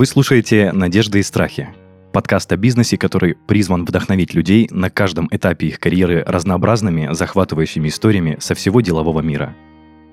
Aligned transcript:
Вы 0.00 0.06
слушаете 0.06 0.72
«Надежды 0.72 1.18
и 1.18 1.22
страхи»– 1.22 1.68
подкаст 2.14 2.50
о 2.50 2.56
бизнесе, 2.56 2.96
который 2.96 3.34
призван 3.34 3.84
вдохновить 3.84 4.32
людей 4.32 4.66
на 4.70 4.88
каждом 4.88 5.28
этапе 5.30 5.66
их 5.66 5.78
карьеры 5.78 6.24
разнообразными, 6.26 7.12
захватывающими 7.12 7.88
историями 7.88 8.38
со 8.40 8.54
всего 8.54 8.80
делового 8.80 9.20
мира. 9.20 9.54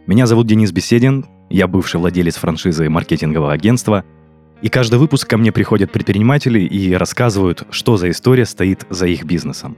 Меня 0.05 0.25
зовут 0.25 0.46
Денис 0.46 0.73
Беседин, 0.73 1.25
я 1.50 1.70
бывший 1.70 2.02
владелец 2.02 2.36
франшизы 2.36 2.89
маркетингового 2.89 3.54
агентства, 3.54 4.04
и 4.61 4.68
каждый 4.68 5.00
выпуск 5.00 5.29
ко 5.29 5.38
мне 5.38 5.54
приходят 5.54 5.89
предприниматели 5.89 6.60
и 6.60 6.93
рассказывают, 6.93 7.65
что 7.69 7.96
за 7.96 8.10
история 8.10 8.46
стоит 8.46 8.86
за 8.89 9.07
их 9.07 9.24
бизнесом. 9.24 9.78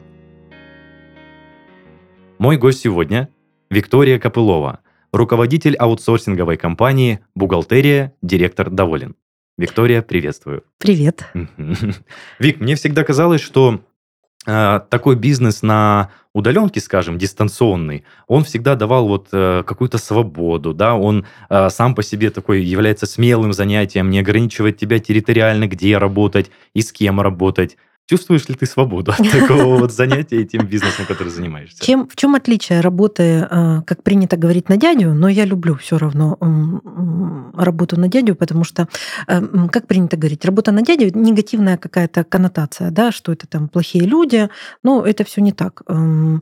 Мой 2.39 2.57
гость 2.57 2.79
сегодня– 2.79 3.29
Виктория 3.69 4.17
Копылова, 4.17 4.79
руководитель 5.11 5.75
аутсорсинговой 5.75 6.57
компании 6.57 7.19
«Бухгалтерия», 7.35 8.15
директор 8.23 8.71
«Доволен». 8.71 9.13
Виктория, 9.59 10.01
приветствую. 10.01 10.63
Привет. 10.77 11.25
Вик, 12.39 12.61
мне 12.61 12.75
всегда 12.75 13.03
казалось, 13.03 13.41
что 13.41 13.81
э, 14.47 14.79
такой 14.89 15.17
бизнес 15.17 15.61
на 15.63 16.11
удаленке, 16.33 16.79
скажем, 16.79 17.17
дистанционный, 17.17 18.05
он 18.27 18.45
всегда 18.45 18.75
давал 18.75 19.09
вот 19.09 19.27
э, 19.33 19.63
какую-то 19.67 19.97
свободу, 19.97 20.73
да, 20.73 20.95
он 20.95 21.25
э, 21.49 21.69
сам 21.71 21.93
по 21.93 22.03
себе 22.03 22.29
такой 22.29 22.63
является 22.63 23.05
смелым 23.05 23.51
занятием, 23.51 24.09
не 24.09 24.19
ограничивает 24.19 24.77
тебя 24.77 24.99
территориально, 24.99 25.67
где 25.67 25.97
работать 25.97 26.51
и 26.73 26.81
с 26.81 26.93
кем 26.93 27.19
работать. 27.19 27.75
Чувствуешь 28.09 28.49
ли 28.49 28.55
ты 28.55 28.65
свободу 28.65 29.11
от 29.11 29.31
такого 29.31 29.77
вот 29.77 29.91
занятия 29.91 30.41
и 30.41 30.45
тем 30.45 30.65
бизнесом, 30.65 31.05
который 31.05 31.29
занимаешься? 31.29 31.85
Чем, 31.85 32.09
в 32.09 32.15
чем 32.15 32.33
отличие 32.33 32.81
работы, 32.81 33.47
э, 33.47 33.81
как 33.85 34.01
принято 34.01 34.35
говорить, 34.35 34.67
на 34.67 34.77
дядю, 34.77 35.13
но 35.13 35.27
я 35.27 35.45
люблю 35.45 35.75
все 35.75 35.99
равно 35.99 36.35
работу 37.53 37.99
на 37.99 38.07
дядю, 38.07 38.33
потому 38.33 38.63
что, 38.63 38.87
э, 39.27 39.41
как 39.71 39.85
принято 39.85 40.17
говорить, 40.17 40.43
работа 40.43 40.71
на 40.71 40.81
дядю 40.81 41.15
негативная 41.15 41.77
какая-то 41.77 42.23
коннотация, 42.23 42.89
да, 42.89 43.11
что 43.11 43.31
это 43.31 43.45
там 43.45 43.69
плохие 43.69 44.05
люди, 44.05 44.49
но 44.81 45.05
это 45.05 45.23
все 45.23 45.41
не 45.41 45.51
так. 45.51 45.83
Эм, 45.87 46.41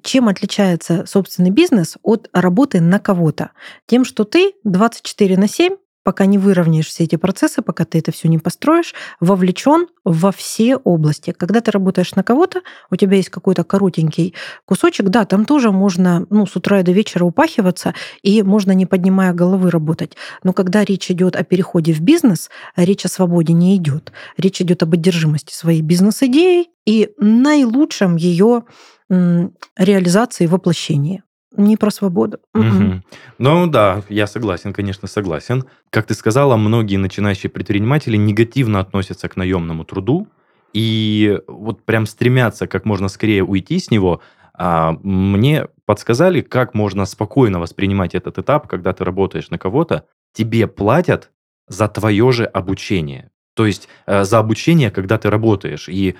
чем 0.00 0.28
отличается 0.28 1.06
собственный 1.06 1.50
бизнес 1.50 1.96
от 2.04 2.28
работы 2.32 2.80
на 2.80 3.00
кого-то? 3.00 3.50
Тем, 3.86 4.04
что 4.04 4.22
ты 4.22 4.52
24 4.62 5.38
на 5.38 5.48
7 5.48 5.74
пока 6.04 6.26
не 6.26 6.38
выровняешь 6.38 6.86
все 6.86 7.04
эти 7.04 7.16
процессы, 7.16 7.62
пока 7.62 7.84
ты 7.84 7.98
это 7.98 8.12
все 8.12 8.28
не 8.28 8.38
построишь, 8.38 8.94
вовлечен 9.18 9.88
во 10.04 10.30
все 10.30 10.76
области. 10.76 11.32
Когда 11.32 11.60
ты 11.60 11.70
работаешь 11.70 12.14
на 12.14 12.22
кого-то, 12.22 12.60
у 12.90 12.96
тебя 12.96 13.16
есть 13.16 13.30
какой-то 13.30 13.64
коротенький 13.64 14.34
кусочек, 14.66 15.08
да, 15.08 15.24
там 15.24 15.46
тоже 15.46 15.72
можно 15.72 16.26
ну, 16.30 16.46
с 16.46 16.54
утра 16.54 16.80
и 16.80 16.82
до 16.82 16.92
вечера 16.92 17.24
упахиваться, 17.24 17.94
и 18.22 18.42
можно 18.42 18.72
не 18.72 18.86
поднимая 18.86 19.32
головы 19.32 19.70
работать. 19.70 20.16
Но 20.42 20.52
когда 20.52 20.84
речь 20.84 21.10
идет 21.10 21.34
о 21.34 21.42
переходе 21.42 21.92
в 21.92 22.00
бизнес, 22.00 22.50
речь 22.76 23.04
о 23.04 23.08
свободе 23.08 23.54
не 23.54 23.76
идет. 23.76 24.12
Речь 24.36 24.60
идет 24.60 24.82
об 24.82 24.92
одержимости 24.92 25.54
своей 25.54 25.80
бизнес-идеей 25.80 26.68
и 26.84 27.10
наилучшем 27.18 28.16
ее 28.16 28.64
реализации, 29.08 30.46
воплощении 30.46 31.22
не 31.56 31.76
про 31.76 31.90
свободу. 31.90 32.38
Угу. 32.54 33.02
Ну 33.38 33.66
да, 33.66 34.02
я 34.08 34.26
согласен, 34.26 34.72
конечно, 34.72 35.08
согласен. 35.08 35.64
Как 35.90 36.06
ты 36.06 36.14
сказала, 36.14 36.56
многие 36.56 36.96
начинающие 36.96 37.50
предприниматели 37.50 38.16
негативно 38.16 38.80
относятся 38.80 39.28
к 39.28 39.36
наемному 39.36 39.84
труду 39.84 40.28
и 40.72 41.40
вот 41.46 41.84
прям 41.84 42.04
стремятся 42.06 42.66
как 42.66 42.84
можно 42.84 43.08
скорее 43.08 43.44
уйти 43.44 43.78
с 43.78 43.90
него. 43.90 44.20
А 44.56 44.92
мне 45.02 45.68
подсказали, 45.84 46.40
как 46.40 46.74
можно 46.74 47.06
спокойно 47.06 47.60
воспринимать 47.60 48.14
этот 48.14 48.38
этап, 48.38 48.68
когда 48.68 48.92
ты 48.92 49.04
работаешь 49.04 49.50
на 49.50 49.58
кого-то, 49.58 50.06
тебе 50.32 50.66
платят 50.66 51.30
за 51.68 51.88
твое 51.88 52.30
же 52.32 52.44
обучение. 52.44 53.30
То 53.54 53.66
есть 53.66 53.88
э, 54.06 54.24
за 54.24 54.38
обучение, 54.38 54.90
когда 54.90 55.18
ты 55.18 55.30
работаешь. 55.30 55.88
И 55.88 56.16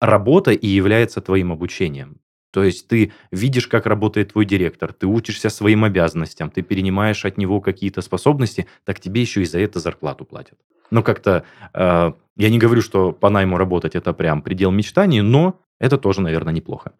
работа 0.00 0.52
и 0.52 0.66
является 0.66 1.20
твоим 1.20 1.52
обучением. 1.52 2.18
То 2.56 2.64
есть 2.64 2.88
ты 2.88 3.12
видишь, 3.30 3.66
как 3.66 3.84
работает 3.84 4.32
твой 4.32 4.46
директор, 4.46 4.90
ты 4.90 5.06
учишься 5.06 5.50
своим 5.50 5.84
обязанностям, 5.84 6.50
ты 6.50 6.62
перенимаешь 6.62 7.26
от 7.26 7.36
него 7.36 7.60
какие-то 7.60 8.00
способности, 8.00 8.66
так 8.84 8.98
тебе 8.98 9.20
еще 9.20 9.42
и 9.42 9.44
за 9.44 9.58
это 9.58 9.78
зарплату 9.78 10.24
платят. 10.24 10.58
Но 10.90 11.02
как-то, 11.02 11.44
э, 11.74 12.12
я 12.36 12.48
не 12.48 12.58
говорю, 12.58 12.80
что 12.80 13.12
по 13.12 13.28
найму 13.28 13.58
работать 13.58 13.94
это 13.94 14.14
прям 14.14 14.40
предел 14.40 14.70
мечтаний, 14.70 15.20
но 15.20 15.60
это 15.78 15.98
тоже, 15.98 16.22
наверное, 16.22 16.54
неплохо. 16.54 16.92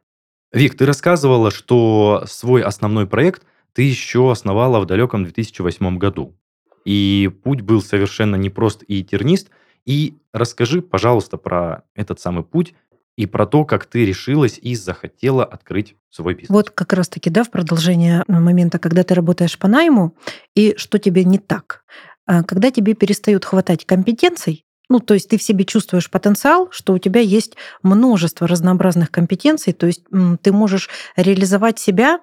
Вик, 0.52 0.76
ты 0.76 0.84
рассказывала, 0.84 1.50
что 1.50 2.24
свой 2.26 2.60
основной 2.60 3.06
проект 3.06 3.46
ты 3.72 3.80
еще 3.80 4.30
основала 4.30 4.80
в 4.80 4.84
далеком 4.84 5.24
2008 5.24 5.96
году. 5.96 6.34
И 6.84 7.30
путь 7.42 7.62
был 7.62 7.80
совершенно 7.80 8.36
непрост 8.36 8.84
и 8.86 9.02
тернист. 9.02 9.48
И 9.86 10.18
расскажи, 10.34 10.82
пожалуйста, 10.82 11.38
про 11.38 11.84
этот 11.94 12.20
самый 12.20 12.44
путь, 12.44 12.74
и 13.16 13.26
про 13.26 13.46
то, 13.46 13.64
как 13.64 13.86
ты 13.86 14.04
решилась 14.04 14.58
и 14.60 14.74
захотела 14.74 15.44
открыть 15.44 15.96
свой 16.10 16.34
бизнес. 16.34 16.50
Вот 16.50 16.70
как 16.70 16.92
раз-таки, 16.92 17.30
да, 17.30 17.44
в 17.44 17.50
продолжение 17.50 18.24
момента, 18.28 18.78
когда 18.78 19.02
ты 19.02 19.14
работаешь 19.14 19.58
по 19.58 19.68
найму, 19.68 20.14
и 20.54 20.74
что 20.76 20.98
тебе 20.98 21.24
не 21.24 21.38
так. 21.38 21.82
А, 22.26 22.42
когда 22.42 22.70
тебе 22.70 22.94
перестают 22.94 23.44
хватать 23.44 23.86
компетенций, 23.86 24.64
ну, 24.88 25.00
то 25.00 25.14
есть 25.14 25.28
ты 25.28 25.38
в 25.38 25.42
себе 25.42 25.64
чувствуешь 25.64 26.10
потенциал, 26.10 26.68
что 26.70 26.92
у 26.92 26.98
тебя 26.98 27.20
есть 27.20 27.56
множество 27.82 28.46
разнообразных 28.46 29.10
компетенций, 29.10 29.72
то 29.72 29.86
есть 29.86 30.04
ты 30.42 30.52
можешь 30.52 30.88
реализовать 31.16 31.78
себя 31.78 32.20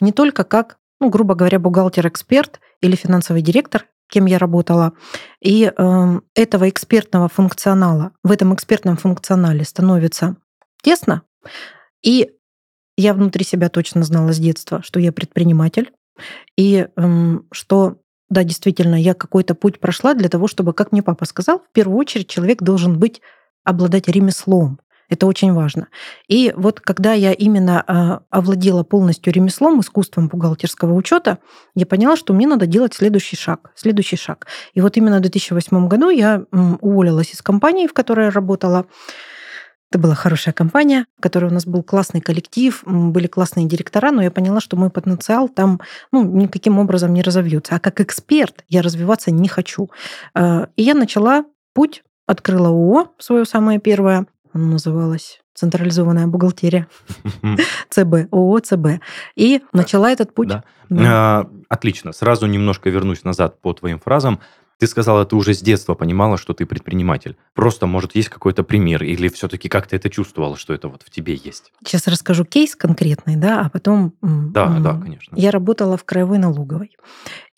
не 0.00 0.12
только 0.12 0.44
как, 0.44 0.76
ну, 1.00 1.08
грубо 1.08 1.34
говоря, 1.34 1.58
бухгалтер-эксперт 1.58 2.60
или 2.80 2.94
финансовый 2.94 3.42
директор, 3.42 3.86
кем 4.08 4.26
я 4.26 4.38
работала. 4.38 4.92
И 5.40 5.64
э, 5.76 6.20
этого 6.34 6.68
экспертного 6.68 7.28
функционала, 7.28 8.12
в 8.22 8.30
этом 8.30 8.54
экспертном 8.54 8.96
функционале 8.96 9.64
становится 9.64 10.36
тесно. 10.82 11.22
И 12.02 12.32
я 12.96 13.14
внутри 13.14 13.44
себя 13.44 13.68
точно 13.68 14.02
знала 14.04 14.32
с 14.32 14.38
детства, 14.38 14.82
что 14.82 15.00
я 15.00 15.12
предприниматель, 15.12 15.92
и 16.56 16.86
э, 16.96 17.38
что 17.50 17.98
да, 18.30 18.42
действительно, 18.42 19.00
я 19.00 19.14
какой-то 19.14 19.54
путь 19.54 19.78
прошла 19.78 20.14
для 20.14 20.28
того, 20.28 20.48
чтобы, 20.48 20.72
как 20.72 20.92
мне 20.92 21.02
папа 21.02 21.24
сказал, 21.24 21.60
в 21.60 21.70
первую 21.72 21.98
очередь 21.98 22.28
человек 22.28 22.62
должен 22.62 22.98
быть 22.98 23.20
обладать 23.64 24.08
ремеслом. 24.08 24.80
Это 25.08 25.26
очень 25.26 25.52
важно. 25.52 25.88
И 26.28 26.52
вот 26.56 26.80
когда 26.80 27.12
я 27.12 27.32
именно 27.32 27.84
а, 27.86 28.20
овладела 28.30 28.82
полностью 28.82 29.32
ремеслом, 29.32 29.80
искусством 29.80 30.28
бухгалтерского 30.28 30.94
учета, 30.94 31.38
я 31.74 31.86
поняла, 31.86 32.16
что 32.16 32.32
мне 32.32 32.46
надо 32.46 32.66
делать 32.66 32.94
следующий 32.94 33.36
шаг. 33.36 33.70
Следующий 33.74 34.16
шаг. 34.16 34.46
И 34.72 34.80
вот 34.80 34.96
именно 34.96 35.18
в 35.18 35.22
2008 35.22 35.88
году 35.88 36.08
я 36.08 36.44
уволилась 36.80 37.32
из 37.32 37.42
компании, 37.42 37.86
в 37.86 37.92
которой 37.92 38.26
я 38.26 38.30
работала. 38.30 38.86
Это 39.90 40.00
была 40.00 40.14
хорошая 40.14 40.52
компания, 40.52 41.06
в 41.16 41.22
которой 41.22 41.46
у 41.46 41.54
нас 41.54 41.66
был 41.66 41.84
классный 41.84 42.20
коллектив, 42.20 42.82
были 42.84 43.28
классные 43.28 43.66
директора, 43.66 44.10
но 44.10 44.22
я 44.22 44.30
поняла, 44.32 44.60
что 44.60 44.76
мой 44.76 44.90
потенциал 44.90 45.48
там 45.48 45.80
ну, 46.10 46.24
никаким 46.24 46.80
образом 46.80 47.12
не 47.12 47.22
разовьется. 47.22 47.76
А 47.76 47.78
как 47.78 48.00
эксперт 48.00 48.64
я 48.68 48.82
развиваться 48.82 49.30
не 49.30 49.46
хочу. 49.46 49.90
А, 50.34 50.68
и 50.74 50.82
я 50.82 50.94
начала 50.94 51.44
путь, 51.74 52.02
открыла 52.26 52.70
ООО, 52.70 53.12
свое 53.18 53.44
самое 53.44 53.78
первое, 53.78 54.26
оно 54.54 54.66
называлось 54.66 55.40
централизованная 55.52 56.26
бухгалтерия, 56.26 56.86
ЦБ, 57.90 58.32
ООО 58.32 58.60
ЦБ. 58.60 58.86
И 59.36 59.62
начала 59.72 60.10
этот 60.10 60.32
путь. 60.32 60.50
А, 60.90 61.46
отлично. 61.68 62.12
Сразу 62.12 62.46
немножко 62.46 62.88
вернусь 62.88 63.24
назад 63.24 63.60
по 63.60 63.72
твоим 63.72 63.98
фразам. 63.98 64.40
Ты 64.78 64.88
сказала, 64.88 65.24
ты 65.24 65.36
уже 65.36 65.54
с 65.54 65.60
детства 65.60 65.94
понимала, 65.94 66.36
что 66.36 66.52
ты 66.52 66.66
предприниматель. 66.66 67.36
Просто, 67.54 67.86
может, 67.86 68.16
есть 68.16 68.28
какой-то 68.28 68.64
пример, 68.64 69.04
или 69.04 69.28
все-таки 69.28 69.68
как 69.68 69.86
ты 69.86 69.96
это 69.96 70.10
чувствовала, 70.10 70.56
что 70.56 70.74
это 70.74 70.88
вот 70.88 71.02
в 71.02 71.10
тебе 71.10 71.34
есть? 71.34 71.72
Сейчас 71.84 72.08
расскажу 72.08 72.44
кейс 72.44 72.74
конкретный, 72.74 73.36
да, 73.36 73.60
а 73.60 73.70
потом... 73.70 74.14
Да, 74.20 74.78
да, 74.80 75.00
конечно. 75.00 75.36
Я 75.36 75.52
работала 75.52 75.96
в 75.96 76.04
краевой 76.04 76.38
налоговой. 76.38 76.96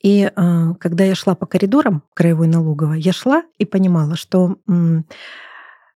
И 0.02 0.30
э, 0.34 0.74
когда 0.78 1.04
я 1.04 1.14
шла 1.14 1.34
по 1.34 1.46
коридорам 1.46 2.02
краевой 2.12 2.48
налоговой, 2.48 3.00
я 3.00 3.12
шла 3.12 3.42
и 3.58 3.64
понимала, 3.64 4.14
что 4.14 4.56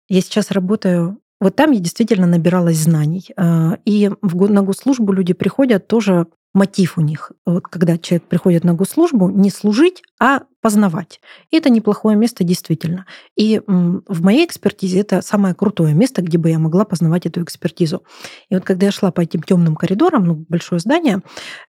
я 0.10 0.22
сейчас 0.22 0.52
работаю 0.52 1.20
вот 1.42 1.56
там 1.56 1.72
я 1.72 1.80
действительно 1.80 2.28
набиралась 2.28 2.78
знаний. 2.78 3.30
А, 3.38 3.78
и 3.86 4.12
на 4.22 4.62
госслужбу 4.62 5.14
люди 5.14 5.34
приходят 5.34 5.88
тоже 5.88 6.28
мотив 6.54 6.98
у 6.98 7.02
них. 7.02 7.32
Вот 7.46 7.68
когда 7.68 7.98
человек 7.98 8.24
приходит 8.24 8.64
на 8.64 8.74
госслужбу, 8.74 9.30
не 9.30 9.52
служить, 9.52 10.02
а 10.20 10.42
познавать. 10.62 11.22
И 11.52 11.58
это 11.58 11.70
неплохое 11.70 12.18
место 12.18 12.44
действительно. 12.44 13.06
И 13.38 13.62
в 13.66 14.24
моей 14.24 14.46
экспертизе 14.46 15.00
это 15.00 15.22
самое 15.22 15.54
крутое 15.54 15.94
место, 15.94 16.22
где 16.22 16.38
бы 16.38 16.50
я 16.50 16.60
могла 16.60 16.86
познавать 16.86 17.28
эту 17.28 17.44
экспертизу. 17.44 18.04
И 18.50 18.56
вот 18.56 18.66
когда 18.66 18.88
я 18.88 18.92
шла 18.92 19.12
по 19.12 19.22
этим 19.22 19.44
темным 19.44 19.76
коридорам, 19.76 20.26
ну, 20.26 20.46
большое 20.50 20.80
здание, 20.80 21.22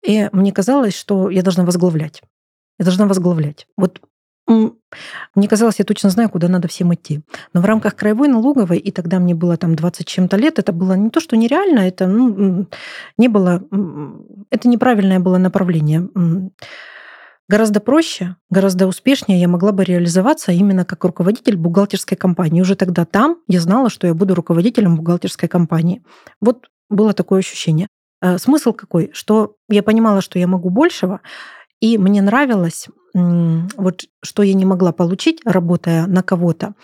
и 0.02 0.30
мне 0.32 0.54
казалось, 0.54 0.98
что 0.98 1.30
я 1.30 1.44
должна 1.44 1.66
возглавлять. 1.66 2.22
Я 2.80 2.86
должна 2.86 3.06
возглавлять. 3.06 3.68
Вот 3.78 4.02
мне 4.50 5.48
казалось, 5.48 5.80
я 5.80 5.86
точно 5.86 6.10
знаю, 6.10 6.30
куда 6.30 6.48
надо 6.48 6.68
всем 6.68 6.94
идти. 6.94 7.22
Но 7.54 7.62
в 7.62 7.66
рамках 7.66 7.96
краевой 7.96 8.28
налоговой, 8.28 8.80
и 8.80 8.92
тогда 8.92 9.20
мне 9.20 9.36
было 9.36 9.58
там 9.58 9.76
20 9.76 10.08
чем-то 10.08 10.38
лет, 10.38 10.60
это 10.60 10.72
было 10.72 10.94
не 10.94 11.10
то, 11.10 11.20
что 11.20 11.38
нереально, 11.38 11.80
это 11.82 12.08
ну, 12.08 12.68
не 13.18 13.28
было, 13.28 13.64
это 14.50 14.68
неправильное 14.68 15.20
было 15.20 15.38
направление. 15.38 16.10
гораздо 17.48 17.80
проще, 17.80 18.36
гораздо 18.50 18.88
успешнее 18.88 19.40
я 19.40 19.48
могла 19.48 19.72
бы 19.72 19.84
реализоваться 19.84 20.52
именно 20.52 20.86
как 20.86 21.04
руководитель 21.04 21.56
бухгалтерской 21.56 22.18
компании. 22.18 22.62
Уже 22.62 22.76
тогда 22.76 23.06
там 23.06 23.38
я 23.48 23.62
знала, 23.62 23.90
что 23.90 24.08
я 24.08 24.14
буду 24.14 24.34
руководителем 24.34 24.96
бухгалтерской 24.96 25.48
компании. 25.48 26.02
Вот 26.42 26.70
было 26.90 27.14
такое 27.14 27.40
ощущение. 27.40 27.88
Э, 28.22 28.38
смысл 28.38 28.74
какой? 28.74 29.12
Что 29.14 29.56
я 29.70 29.84
понимала, 29.84 30.22
что 30.22 30.40
я 30.40 30.48
могу 30.48 30.70
большего, 30.70 31.22
и 31.80 31.98
мне 31.98 32.22
нравилось 32.22 32.88
вот 33.14 34.06
что 34.22 34.44
я 34.44 34.54
не 34.54 34.66
могла 34.66 34.92
получить, 34.92 35.42
работая 35.46 36.06
на 36.08 36.22
кого-то, 36.24 36.76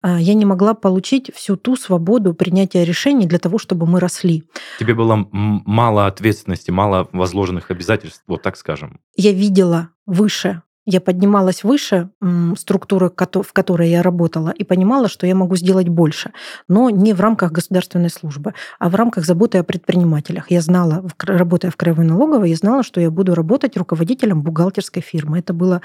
а, 0.00 0.20
я 0.20 0.34
не 0.34 0.44
могла 0.44 0.74
получить 0.74 1.34
всю 1.34 1.56
ту 1.56 1.76
свободу 1.76 2.34
принятия 2.34 2.84
решений 2.84 3.26
для 3.26 3.38
того, 3.38 3.58
чтобы 3.58 3.86
мы 3.86 4.00
росли. 4.00 4.44
Тебе 4.78 4.94
было 4.94 5.26
мало 5.32 6.06
ответственности, 6.06 6.70
мало 6.70 7.08
возложенных 7.12 7.70
обязательств, 7.70 8.22
вот 8.26 8.42
так 8.42 8.56
скажем. 8.56 9.00
Я 9.16 9.32
видела 9.32 9.88
выше 10.06 10.62
я 10.86 11.00
поднималась 11.00 11.64
выше 11.64 12.10
структуры, 12.56 13.10
в 13.10 13.52
которой 13.52 13.90
я 13.90 14.02
работала, 14.02 14.50
и 14.50 14.64
понимала, 14.64 15.08
что 15.08 15.26
я 15.26 15.34
могу 15.34 15.56
сделать 15.56 15.88
больше, 15.88 16.32
но 16.68 16.90
не 16.90 17.12
в 17.12 17.20
рамках 17.20 17.52
государственной 17.52 18.10
службы, 18.10 18.54
а 18.78 18.88
в 18.88 18.94
рамках 18.94 19.24
заботы 19.24 19.58
о 19.58 19.64
предпринимателях. 19.64 20.50
Я 20.50 20.60
знала, 20.60 21.04
работая 21.18 21.70
в 21.70 21.76
Краевой 21.76 22.04
налоговой, 22.04 22.50
я 22.50 22.56
знала, 22.56 22.82
что 22.82 23.00
я 23.00 23.10
буду 23.10 23.34
работать 23.34 23.76
руководителем 23.76 24.42
бухгалтерской 24.42 25.02
фирмы. 25.02 25.38
Это 25.38 25.52
было 25.52 25.82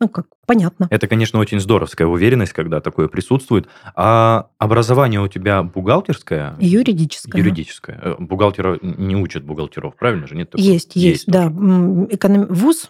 ну, 0.00 0.08
как, 0.08 0.26
понятно. 0.46 0.86
Это, 0.90 1.08
конечно, 1.08 1.40
очень 1.40 1.58
здоровская 1.58 2.06
уверенность, 2.06 2.52
когда 2.52 2.80
такое 2.80 3.08
присутствует. 3.08 3.66
А 3.96 4.48
образование 4.58 5.20
у 5.20 5.26
тебя 5.26 5.64
бухгалтерское? 5.64 6.54
Юридическое. 6.60 7.42
Юридическое. 7.42 7.98
Э, 8.00 8.14
бухгалтера 8.18 8.78
не 8.80 9.16
учат 9.16 9.42
бухгалтеров, 9.42 9.96
правильно 9.96 10.28
же? 10.28 10.36
Нет 10.36 10.50
такого? 10.50 10.64
Есть, 10.64 10.94
есть, 10.94 11.26
есть 11.26 11.26
да. 11.26 11.46
Эконом... 11.48 12.46
ВУЗ, 12.46 12.88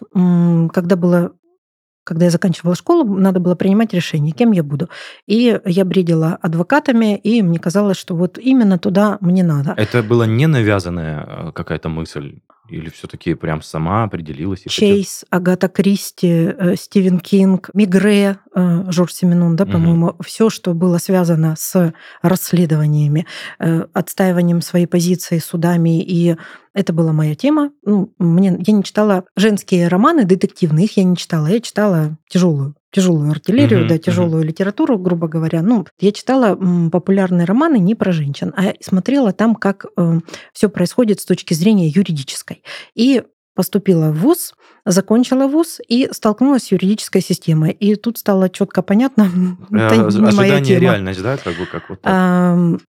когда 0.71 0.95
было 0.95 1.31
когда 2.03 2.25
я 2.25 2.31
заканчивала 2.31 2.75
школу, 2.75 3.17
надо 3.17 3.39
было 3.39 3.55
принимать 3.55 3.93
решение, 3.93 4.33
кем 4.33 4.51
я 4.51 4.63
буду. 4.63 4.89
И 5.27 5.59
я 5.65 5.85
бредила 5.85 6.37
адвокатами, 6.41 7.17
и 7.17 7.41
мне 7.41 7.59
казалось, 7.59 7.97
что 7.97 8.15
вот 8.15 8.37
именно 8.37 8.77
туда 8.77 9.17
мне 9.21 9.43
надо. 9.43 9.73
Это 9.77 10.01
была 10.01 10.25
не 10.25 10.47
навязанная 10.47 11.25
э, 11.27 11.51
какая-то 11.51 11.89
мысль? 11.89 12.39
Или 12.69 12.89
все-таки 12.89 13.33
прям 13.33 13.61
сама 13.61 14.03
определилась? 14.03 14.61
И 14.65 14.69
Чейз, 14.69 15.25
хотел... 15.29 15.37
Агата 15.37 15.67
Кристи, 15.67 16.27
э, 16.27 16.75
Стивен 16.75 17.19
Кинг, 17.19 17.69
Мигре, 17.73 18.37
э, 18.55 18.91
Жорж 18.91 19.13
Семенон, 19.13 19.55
да, 19.55 19.65
по-моему, 19.65 20.07
угу. 20.07 20.23
все, 20.23 20.49
что 20.49 20.73
было 20.73 20.97
связано 20.97 21.55
с 21.57 21.93
расследованиями, 22.21 23.25
э, 23.59 23.85
отстаиванием 23.93 24.61
своей 24.61 24.85
позиции 24.85 25.39
судами 25.39 26.01
и 26.01 26.35
это 26.73 26.93
была 26.93 27.11
моя 27.11 27.35
тема. 27.35 27.71
Ну, 27.83 28.13
мне, 28.19 28.55
я 28.65 28.73
не 28.73 28.83
читала 28.83 29.25
женские 29.35 29.87
романы 29.87 30.23
детективные, 30.23 30.85
их 30.85 30.97
я 30.97 31.03
не 31.03 31.17
читала. 31.17 31.47
Я 31.47 31.59
читала 31.59 32.17
тяжелую 32.29 32.75
тяжелую 32.91 33.31
артиллерию, 33.31 33.85
uh-huh, 33.85 33.89
да, 33.89 33.97
тяжелую 33.97 34.43
uh-huh. 34.43 34.47
литературу, 34.47 34.97
грубо 34.97 35.27
говоря. 35.27 35.61
Ну, 35.61 35.85
я 35.99 36.11
читала 36.11 36.57
популярные 36.91 37.45
романы 37.45 37.79
не 37.79 37.95
про 37.95 38.11
женщин, 38.11 38.53
а 38.55 38.73
смотрела 38.81 39.31
там, 39.31 39.55
как 39.55 39.85
э, 39.97 40.19
все 40.53 40.69
происходит 40.69 41.19
с 41.19 41.25
точки 41.25 41.53
зрения 41.53 41.87
юридической. 41.87 42.63
И 42.95 43.23
поступила 43.59 44.11
в 44.11 44.19
ВУЗ, 44.19 44.53
закончила 44.85 45.47
ВУЗ 45.47 45.81
и 45.85 46.07
столкнулась 46.13 46.63
с 46.63 46.71
юридической 46.71 47.21
системой. 47.21 47.71
И 47.71 47.95
тут 47.95 48.17
стало 48.17 48.49
четко 48.49 48.81
понятно, 48.81 49.23
это 49.69 49.97
не 49.97 50.03
Ожидание, 50.03 50.31
моя 50.31 50.63
тема. 50.63 50.79
реальность, 50.79 51.21
да, 51.21 51.35
как 51.35 51.57
бы 51.57 51.65
как 51.65 51.89
вот 51.89 51.99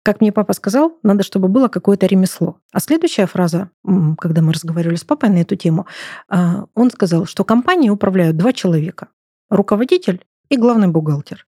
как 0.02 0.20
мне 0.20 0.32
папа 0.32 0.54
сказал, 0.54 0.98
надо, 1.04 1.22
чтобы 1.22 1.46
было 1.46 1.68
какое-то 1.68 2.06
ремесло. 2.06 2.58
А 2.72 2.80
следующая 2.80 3.26
фраза, 3.26 3.70
когда 4.18 4.42
мы 4.42 4.52
разговаривали 4.52 4.96
с 4.96 5.04
папой 5.04 5.28
на 5.28 5.36
эту 5.36 5.54
тему, 5.54 5.86
а, 6.28 6.64
он 6.74 6.90
сказал, 6.90 7.26
что 7.26 7.44
компанией 7.44 7.90
управляют 7.90 8.36
два 8.36 8.52
человека 8.52 9.06
руководитель 9.50 10.24
и 10.48 10.56
главный 10.56 10.88
бухгалтер. 10.88 11.46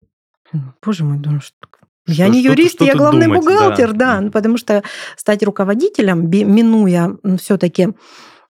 Боже 0.84 1.04
мой, 1.04 1.18
думаю, 1.18 1.40
что 1.40 1.56
я 2.06 2.28
не 2.28 2.42
юрист, 2.42 2.80
я 2.82 2.94
главный 2.94 3.26
думать, 3.26 3.40
бухгалтер, 3.40 3.92
да. 3.92 4.20
да, 4.20 4.30
потому 4.30 4.58
что 4.58 4.82
стать 5.16 5.42
руководителем, 5.42 6.28
минуя 6.28 7.16
все-таки 7.38 7.94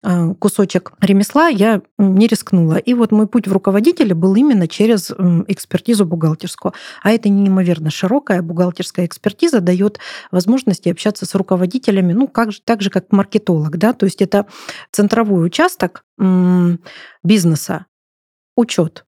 а, 0.02 0.34
кусочек 0.34 0.92
ремесла, 1.00 1.48
я 1.48 1.80
не 1.96 2.26
рискнула. 2.26 2.76
И 2.76 2.94
вот 2.94 3.12
мой 3.12 3.26
путь 3.28 3.46
в 3.46 3.52
руководителя 3.52 4.14
был 4.14 4.34
именно 4.34 4.68
через 4.68 5.12
экспертизу 5.46 6.04
бухгалтерскую. 6.04 6.74
А 7.02 7.12
это 7.12 7.28
неимоверно 7.28 7.90
широкая 7.90 8.42
бухгалтерская 8.42 9.06
экспертиза 9.06 9.60
дает 9.60 10.00
возможности 10.30 10.88
общаться 10.88 11.24
с 11.24 11.34
руководителями, 11.34 12.12
ну, 12.12 12.26
как 12.26 12.52
же, 12.52 12.60
так 12.62 12.82
же, 12.82 12.90
как 12.90 13.12
маркетолог. 13.12 13.78
Да? 13.78 13.92
То 13.92 14.04
есть 14.04 14.20
это 14.20 14.46
центровой 14.90 15.46
участок 15.46 16.04
бизнеса, 17.22 17.86
учет, 18.56 19.06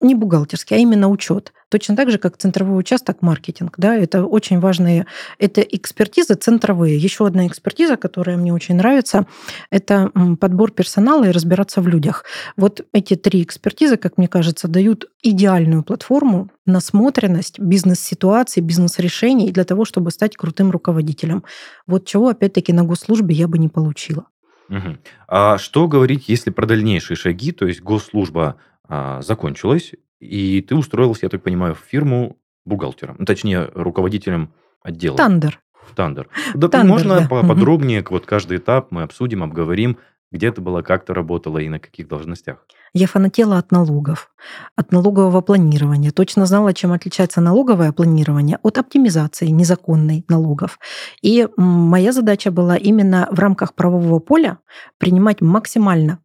не 0.00 0.14
бухгалтерский, 0.14 0.76
а 0.76 0.80
именно 0.80 1.08
учет. 1.08 1.52
Точно 1.68 1.94
так 1.94 2.10
же, 2.10 2.18
как 2.18 2.36
центровой 2.36 2.78
участок 2.78 3.22
маркетинг. 3.22 3.74
Да, 3.76 3.94
это 3.94 4.24
очень 4.24 4.58
важные, 4.58 5.06
это 5.38 5.60
экспертизы 5.60 6.34
центровые. 6.34 6.96
Еще 6.96 7.26
одна 7.26 7.46
экспертиза, 7.46 7.96
которая 7.96 8.36
мне 8.36 8.52
очень 8.52 8.74
нравится, 8.74 9.26
это 9.70 10.10
подбор 10.40 10.72
персонала 10.72 11.24
и 11.24 11.30
разбираться 11.30 11.80
в 11.80 11.88
людях. 11.88 12.24
Вот 12.56 12.84
эти 12.92 13.14
три 13.14 13.42
экспертизы, 13.42 13.96
как 13.96 14.18
мне 14.18 14.26
кажется, 14.26 14.68
дают 14.68 15.10
идеальную 15.22 15.84
платформу, 15.84 16.50
насмотренность 16.66 17.60
бизнес-ситуации, 17.60 18.60
бизнес-решений 18.60 19.52
для 19.52 19.64
того, 19.64 19.84
чтобы 19.84 20.10
стать 20.10 20.36
крутым 20.36 20.70
руководителем. 20.70 21.44
Вот 21.86 22.06
чего, 22.06 22.28
опять-таки, 22.28 22.72
на 22.72 22.84
госслужбе 22.84 23.34
я 23.34 23.46
бы 23.46 23.58
не 23.58 23.68
получила. 23.68 24.26
Угу. 24.70 24.98
А 25.28 25.58
что 25.58 25.88
говорить, 25.88 26.28
если 26.28 26.50
про 26.50 26.64
дальнейшие 26.64 27.16
шаги, 27.16 27.52
то 27.52 27.66
есть 27.66 27.82
госслужба 27.82 28.56
а, 28.90 29.22
закончилась, 29.22 29.92
и 30.18 30.60
ты 30.62 30.74
устроился, 30.74 31.26
я 31.26 31.28
так 31.28 31.42
понимаю, 31.42 31.74
в 31.74 31.78
фирму 31.78 32.36
бухгалтером, 32.64 33.16
ну, 33.20 33.24
точнее, 33.24 33.70
руководителем 33.74 34.52
отдела. 34.82 35.16
Тандер. 35.16 35.60
Тандер. 35.94 36.28
Да, 36.54 36.68
Тандер, 36.68 36.90
можно 36.90 37.20
да. 37.20 37.28
поподробнее, 37.28 38.00
угу. 38.00 38.14
вот 38.14 38.26
каждый 38.26 38.58
этап 38.58 38.90
мы 38.90 39.02
обсудим, 39.02 39.44
обговорим, 39.44 39.98
где 40.32 40.50
ты 40.50 40.60
была, 40.60 40.82
как 40.82 41.04
ты 41.04 41.14
работала 41.14 41.58
и 41.58 41.68
на 41.68 41.78
каких 41.78 42.08
должностях? 42.08 42.66
Я 42.92 43.06
фанатела 43.06 43.58
от 43.58 43.70
налогов, 43.70 44.32
от 44.74 44.90
налогового 44.92 45.40
планирования. 45.40 46.10
Точно 46.10 46.46
знала, 46.46 46.72
чем 46.74 46.92
отличается 46.92 47.40
налоговое 47.40 47.92
планирование 47.92 48.58
от 48.62 48.78
оптимизации 48.78 49.46
незаконной 49.46 50.24
налогов. 50.28 50.78
И 51.22 51.48
моя 51.56 52.12
задача 52.12 52.50
была 52.50 52.76
именно 52.76 53.28
в 53.30 53.38
рамках 53.38 53.74
правового 53.74 54.18
поля 54.18 54.58
принимать 54.98 55.40
максимально 55.40 56.18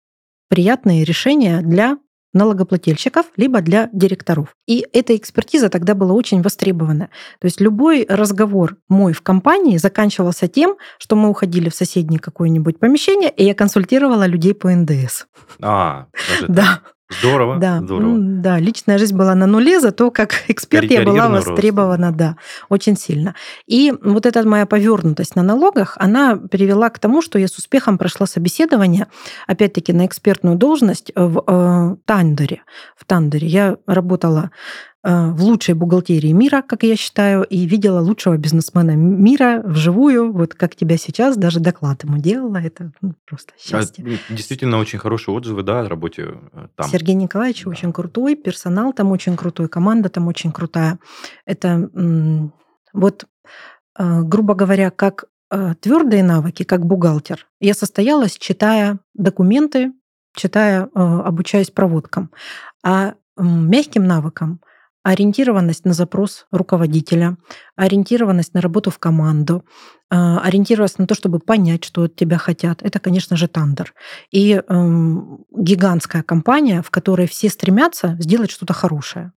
приятные 0.49 1.03
решения 1.03 1.61
для 1.61 1.97
налогоплательщиков, 2.35 3.25
либо 3.37 3.61
для 3.61 3.89
директоров. 3.93 4.49
И 4.67 4.85
эта 4.93 5.15
экспертиза 5.15 5.69
тогда 5.69 5.95
была 5.95 6.13
очень 6.13 6.41
востребована. 6.41 7.09
То 7.39 7.45
есть 7.45 7.59
любой 7.59 8.05
разговор 8.07 8.77
мой 8.87 9.13
в 9.13 9.21
компании 9.21 9.77
заканчивался 9.77 10.47
тем, 10.47 10.75
что 10.99 11.15
мы 11.15 11.29
уходили 11.29 11.69
в 11.69 11.75
соседнее 11.75 12.19
какое-нибудь 12.19 12.79
помещение, 12.79 13.31
и 13.31 13.43
я 13.43 13.55
консультировала 13.55 14.27
людей 14.27 14.53
по 14.53 14.69
НДС. 14.69 15.25
А, 15.61 16.07
даже 16.29 16.47
да. 16.47 16.81
Здорово, 17.09 17.57
да, 17.57 17.81
здорово. 17.81 18.17
Да, 18.19 18.59
личная 18.59 18.97
жизнь 18.97 19.15
была 19.15 19.35
на 19.35 19.45
нуле, 19.45 19.79
зато 19.79 20.09
как 20.09 20.43
эксперт 20.47 20.89
я 20.89 21.03
была 21.03 21.29
востребована, 21.29 22.07
рост. 22.07 22.17
да, 22.17 22.37
очень 22.69 22.97
сильно. 22.97 23.35
И 23.67 23.93
вот 24.01 24.25
эта 24.25 24.47
моя 24.47 24.65
повернутость 24.65 25.35
на 25.35 25.43
налогах, 25.43 25.97
она 25.99 26.35
привела 26.35 26.89
к 26.89 26.97
тому, 26.97 27.21
что 27.21 27.37
я 27.37 27.47
с 27.47 27.57
успехом 27.57 27.99
прошла 27.99 28.25
собеседование, 28.25 29.07
опять-таки, 29.45 29.93
на 29.93 30.07
экспертную 30.07 30.55
должность 30.55 31.11
в 31.15 31.43
э, 31.45 31.95
Тандере. 32.05 32.63
В 32.97 33.05
Тандере 33.05 33.47
я 33.47 33.77
работала 33.85 34.49
в 35.05 35.43
лучшей 35.43 35.75
бухгалтерии 35.75 36.31
мира, 36.31 36.63
как 36.63 36.81
я 36.81 36.95
считаю, 36.95 37.43
и 37.43 37.67
видела 37.67 37.99
лучшего 37.99 38.37
бизнесмена 38.37 38.95
мира 38.95 39.61
вживую, 39.63 40.33
вот 40.33 40.55
как 40.55 40.75
тебя 40.75 40.97
сейчас, 40.97 41.37
даже 41.37 41.59
доклад 41.59 42.03
ему 42.03 42.17
делала, 42.17 42.57
это 42.57 42.91
ну, 43.01 43.13
просто 43.23 43.53
а, 43.55 43.59
счастье. 43.59 44.03
А, 44.03 44.33
действительно 44.33 44.79
очень 44.79 44.97
хорошие 44.97 45.35
отзывы, 45.35 45.61
да, 45.61 45.81
о 45.81 45.87
работе 45.87 46.39
э, 46.53 46.67
там. 46.75 46.89
Сергей 46.89 47.13
Николаевич 47.13 47.65
да. 47.65 47.69
очень 47.69 47.93
крутой, 47.93 48.35
персонал 48.35 48.93
там 48.93 49.11
очень 49.11 49.37
крутой, 49.37 49.69
команда 49.69 50.09
там 50.09 50.27
очень 50.27 50.51
крутая. 50.51 50.97
Это 51.45 51.87
вот, 52.91 53.25
э, 53.99 54.21
грубо 54.23 54.55
говоря, 54.55 54.89
как 54.89 55.25
твердые 55.81 56.23
навыки, 56.23 56.63
как 56.63 56.83
бухгалтер, 56.83 57.47
я 57.59 57.75
состоялась, 57.75 58.35
читая 58.35 58.97
документы, 59.13 59.93
читая, 60.35 60.89
обучаясь 60.95 61.69
проводкам. 61.69 62.31
А 62.83 63.13
мягким 63.37 64.07
навыкам 64.07 64.61
ориентированность 65.05 65.85
на 65.85 65.93
запрос 65.93 66.47
руководителя, 66.51 67.37
ориентированность 67.75 68.55
на 68.55 68.61
работу 68.61 68.89
в 68.89 68.97
команду, 68.97 69.63
а, 70.09 70.39
ориентированность 70.39 70.97
на 70.97 71.05
то, 71.05 71.13
чтобы 71.13 71.37
понять, 71.37 71.83
что 71.85 72.03
от 72.03 72.15
тебя 72.15 72.39
хотят. 72.39 72.81
Это, 72.81 72.99
конечно 72.99 73.37
же, 73.37 73.47
Тандер. 73.47 73.93
И 74.31 74.59
эм, 74.67 75.45
гигантская 75.55 76.23
компания, 76.23 76.81
в 76.81 76.89
которой 76.89 77.27
все 77.27 77.49
стремятся 77.49 78.17
сделать 78.19 78.49
что-то 78.49 78.73
хорошее. 78.73 79.31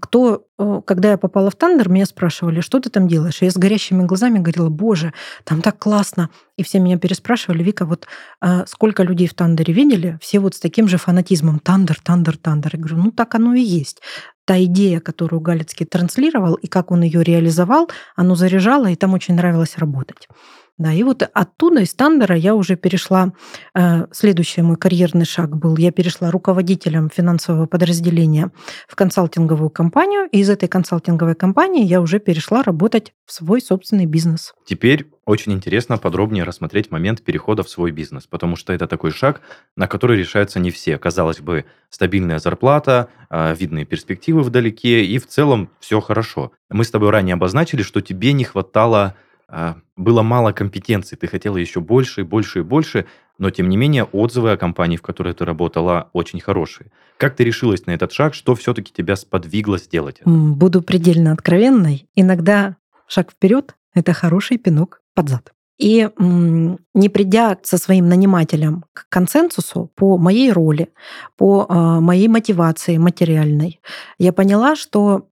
Кто, 0.00 0.46
э, 0.58 0.80
когда 0.86 1.10
я 1.12 1.18
попала 1.18 1.50
в 1.50 1.56
Тандер, 1.56 1.88
меня 1.88 2.06
спрашивали, 2.06 2.60
что 2.60 2.80
ты 2.80 2.90
там 2.90 3.08
делаешь? 3.08 3.42
И 3.42 3.44
я 3.44 3.50
с 3.50 3.56
горящими 3.56 4.04
глазами 4.04 4.38
говорила, 4.38 4.68
боже, 4.68 5.12
там 5.44 5.62
так 5.62 5.78
классно. 5.78 6.30
И 6.56 6.62
все 6.62 6.78
меня 6.78 6.98
переспрашивали, 6.98 7.62
Вика, 7.62 7.84
вот 7.84 8.06
а 8.40 8.66
сколько 8.66 9.02
людей 9.02 9.26
в 9.26 9.34
Тандере 9.34 9.74
видели? 9.74 10.18
Все 10.20 10.38
вот 10.38 10.54
с 10.54 10.60
таким 10.60 10.88
же 10.88 10.98
фанатизмом. 10.98 11.58
Тандер, 11.58 11.98
Тандер, 12.02 12.36
Тандер. 12.36 12.72
Я 12.74 12.78
говорю, 12.78 12.96
ну 12.96 13.10
так 13.10 13.34
оно 13.34 13.54
и 13.54 13.62
есть. 13.62 14.00
Та 14.44 14.62
идея, 14.64 15.00
которую 15.00 15.40
Галицкий 15.40 15.86
транслировал, 15.86 16.54
и 16.54 16.66
как 16.66 16.90
он 16.90 17.02
ее 17.02 17.22
реализовал, 17.22 17.88
оно 18.14 18.34
заряжало, 18.34 18.86
и 18.86 18.96
там 18.96 19.14
очень 19.14 19.34
нравилось 19.34 19.78
работать. 19.78 20.28
Да, 20.76 20.92
и 20.92 21.04
вот 21.04 21.22
оттуда, 21.22 21.82
из 21.82 21.94
Тандера, 21.94 22.34
я 22.34 22.56
уже 22.56 22.74
перешла, 22.74 23.32
э, 23.76 24.06
следующий 24.10 24.60
мой 24.62 24.76
карьерный 24.76 25.24
шаг 25.24 25.56
был, 25.56 25.76
я 25.76 25.92
перешла 25.92 26.32
руководителем 26.32 27.10
финансового 27.14 27.66
подразделения 27.66 28.50
в 28.88 28.96
консалтинговую 28.96 29.70
компанию, 29.70 30.28
и 30.32 30.40
из 30.40 30.50
этой 30.50 30.68
консалтинговой 30.68 31.36
компании 31.36 31.84
я 31.84 32.00
уже 32.00 32.18
перешла 32.18 32.64
работать 32.64 33.12
в 33.24 33.32
свой 33.32 33.60
собственный 33.60 34.06
бизнес. 34.06 34.52
Теперь 34.66 35.06
очень 35.26 35.52
интересно 35.52 35.96
подробнее 35.96 36.42
рассмотреть 36.42 36.90
момент 36.90 37.22
перехода 37.22 37.62
в 37.62 37.68
свой 37.68 37.92
бизнес, 37.92 38.26
потому 38.26 38.56
что 38.56 38.72
это 38.72 38.88
такой 38.88 39.12
шаг, 39.12 39.42
на 39.76 39.86
который 39.86 40.18
решаются 40.18 40.58
не 40.58 40.72
все. 40.72 40.98
Казалось 40.98 41.38
бы, 41.38 41.66
стабильная 41.88 42.40
зарплата, 42.40 43.10
э, 43.30 43.54
видные 43.54 43.84
перспективы 43.84 44.42
вдалеке, 44.42 45.04
и 45.04 45.18
в 45.18 45.28
целом 45.28 45.70
все 45.78 46.00
хорошо. 46.00 46.50
Мы 46.68 46.82
с 46.82 46.90
тобой 46.90 47.10
ранее 47.10 47.34
обозначили, 47.34 47.82
что 47.82 48.00
тебе 48.00 48.32
не 48.32 48.42
хватало 48.42 49.14
а, 49.48 49.76
было 49.96 50.22
мало 50.22 50.52
компетенций, 50.52 51.16
ты 51.18 51.26
хотела 51.26 51.56
еще 51.56 51.80
больше 51.80 52.22
и 52.22 52.24
больше 52.24 52.60
и 52.60 52.62
больше, 52.62 53.06
но 53.38 53.50
тем 53.50 53.68
не 53.68 53.76
менее 53.76 54.04
отзывы 54.04 54.52
о 54.52 54.56
компании, 54.56 54.96
в 54.96 55.02
которой 55.02 55.34
ты 55.34 55.44
работала, 55.44 56.10
очень 56.12 56.40
хорошие. 56.40 56.90
Как 57.16 57.36
ты 57.36 57.44
решилась 57.44 57.86
на 57.86 57.92
этот 57.92 58.12
шаг? 58.12 58.34
Что 58.34 58.54
все-таки 58.54 58.92
тебя 58.92 59.16
сподвигло 59.16 59.78
сделать 59.78 60.20
это? 60.20 60.30
Буду 60.30 60.82
предельно 60.82 61.32
откровенной. 61.32 62.08
Иногда 62.14 62.76
шаг 63.06 63.32
вперед– 63.32 63.74
это 63.94 64.12
хороший 64.12 64.58
пинок 64.58 65.00
под 65.14 65.28
зад. 65.28 65.52
И 65.76 66.08
не 66.18 67.08
придя 67.08 67.58
со 67.64 67.78
своим 67.78 68.08
нанимателем 68.08 68.84
к 68.92 69.08
консенсусу 69.08 69.90
по 69.96 70.16
моей 70.16 70.52
роли, 70.52 70.90
по 71.36 71.66
а, 71.68 72.00
моей 72.00 72.28
мотивации 72.28 72.96
материальной, 72.96 73.80
я 74.18 74.32
поняла, 74.32 74.76
что 74.76 75.28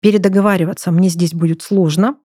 передоговариваться 0.00 0.90
мне 0.90 1.08
здесь 1.08 1.32
будет 1.32 1.62
сложно, 1.62 2.16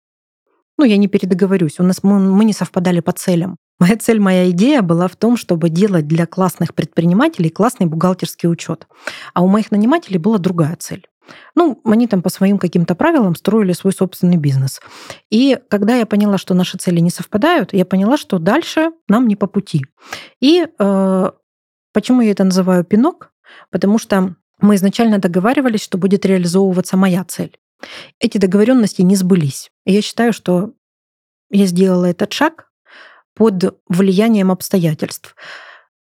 ну, 0.82 0.88
я 0.88 0.98
не 0.98 1.08
передоговорюсь, 1.08 1.80
у 1.80 1.84
нас 1.84 2.02
мы, 2.02 2.18
мы 2.18 2.44
не 2.44 2.54
совпадали 2.54 3.02
по 3.02 3.12
целям. 3.12 3.58
Моя 3.80 3.98
цель, 3.98 4.20
моя 4.20 4.50
идея 4.50 4.82
была 4.82 5.08
в 5.08 5.16
том, 5.16 5.38
чтобы 5.38 5.70
делать 5.70 6.08
для 6.08 6.26
классных 6.26 6.74
предпринимателей 6.74 7.52
классный 7.52 7.86
бухгалтерский 7.86 8.50
учет. 8.50 8.88
А 9.36 9.44
у 9.44 9.48
моих 9.48 9.70
нанимателей 9.70 10.18
была 10.18 10.40
другая 10.40 10.76
цель. 10.78 11.08
Ну, 11.54 11.80
они 11.86 12.08
там 12.08 12.24
по 12.24 12.30
своим 12.30 12.58
каким-то 12.58 12.96
правилам 12.96 13.36
строили 13.36 13.74
свой 13.74 13.94
собственный 13.94 14.38
бизнес. 14.38 14.82
И 15.30 15.60
когда 15.70 15.96
я 15.96 16.08
поняла, 16.08 16.40
что 16.40 16.56
наши 16.56 16.80
цели 16.80 17.00
не 17.00 17.12
совпадают, 17.12 17.74
я 17.74 17.86
поняла, 17.86 18.18
что 18.18 18.40
дальше 18.40 18.92
нам 19.08 19.28
не 19.28 19.36
по 19.36 19.46
пути. 19.46 19.86
И 20.40 20.66
э, 20.66 21.32
почему 21.94 22.22
я 22.22 22.32
это 22.32 22.44
называю 22.44 22.84
пинок? 22.84 23.32
Потому 23.70 24.00
что 24.00 24.36
мы 24.60 24.74
изначально 24.76 25.20
договаривались, 25.20 25.84
что 25.84 26.00
будет 26.00 26.26
реализовываться 26.26 26.98
моя 26.98 27.24
цель. 27.24 27.56
Эти 28.20 28.38
договоренности 28.38 29.02
не 29.02 29.16
сбылись. 29.16 29.72
Я 29.86 30.02
считаю, 30.02 30.34
что 30.34 30.74
я 31.50 31.66
сделала 31.66 32.06
этот 32.06 32.34
шаг 32.34 32.68
под 33.36 33.78
влиянием 33.88 34.52
обстоятельств. 34.52 35.36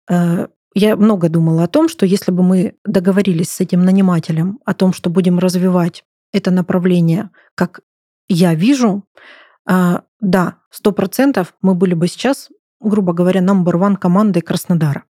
Э, 0.08 0.48
я 0.74 0.96
много 0.96 1.28
думала 1.28 1.64
о 1.64 1.68
том, 1.68 1.88
что 1.88 2.06
если 2.06 2.30
бы 2.30 2.42
мы 2.42 2.74
договорились 2.84 3.50
с 3.50 3.60
этим 3.60 3.84
нанимателем 3.84 4.60
о 4.64 4.74
том, 4.74 4.92
что 4.92 5.10
будем 5.10 5.38
развивать 5.38 6.04
это 6.32 6.50
направление, 6.50 7.30
как 7.54 7.80
я 8.28 8.54
вижу, 8.54 9.04
э, 9.68 10.00
да, 10.20 10.56
сто 10.70 10.92
процентов 10.92 11.54
мы 11.62 11.74
были 11.74 11.94
бы 11.94 12.06
сейчас, 12.06 12.50
грубо 12.80 13.12
говоря, 13.12 13.40
number 13.40 13.72
one 13.72 13.96
командой 13.96 14.42
Краснодара. 14.42 15.04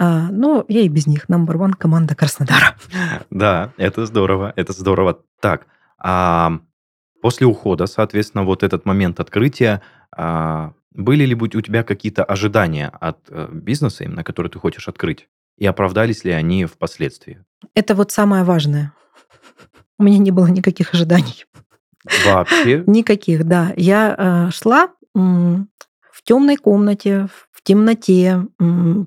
Э, 0.00 0.28
но 0.30 0.64
я 0.68 0.80
и 0.80 0.88
без 0.88 1.06
них 1.06 1.26
number 1.28 1.54
one 1.56 1.74
команда 1.74 2.14
Краснодара. 2.14 2.76
Да, 3.30 3.72
это 3.76 4.06
здорово, 4.06 4.52
это 4.56 4.72
здорово. 4.72 5.22
Так, 5.40 5.66
а 6.00 6.60
после 7.22 7.46
ухода, 7.46 7.86
соответственно, 7.86 8.44
вот 8.44 8.62
этот 8.62 8.84
момент 8.84 9.20
открытия, 9.20 9.82
а, 10.16 10.72
были 10.92 11.24
ли 11.24 11.34
у 11.34 11.46
тебя 11.46 11.82
какие-то 11.82 12.24
ожидания 12.24 12.88
от 12.88 13.18
э, 13.28 13.48
бизнеса, 13.52 14.04
именно 14.04 14.24
который 14.24 14.48
ты 14.48 14.58
хочешь 14.58 14.88
открыть? 14.88 15.28
И 15.56 15.66
оправдались 15.66 16.24
ли 16.24 16.32
они 16.32 16.64
впоследствии? 16.64 17.44
Это 17.74 17.94
вот 17.94 18.10
самое 18.10 18.42
важное. 18.42 18.92
У 19.98 20.02
меня 20.02 20.18
не 20.18 20.30
было 20.30 20.46
никаких 20.46 20.92
ожиданий. 20.94 21.44
Вообще? 22.24 22.82
Никаких, 22.86 23.44
да. 23.44 23.72
Я 23.76 24.14
э, 24.16 24.50
шла 24.52 24.90
в 25.14 26.22
темной 26.24 26.56
комнате, 26.56 27.28
в 27.28 27.49
темноте, 27.64 28.46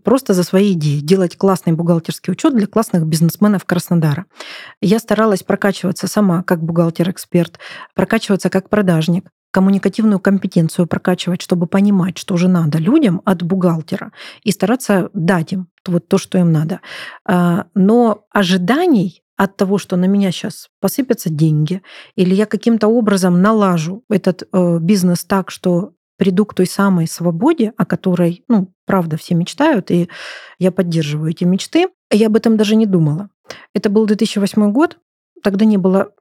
просто 0.04 0.34
за 0.34 0.44
свои 0.44 0.74
идеи, 0.74 1.00
делать 1.00 1.38
классный 1.38 1.74
бухгалтерский 1.74 2.32
учет 2.32 2.56
для 2.56 2.68
классных 2.68 3.06
бизнесменов 3.06 3.66
Краснодара. 3.66 4.26
Я 4.82 5.00
старалась 5.00 5.44
прокачиваться 5.44 6.08
сама 6.08 6.44
как 6.44 6.64
бухгалтер-эксперт, 6.64 7.60
прокачиваться 7.96 8.50
как 8.50 8.70
продажник, 8.70 9.30
коммуникативную 9.54 10.20
компетенцию 10.20 10.88
прокачивать, 10.88 11.42
чтобы 11.42 11.68
понимать, 11.68 12.18
что 12.18 12.38
же 12.38 12.48
надо 12.48 12.80
людям 12.80 13.22
от 13.24 13.44
бухгалтера, 13.44 14.12
и 14.44 14.52
стараться 14.52 15.10
дать 15.14 15.54
им 15.54 15.68
вот 15.88 16.08
то, 16.08 16.18
что 16.18 16.40
им 16.40 16.52
надо. 16.52 16.82
А, 17.26 17.68
но 17.76 18.26
ожиданий 18.32 19.24
от 19.38 19.56
того, 19.56 19.78
что 19.78 19.96
на 19.96 20.06
меня 20.06 20.32
сейчас 20.32 20.70
посыпятся 20.80 21.30
деньги, 21.30 21.82
или 22.16 22.34
я 22.34 22.46
каким-то 22.46 22.88
образом 22.88 23.42
налажу 23.42 24.04
этот 24.10 24.44
э, 24.52 24.78
бизнес 24.80 25.26
так, 25.26 25.52
что 25.52 25.94
приду 26.24 26.46
к 26.46 26.54
той 26.54 26.68
самой 26.68 27.06
свободе, 27.06 27.74
о 27.76 27.86
которой, 27.86 28.46
ну, 28.48 28.72
правда, 28.86 29.18
все 29.18 29.36
мечтают, 29.36 29.92
и 29.92 30.08
я 30.58 30.72
поддерживаю 30.72 31.32
эти 31.32 31.44
мечты. 31.44 31.90
Я 32.10 32.28
об 32.28 32.38
этом 32.38 32.56
даже 32.56 32.78
не 32.78 32.86
думала. 32.86 33.30
Это 33.74 33.90
был 33.90 34.06
2008 34.06 34.72
год, 34.72 35.00
тогда 35.44 35.66
не 35.66 35.76
было 35.76 36.14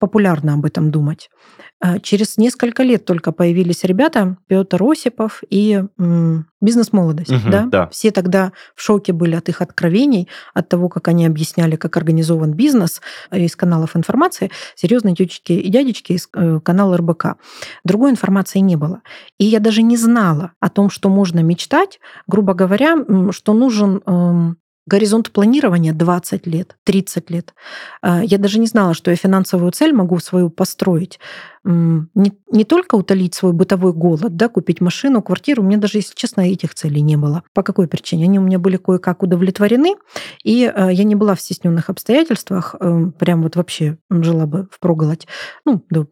популярно 0.00 0.54
об 0.54 0.64
этом 0.64 0.90
думать. 0.90 1.30
А, 1.78 2.00
через 2.00 2.38
несколько 2.38 2.82
лет 2.82 3.04
только 3.04 3.32
появились 3.32 3.84
ребята, 3.84 4.36
Петр 4.48 4.82
Осипов 4.82 5.42
и 5.48 5.84
«Бизнес-молодость». 6.60 7.30
Угу, 7.30 7.50
да? 7.50 7.66
Да. 7.66 7.88
Все 7.88 8.10
тогда 8.10 8.52
в 8.74 8.82
шоке 8.82 9.12
были 9.12 9.34
от 9.34 9.48
их 9.48 9.62
откровений, 9.62 10.28
от 10.54 10.68
того, 10.68 10.88
как 10.88 11.08
они 11.08 11.26
объясняли, 11.26 11.76
как 11.76 11.96
организован 11.96 12.52
бизнес 12.52 13.00
э, 13.30 13.40
из 13.40 13.56
каналов 13.56 13.96
информации. 13.96 14.50
Серьезные 14.74 15.14
тетечки 15.14 15.52
и 15.52 15.68
дядечки 15.68 16.14
из 16.14 16.28
э, 16.34 16.60
канала 16.62 16.96
РБК. 16.96 17.36
Другой 17.84 18.10
информации 18.10 18.58
не 18.58 18.76
было. 18.76 19.02
И 19.38 19.44
я 19.44 19.60
даже 19.60 19.82
не 19.82 19.96
знала 19.96 20.52
о 20.60 20.68
том, 20.70 20.90
что 20.90 21.08
можно 21.08 21.40
мечтать, 21.40 22.00
грубо 22.26 22.54
говоря, 22.54 22.96
что 23.32 23.52
нужен 23.54 24.02
эм, 24.06 24.58
горизонт 24.86 25.30
планирования 25.30 25.92
20 25.92 26.46
лет, 26.46 26.76
30 26.84 27.30
лет. 27.30 27.54
А, 28.02 28.22
я 28.24 28.38
даже 28.38 28.58
не 28.58 28.66
знала, 28.66 28.94
что 28.94 29.10
я 29.10 29.16
финансовую 29.16 29.72
цель 29.72 29.92
могу 29.92 30.18
свою 30.18 30.50
построить. 30.50 31.18
Не, 31.62 32.32
не 32.50 32.64
только 32.64 32.94
утолить 32.94 33.34
свой 33.34 33.52
бытовой 33.52 33.92
голод, 33.92 34.34
да, 34.34 34.48
купить 34.48 34.80
машину, 34.80 35.20
квартиру. 35.20 35.62
У 35.62 35.66
меня 35.66 35.76
даже, 35.76 35.98
если 35.98 36.14
честно, 36.14 36.40
этих 36.40 36.74
целей 36.74 37.02
не 37.02 37.16
было. 37.16 37.42
По 37.52 37.62
какой 37.62 37.86
причине? 37.86 38.24
Они 38.24 38.38
у 38.38 38.42
меня 38.42 38.58
были 38.58 38.78
кое-как 38.78 39.22
удовлетворены, 39.22 39.96
и 40.42 40.64
а, 40.64 40.90
я 40.90 41.04
не 41.04 41.14
была 41.14 41.34
в 41.34 41.40
стесненных 41.40 41.90
обстоятельствах, 41.90 42.74
эм, 42.80 43.12
прям 43.12 43.42
вот 43.42 43.56
вообще 43.56 43.98
жила 44.08 44.46
бы 44.46 44.68
впроголодь. 44.72 45.26
Ну, 45.66 45.84
да, 45.90 46.06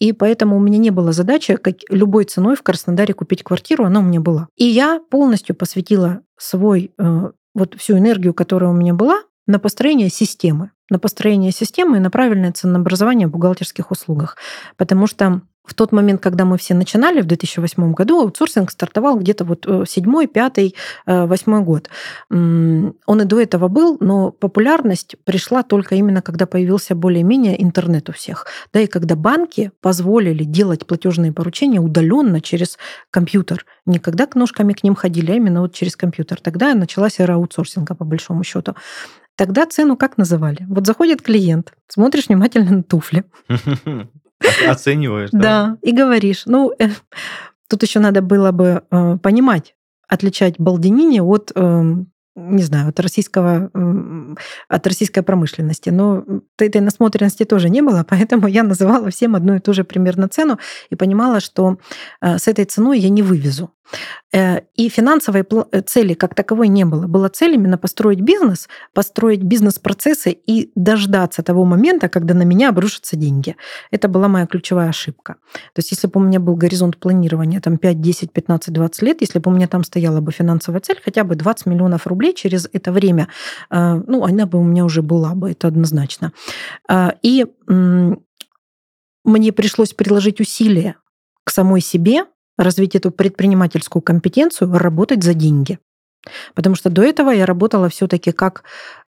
и 0.00 0.12
поэтому 0.12 0.56
у 0.56 0.60
меня 0.60 0.78
не 0.78 0.90
было 0.90 1.12
задачи 1.12 1.56
как 1.56 1.76
любой 1.88 2.24
ценой 2.24 2.56
в 2.56 2.62
Краснодаре 2.62 3.14
купить 3.14 3.44
квартиру, 3.44 3.84
она 3.84 4.00
у 4.00 4.02
меня 4.02 4.20
была. 4.20 4.48
И 4.56 4.64
я 4.64 5.00
полностью 5.10 5.54
посвятила 5.54 6.22
свой 6.38 6.92
э, 6.98 7.30
вот 7.54 7.74
всю 7.78 7.98
энергию, 7.98 8.34
которая 8.34 8.70
у 8.70 8.74
меня 8.74 8.94
была, 8.94 9.22
на 9.46 9.58
построение 9.58 10.10
системы, 10.10 10.70
на 10.90 10.98
построение 10.98 11.50
системы 11.50 11.96
и 11.96 12.00
на 12.00 12.10
правильное 12.10 12.52
ценообразование 12.52 13.26
в 13.26 13.32
бухгалтерских 13.32 13.90
услугах. 13.90 14.36
Потому 14.76 15.06
что 15.06 15.42
в 15.64 15.74
тот 15.74 15.92
момент, 15.92 16.22
когда 16.22 16.44
мы 16.44 16.56
все 16.58 16.74
начинали 16.74 17.20
в 17.20 17.26
2008 17.26 17.92
году, 17.92 18.20
аутсорсинг 18.22 18.70
стартовал 18.70 19.18
где-то 19.18 19.44
вот 19.44 19.66
э, 19.66 19.84
седьмой, 19.86 20.26
пятый, 20.26 20.74
э, 21.06 21.26
восьмой 21.26 21.62
год. 21.62 21.90
Он 22.30 22.94
и 23.20 23.24
до 23.24 23.40
этого 23.40 23.68
был, 23.68 23.96
но 24.00 24.30
популярность 24.30 25.16
пришла 25.24 25.62
только 25.62 25.94
именно, 25.94 26.22
когда 26.22 26.46
появился 26.46 26.94
более-менее 26.94 27.62
интернет 27.62 28.08
у 28.08 28.12
всех. 28.12 28.46
Да, 28.72 28.80
и 28.80 28.86
когда 28.86 29.16
банки 29.16 29.70
позволили 29.80 30.44
делать 30.44 30.86
платежные 30.86 31.32
поручения 31.32 31.80
удаленно 31.80 32.40
через 32.40 32.78
компьютер. 33.10 33.66
Не 33.86 33.98
когда 33.98 34.26
ножками 34.34 34.72
к 34.72 34.82
ним 34.82 34.94
ходили, 34.94 35.32
а 35.32 35.34
именно 35.34 35.60
вот 35.60 35.74
через 35.74 35.94
компьютер. 35.94 36.40
Тогда 36.40 36.74
началась 36.74 37.20
эра 37.20 37.34
аутсорсинга, 37.34 37.94
по 37.94 38.04
большому 38.04 38.44
счету. 38.44 38.74
Тогда 39.36 39.66
цену 39.66 39.96
как 39.96 40.18
называли? 40.18 40.66
Вот 40.68 40.86
заходит 40.86 41.22
клиент, 41.22 41.72
смотришь 41.88 42.28
внимательно 42.28 42.76
на 42.76 42.82
туфли. 42.82 43.24
Оцениваешь, 44.66 45.30
да? 45.32 45.76
И 45.82 45.92
говоришь. 45.92 46.42
Ну, 46.46 46.72
э, 46.78 46.88
тут 47.68 47.82
еще 47.82 48.00
надо 48.00 48.22
было 48.22 48.52
бы 48.52 48.82
э, 48.90 49.18
понимать, 49.22 49.74
отличать 50.08 50.58
балдинини 50.58 51.20
от 51.20 51.52
э, 51.54 51.94
не 52.36 52.62
знаю, 52.62 52.88
от 52.88 53.00
российского, 53.00 53.70
от 54.68 54.86
российской 54.86 55.22
промышленности. 55.22 55.90
Но 55.90 56.24
этой 56.58 56.80
насмотренности 56.80 57.44
тоже 57.44 57.70
не 57.70 57.82
было, 57.82 58.04
поэтому 58.08 58.46
я 58.46 58.62
называла 58.62 59.10
всем 59.10 59.36
одну 59.36 59.56
и 59.56 59.60
ту 59.60 59.72
же 59.72 59.84
примерно 59.84 60.28
цену 60.28 60.58
и 60.90 60.96
понимала, 60.96 61.40
что 61.40 61.78
э, 62.20 62.38
с 62.38 62.48
этой 62.48 62.64
ценой 62.64 62.98
я 62.98 63.08
не 63.08 63.22
вывезу. 63.22 63.70
Э, 64.32 64.60
и 64.76 64.88
финансовой 64.88 65.44
э, 65.72 65.80
цели 65.82 66.14
как 66.14 66.34
таковой 66.34 66.68
не 66.68 66.84
было. 66.84 67.06
Была 67.06 67.28
цель 67.28 67.54
именно 67.54 67.78
построить 67.78 68.20
бизнес, 68.20 68.68
построить 68.94 69.42
бизнес-процессы 69.42 70.30
и 70.30 70.70
дождаться 70.74 71.42
того 71.42 71.64
момента, 71.64 72.08
когда 72.08 72.34
на 72.34 72.42
меня 72.42 72.68
обрушатся 72.68 73.16
деньги. 73.16 73.56
Это 73.90 74.08
была 74.08 74.28
моя 74.28 74.46
ключевая 74.46 74.90
ошибка. 74.90 75.36
То 75.74 75.78
есть 75.78 75.90
если 75.90 76.06
бы 76.06 76.20
у 76.20 76.24
меня 76.24 76.38
был 76.38 76.54
горизонт 76.56 76.96
планирования 76.96 77.60
там 77.60 77.78
5, 77.78 78.00
10, 78.00 78.32
15, 78.32 78.72
20 78.72 79.02
лет, 79.02 79.20
если 79.20 79.38
бы 79.40 79.50
у 79.50 79.54
меня 79.54 79.66
там 79.66 79.84
стояла 79.84 80.20
бы 80.20 80.32
финансовая 80.32 80.80
цель, 80.80 81.00
хотя 81.04 81.24
бы 81.24 81.34
20 81.34 81.66
миллионов 81.66 82.06
рублей 82.06 82.34
через 82.34 82.68
это 82.72 82.92
время, 82.92 83.28
э, 83.70 84.02
ну, 84.06 84.24
она 84.24 84.46
бы 84.46 84.58
у 84.58 84.64
меня 84.64 84.84
уже 84.84 85.02
была 85.02 85.34
бы, 85.34 85.50
это 85.50 85.68
однозначно. 85.68 86.32
И 87.22 87.46
мне 89.24 89.52
пришлось 89.52 89.92
приложить 89.92 90.40
усилия 90.40 90.96
к 91.44 91.50
самой 91.50 91.80
себе, 91.80 92.24
развить 92.60 92.94
эту 92.94 93.10
предпринимательскую 93.10 94.02
компетенцию, 94.02 94.76
работать 94.76 95.22
за 95.22 95.34
деньги. 95.34 95.78
Потому 96.54 96.74
что 96.74 96.90
до 96.90 97.02
этого 97.02 97.30
я 97.30 97.46
работала 97.46 97.88
все-таки 97.88 98.32
как 98.32 98.64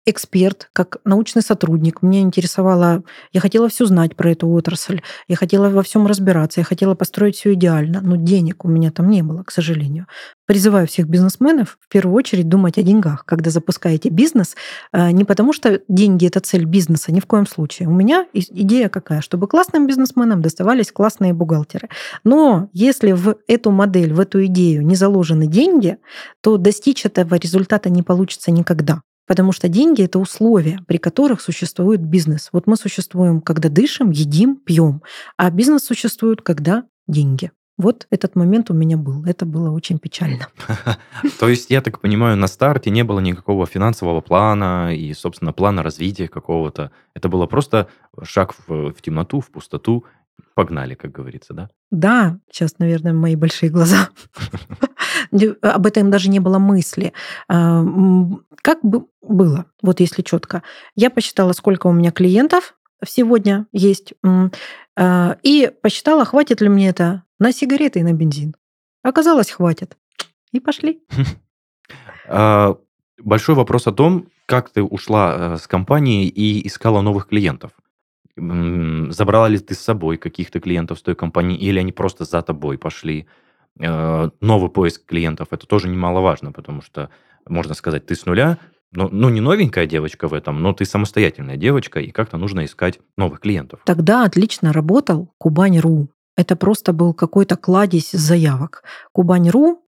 эксперт, 0.06 0.70
как 0.74 0.98
научный 1.06 1.44
сотрудник. 1.44 2.02
Мне 2.02 2.22
интересовало, 2.22 3.04
я 3.34 3.40
хотела 3.40 3.70
все 3.70 3.86
знать 3.86 4.16
про 4.16 4.32
эту 4.32 4.50
отрасль, 4.50 5.02
я 5.28 5.36
хотела 5.36 5.70
во 5.70 5.84
всем 5.84 6.08
разбираться, 6.08 6.60
я 6.60 6.64
хотела 6.64 6.96
построить 6.96 7.36
все 7.36 7.54
идеально, 7.54 8.02
но 8.02 8.16
денег 8.16 8.66
у 8.66 8.68
меня 8.68 8.92
там 8.92 9.10
не 9.10 9.22
было, 9.22 9.44
к 9.44 9.52
сожалению. 9.52 10.08
Призываю 10.48 10.88
всех 10.88 11.08
бизнесменов 11.08 11.78
в 11.80 11.88
первую 11.88 12.16
очередь 12.16 12.50
думать 12.50 12.80
о 12.80 12.84
деньгах, 12.84 13.26
когда 13.26 13.52
запускаете 13.52 14.10
бизнес, 14.10 14.56
э, 14.92 15.12
не 15.12 15.24
потому 15.24 15.54
что 15.54 15.82
деньги 15.88 16.26
это 16.26 16.40
цель 16.40 16.66
бизнеса, 16.66 17.12
ни 17.12 17.20
в 17.20 17.28
коем 17.28 17.46
случае. 17.46 17.88
У 17.88 17.94
меня 17.94 18.26
идея 18.34 18.90
какая, 18.90 19.22
чтобы 19.22 19.48
классным 19.48 19.86
бизнесменам 19.86 20.42
доставались 20.42 20.92
классные 20.92 21.34
бухгалтеры. 21.34 21.90
Но 22.24 22.70
если 22.74 23.12
в 23.12 23.36
эту 23.48 23.70
модель, 23.72 24.14
в 24.14 24.20
эту 24.20 24.46
идею 24.46 24.86
не 24.86 24.96
заложены 24.96 25.46
деньги, 25.46 25.98
то 26.42 26.58
достичь 26.58 27.06
этого 27.06 27.36
результата 27.36 27.90
не 27.90 28.02
получится 28.02 28.52
никогда. 28.52 29.04
Потому 29.28 29.52
что 29.52 29.68
деньги— 29.68 30.04
это 30.04 30.20
условия, 30.20 30.80
при 30.88 30.98
которых 30.98 31.42
существует 31.42 32.02
бизнес. 32.02 32.50
Вот 32.52 32.68
мы 32.68 32.76
существуем, 32.76 33.42
когда 33.42 33.70
дышим, 33.70 34.12
едим, 34.12 34.56
пьем, 34.58 35.02
а 35.38 35.50
бизнес 35.50 35.86
существует, 35.86 36.42
когда 36.42 36.86
деньги. 37.08 37.52
Вот 37.78 38.06
этот 38.12 38.36
момент 38.36 38.70
у 38.70 38.74
меня 38.74 38.96
был. 38.98 39.26
Это 39.26 39.46
было 39.46 39.72
очень 39.72 39.98
печально. 39.98 40.48
То 41.40 41.50
есть, 41.50 41.72
я 41.72 41.82
так 41.82 42.00
понимаю, 42.00 42.38
на 42.38 42.48
старте 42.48 42.92
не 42.92 43.04
было 43.04 43.20
никакого 43.20 43.66
финансового 43.66 44.22
плана 44.22 44.96
и, 44.96 45.14
собственно, 45.14 45.52
плана 45.52 45.82
развития 45.82 46.28
какого-то. 46.28 46.92
Это 47.16 47.28
было 47.28 47.48
просто 47.48 47.88
шаг 48.22 48.54
в, 48.68 48.94
в 48.94 49.02
темноту, 49.02 49.40
в 49.40 49.50
пустоту. 49.50 50.06
Погнали, 50.54 50.96
как 50.96 51.12
говорится, 51.12 51.54
да? 51.54 51.70
Да, 51.90 52.40
сейчас, 52.52 52.78
наверное, 52.78 53.14
мои 53.14 53.36
большие 53.36 53.72
глаза. 53.72 54.10
Об 55.62 55.86
этом 55.86 56.12
даже 56.12 56.30
не 56.30 56.40
было 56.40 56.60
мысли. 56.60 57.14
А, 57.48 57.84
как 58.62 58.84
бы 58.84 59.06
было, 59.22 59.66
вот 59.82 60.00
если 60.00 60.22
четко. 60.22 60.64
Я 60.96 61.10
посчитала, 61.10 61.54
сколько 61.54 61.88
у 61.88 61.94
меня 61.94 62.12
клиентов 62.12 62.76
сегодня 63.06 63.68
есть, 63.72 64.14
а, 64.96 65.38
и 65.44 65.72
посчитала, 65.82 66.26
хватит 66.26 66.62
ли 66.62 66.70
мне 66.70 66.90
это 66.90 67.24
на 67.40 67.52
сигареты 67.52 68.00
и 68.00 68.04
на 68.04 68.14
бензин. 68.14 68.56
Оказалось, 69.04 69.52
хватит. 69.52 69.98
И 70.52 70.60
пошли. 70.60 71.02
А, 72.34 72.78
большой 73.18 73.56
вопрос 73.56 73.88
о 73.88 73.92
том, 73.92 74.28
как 74.46 74.70
ты 74.70 74.82
ушла 74.82 75.36
э, 75.36 75.58
с 75.58 75.68
компании 75.68 76.28
и 76.28 76.66
искала 76.66 77.02
новых 77.02 77.28
клиентов. 77.28 77.72
Забрала 78.38 79.50
ли 79.50 79.60
ты 79.60 79.74
с 79.74 79.80
собой 79.80 80.18
каких-то 80.18 80.62
клиентов 80.62 81.00
с 81.00 81.02
той 81.02 81.16
компании, 81.16 81.58
или 81.58 81.80
они 81.80 81.92
просто 81.92 82.24
за 82.24 82.42
тобой 82.42 82.78
пошли? 82.78 83.28
Э, 83.80 84.30
новый 84.42 84.70
поиск 84.70 85.06
клиентов, 85.06 85.50
это 85.52 85.66
тоже 85.66 85.88
немаловажно, 85.88 86.52
потому 86.52 86.82
что, 86.82 87.10
можно 87.48 87.74
сказать, 87.74 88.06
ты 88.06 88.16
с 88.16 88.26
нуля, 88.26 88.58
ну, 88.92 89.08
ну, 89.10 89.30
не 89.30 89.40
новенькая 89.40 89.86
девочка 89.86 90.28
в 90.28 90.34
этом, 90.34 90.62
но 90.62 90.74
ты 90.74 90.84
самостоятельная 90.84 91.56
девочка, 91.56 92.00
и 92.00 92.12
как-то 92.12 92.38
нужно 92.38 92.66
искать 92.66 93.00
новых 93.18 93.40
клиентов. 93.40 93.80
Тогда 93.86 94.26
отлично 94.26 94.74
работал 94.74 95.34
Кубань.ру. 95.38 96.10
Это 96.38 96.56
просто 96.56 96.94
был 96.94 97.14
какой-то 97.14 97.58
кладезь 97.58 98.12
заявок. 98.12 98.84
Кубань.ру, 99.12 99.84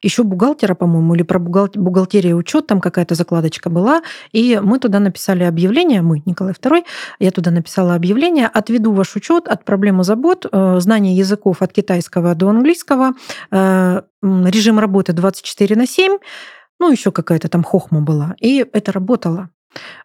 еще 0.00 0.22
бухгалтера, 0.24 0.74
по-моему, 0.74 1.14
или 1.14 1.22
про 1.22 1.38
бухгалтерию 1.38 2.36
учет, 2.36 2.66
там 2.66 2.80
какая-то 2.80 3.14
закладочка 3.14 3.70
была, 3.70 4.02
и 4.32 4.60
мы 4.62 4.78
туда 4.78 4.98
написали 4.98 5.44
объявление, 5.44 6.02
мы, 6.02 6.22
Николай 6.24 6.54
II, 6.54 6.84
я 7.20 7.30
туда 7.30 7.50
написала 7.50 7.94
объявление, 7.94 8.46
отведу 8.46 8.92
ваш 8.92 9.14
учет 9.14 9.46
от 9.46 9.64
проблемы 9.64 10.04
забот, 10.04 10.46
э, 10.50 10.80
знание 10.80 11.16
языков 11.16 11.62
от 11.62 11.72
китайского 11.72 12.34
до 12.34 12.48
английского, 12.48 13.12
э, 13.50 14.02
режим 14.22 14.78
работы 14.78 15.12
24 15.12 15.76
на 15.76 15.86
7, 15.86 16.18
ну, 16.80 16.90
еще 16.90 17.12
какая-то 17.12 17.48
там 17.48 17.62
хохма 17.62 18.00
была. 18.00 18.34
И 18.40 18.66
это 18.72 18.90
работало. 18.90 19.50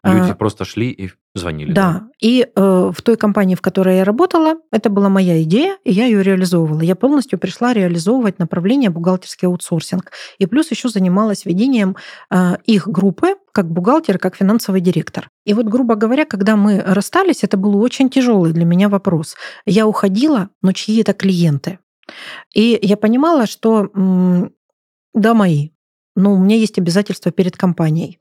Люди 0.04 0.32
а, 0.32 0.36
просто 0.36 0.64
шли 0.64 0.90
и 0.92 1.12
звонили. 1.38 1.72
Да. 1.72 1.92
да. 1.92 2.08
И 2.20 2.48
э, 2.56 2.92
в 2.96 3.02
той 3.02 3.18
компании, 3.18 3.56
в 3.56 3.62
которой 3.62 3.98
я 3.98 4.04
работала, 4.04 4.56
это 4.72 4.90
была 4.90 5.10
моя 5.10 5.42
идея, 5.44 5.78
и 5.84 5.92
я 5.92 6.06
ее 6.06 6.24
реализовывала. 6.24 6.82
Я 6.82 6.96
полностью 6.96 7.40
пришла 7.40 7.74
реализовывать 7.74 8.40
направление 8.40 8.90
бухгалтерский 8.90 9.48
аутсорсинг. 9.48 10.12
И 10.40 10.46
плюс 10.46 10.72
еще 10.72 10.90
занималась 10.90 11.46
ведением 11.46 11.96
э, 12.32 12.58
их 12.66 12.88
группы 12.88 13.36
как 13.52 13.72
бухгалтер, 13.72 14.20
как 14.20 14.36
финансовый 14.36 14.82
директор. 14.82 15.30
И 15.46 15.54
вот, 15.54 15.66
грубо 15.66 15.96
говоря, 15.96 16.26
когда 16.26 16.56
мы 16.56 16.80
расстались, 16.80 17.44
это 17.44 17.58
был 17.58 17.78
очень 17.82 18.10
тяжелый 18.10 18.54
для 18.54 18.66
меня 18.66 18.90
вопрос. 18.90 19.36
Я 19.66 19.88
уходила, 19.88 20.50
но 20.62 20.74
чьи 20.74 21.02
это 21.02 21.14
клиенты? 21.14 21.80
И 22.54 22.78
я 22.82 22.98
понимала, 22.98 23.48
что 23.48 23.90
да, 25.14 25.34
мои. 25.34 25.70
Но 26.16 26.34
у 26.34 26.38
меня 26.38 26.56
есть 26.56 26.80
обязательства 26.80 27.32
перед 27.32 27.58
компанией. 27.58 28.20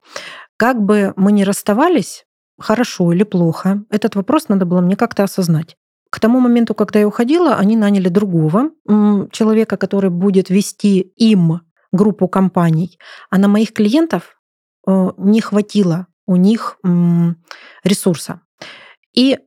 Как 0.57 0.81
бы 0.81 1.13
мы 1.15 1.31
ни 1.31 1.43
расставались, 1.43 2.26
хорошо 2.59 3.11
или 3.13 3.23
плохо, 3.23 3.83
этот 3.89 4.15
вопрос 4.15 4.49
надо 4.49 4.65
было 4.65 4.81
мне 4.81 4.95
как-то 4.95 5.23
осознать. 5.23 5.77
К 6.09 6.19
тому 6.19 6.39
моменту, 6.39 6.73
когда 6.73 6.99
я 6.99 7.07
уходила, 7.07 7.55
они 7.55 7.75
наняли 7.75 8.09
другого 8.09 8.71
человека, 9.31 9.77
который 9.77 10.09
будет 10.09 10.49
вести 10.49 10.99
им 10.99 11.61
группу 11.91 12.27
компаний, 12.27 12.97
а 13.29 13.37
на 13.37 13.47
моих 13.47 13.73
клиентов 13.73 14.39
э, 14.87 15.11
не 15.17 15.41
хватило 15.41 16.07
у 16.25 16.35
них 16.35 16.79
ресурса. 17.83 18.41
И 19.13 19.39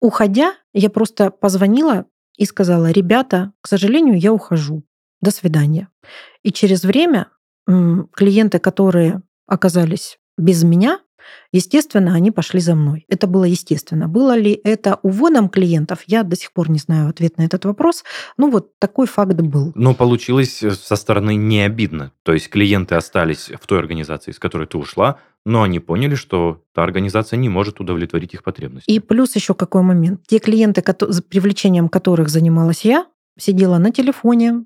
уходя, 0.00 0.54
я 0.72 0.90
просто 0.90 1.30
позвонила 1.30 2.06
и 2.36 2.46
сказала, 2.46 2.90
ребята, 2.90 3.52
к 3.60 3.68
сожалению, 3.68 4.18
я 4.18 4.32
ухожу. 4.32 4.84
До 5.20 5.30
свидания. 5.30 5.88
И 6.42 6.52
через 6.52 6.84
время 6.84 7.28
клиенты, 7.66 8.58
которые 8.58 9.22
оказались 9.46 10.18
без 10.36 10.64
меня, 10.64 11.00
естественно, 11.52 12.14
они 12.14 12.30
пошли 12.30 12.60
за 12.60 12.74
мной. 12.74 13.04
Это 13.08 13.26
было 13.26 13.44
естественно. 13.44 14.08
Было 14.08 14.36
ли 14.36 14.60
это 14.64 14.98
уводом 15.02 15.48
клиентов, 15.48 16.00
я 16.06 16.22
до 16.22 16.36
сих 16.36 16.52
пор 16.52 16.70
не 16.70 16.78
знаю 16.78 17.08
ответ 17.08 17.38
на 17.38 17.42
этот 17.42 17.64
вопрос. 17.64 18.04
Ну 18.36 18.50
вот 18.50 18.78
такой 18.78 19.06
факт 19.06 19.34
был. 19.34 19.72
Но 19.74 19.94
получилось 19.94 20.62
э, 20.62 20.70
со 20.72 20.96
стороны 20.96 21.34
не 21.36 21.62
обидно. 21.62 22.12
То 22.22 22.32
есть 22.32 22.48
клиенты 22.48 22.94
остались 22.94 23.50
в 23.60 23.66
той 23.66 23.78
организации, 23.78 24.30
из 24.30 24.38
которой 24.38 24.66
ты 24.66 24.78
ушла, 24.78 25.18
но 25.44 25.62
они 25.62 25.78
поняли, 25.78 26.14
что 26.14 26.62
та 26.74 26.82
организация 26.82 27.36
не 27.36 27.48
может 27.48 27.80
удовлетворить 27.80 28.34
их 28.34 28.42
потребности. 28.42 28.90
И 28.90 28.98
плюс 28.98 29.36
еще 29.36 29.54
какой 29.54 29.82
момент. 29.82 30.20
Те 30.26 30.38
клиенты, 30.38 30.82
привлечением 30.82 31.88
которых 31.88 32.28
занималась 32.28 32.84
я, 32.84 33.06
сидела 33.38 33.78
на 33.78 33.90
телефоне, 33.90 34.64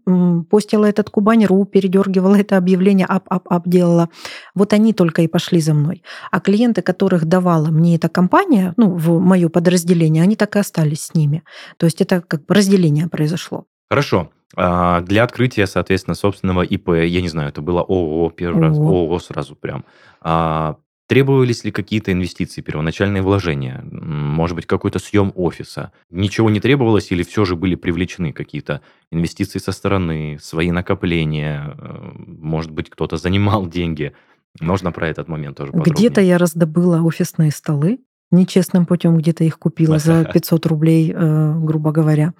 постила 0.50 0.86
этот 0.86 1.10
Кубань.ру, 1.10 1.64
передергивала 1.64 2.36
это 2.36 2.56
объявление, 2.56 3.06
up-up-up 3.06 3.66
делала. 3.66 4.08
Вот 4.54 4.72
они 4.72 4.92
только 4.92 5.22
и 5.22 5.28
пошли 5.28 5.60
за 5.60 5.74
мной. 5.74 6.02
А 6.30 6.40
клиенты, 6.40 6.82
которых 6.82 7.24
давала 7.24 7.68
мне 7.68 7.96
эта 7.96 8.08
компания, 8.08 8.74
ну, 8.76 8.94
в 8.94 9.20
мое 9.20 9.48
подразделение, 9.48 10.22
они 10.22 10.36
так 10.36 10.56
и 10.56 10.58
остались 10.58 11.06
с 11.06 11.14
ними. 11.14 11.42
То 11.76 11.86
есть 11.86 12.00
это 12.00 12.20
как 12.20 12.46
бы 12.46 12.54
разделение 12.54 13.08
произошло. 13.08 13.64
Хорошо. 13.90 14.30
А, 14.56 15.00
для 15.02 15.24
открытия, 15.24 15.66
соответственно, 15.66 16.14
собственного 16.14 16.62
ИП, 16.62 16.88
я 16.90 17.20
не 17.20 17.28
знаю, 17.28 17.50
это 17.50 17.60
было 17.60 17.80
ООО 17.80 18.30
первый 18.30 18.62
ООО. 18.62 18.68
раз, 18.68 18.78
ООО 18.78 19.18
сразу 19.18 19.56
прям. 19.56 19.84
А, 20.20 20.76
Требовались 21.08 21.64
ли 21.64 21.70
какие-то 21.70 22.12
инвестиции, 22.12 22.60
первоначальные 22.60 23.22
вложения? 23.22 23.82
Может 23.90 24.54
быть, 24.54 24.66
какой-то 24.66 24.98
съем 24.98 25.32
офиса? 25.34 25.90
Ничего 26.10 26.50
не 26.50 26.60
требовалось 26.60 27.10
или 27.10 27.22
все 27.22 27.46
же 27.46 27.56
были 27.56 27.76
привлечены 27.76 28.34
какие-то 28.34 28.82
инвестиции 29.10 29.58
со 29.58 29.72
стороны, 29.72 30.38
свои 30.38 30.70
накопления? 30.70 31.74
Э, 31.78 32.10
может 32.14 32.70
быть, 32.72 32.90
кто-то 32.90 33.16
занимал 33.16 33.66
деньги? 33.66 34.12
Можно 34.60 34.92
про 34.92 35.08
этот 35.08 35.28
момент 35.28 35.56
тоже 35.56 35.72
подробнее? 35.72 35.94
Где-то 35.94 36.20
я 36.20 36.36
раздобыла 36.36 37.00
офисные 37.00 37.52
столы, 37.52 38.00
нечестным 38.30 38.84
путем 38.84 39.16
где-то 39.16 39.44
их 39.44 39.58
купила 39.58 39.98
за 39.98 40.24
500 40.32 40.66
рублей, 40.66 41.10
э, 41.10 41.58
грубо 41.58 41.90
говоря. 41.90 42.34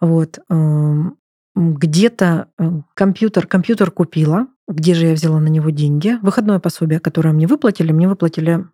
Вот. 0.00 0.40
Эм, 0.50 1.18
где-то 1.54 2.48
э, 2.58 2.70
компьютер, 2.94 3.46
компьютер 3.46 3.92
купила, 3.92 4.48
где 4.72 4.94
же 4.94 5.06
я 5.06 5.14
взяла 5.14 5.40
на 5.40 5.48
него 5.48 5.70
деньги? 5.70 6.18
Выходное 6.22 6.58
пособие, 6.58 7.00
которое 7.00 7.32
мне 7.32 7.46
выплатили, 7.46 7.92
мне 7.92 8.08
выплатили 8.08 8.66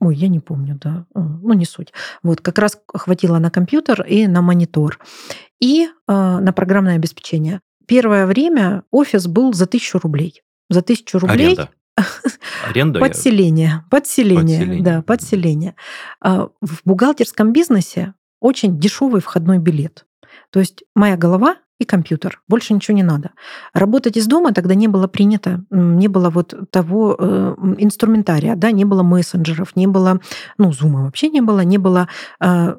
Ой, 0.00 0.14
я 0.14 0.28
не 0.28 0.38
помню, 0.38 0.78
да. 0.80 1.06
Ну, 1.14 1.52
не 1.54 1.64
суть. 1.64 1.92
Вот, 2.22 2.40
как 2.40 2.58
раз 2.58 2.80
хватило 2.86 3.38
на 3.38 3.50
компьютер 3.50 4.02
и 4.02 4.28
на 4.28 4.42
монитор. 4.42 5.00
И 5.60 5.86
э, 5.86 5.88
на 6.06 6.52
программное 6.52 6.94
обеспечение. 6.94 7.60
Первое 7.86 8.26
время 8.26 8.84
офис 8.92 9.26
был 9.26 9.52
за 9.52 9.66
тысячу 9.66 9.98
рублей. 9.98 10.42
За 10.70 10.82
тысячу 10.82 11.18
рублей... 11.18 11.54
Аренда. 11.54 11.70
Аренда? 12.68 13.00
Подселение. 13.00 13.84
Подселение, 13.90 14.58
подселение. 14.58 14.82
да, 14.84 15.02
подселение. 15.02 15.74
А, 16.20 16.48
в 16.60 16.80
бухгалтерском 16.84 17.52
бизнесе 17.52 18.14
очень 18.40 18.78
дешевый 18.78 19.20
входной 19.20 19.58
билет. 19.58 20.06
То 20.50 20.60
есть 20.60 20.84
моя 20.94 21.16
голова 21.16 21.56
и 21.78 21.84
компьютер. 21.84 22.40
Больше 22.48 22.74
ничего 22.74 22.96
не 22.96 23.02
надо. 23.02 23.30
Работать 23.72 24.16
из 24.16 24.26
дома 24.26 24.52
тогда 24.52 24.74
не 24.74 24.88
было 24.88 25.06
принято, 25.06 25.64
не 25.70 26.08
было 26.08 26.30
вот 26.30 26.54
того 26.70 27.16
э, 27.18 27.54
инструментария, 27.78 28.56
да, 28.56 28.70
не 28.72 28.84
было 28.84 29.02
мессенджеров, 29.02 29.76
не 29.76 29.86
было, 29.86 30.20
ну, 30.58 30.72
зума 30.72 31.04
вообще 31.04 31.28
не 31.28 31.40
было, 31.40 31.60
не 31.60 31.78
было 31.78 32.08
э, 32.40 32.74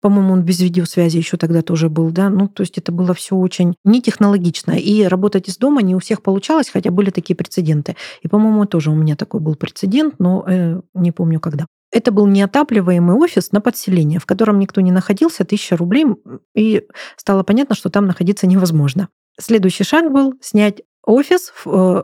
по-моему, 0.00 0.32
он 0.32 0.42
без 0.42 0.60
видеосвязи 0.60 1.16
еще 1.16 1.36
тогда 1.36 1.62
тоже 1.62 1.88
был, 1.88 2.10
да, 2.10 2.28
ну, 2.28 2.48
то 2.48 2.62
есть 2.62 2.78
это 2.78 2.92
было 2.92 3.14
все 3.14 3.36
очень 3.36 3.76
нетехнологично. 3.84 4.72
И 4.72 5.04
работать 5.04 5.48
из 5.48 5.56
дома 5.56 5.82
не 5.82 5.94
у 5.94 5.98
всех 5.98 6.22
получалось, 6.22 6.70
хотя 6.70 6.90
были 6.90 7.10
такие 7.10 7.36
прецеденты. 7.36 7.96
И, 8.22 8.28
по-моему, 8.28 8.66
тоже 8.66 8.90
у 8.90 8.94
меня 8.94 9.16
такой 9.16 9.40
был 9.40 9.54
прецедент, 9.54 10.16
но 10.18 10.44
э, 10.46 10.80
не 10.94 11.12
помню 11.12 11.40
когда. 11.40 11.66
Это 11.94 12.10
был 12.10 12.26
неотапливаемый 12.26 13.14
офис 13.14 13.52
на 13.52 13.60
подселение, 13.60 14.18
в 14.18 14.26
котором 14.26 14.58
никто 14.58 14.80
не 14.80 14.90
находился, 14.90 15.44
тысяча 15.44 15.76
рублей, 15.76 16.04
и 16.52 16.88
стало 17.16 17.44
понятно, 17.44 17.76
что 17.76 17.88
там 17.88 18.06
находиться 18.06 18.48
невозможно. 18.48 19.10
Следующий 19.40 19.84
шаг 19.84 20.12
был 20.12 20.34
снять 20.40 20.82
офис 21.04 21.52
э, 21.64 22.02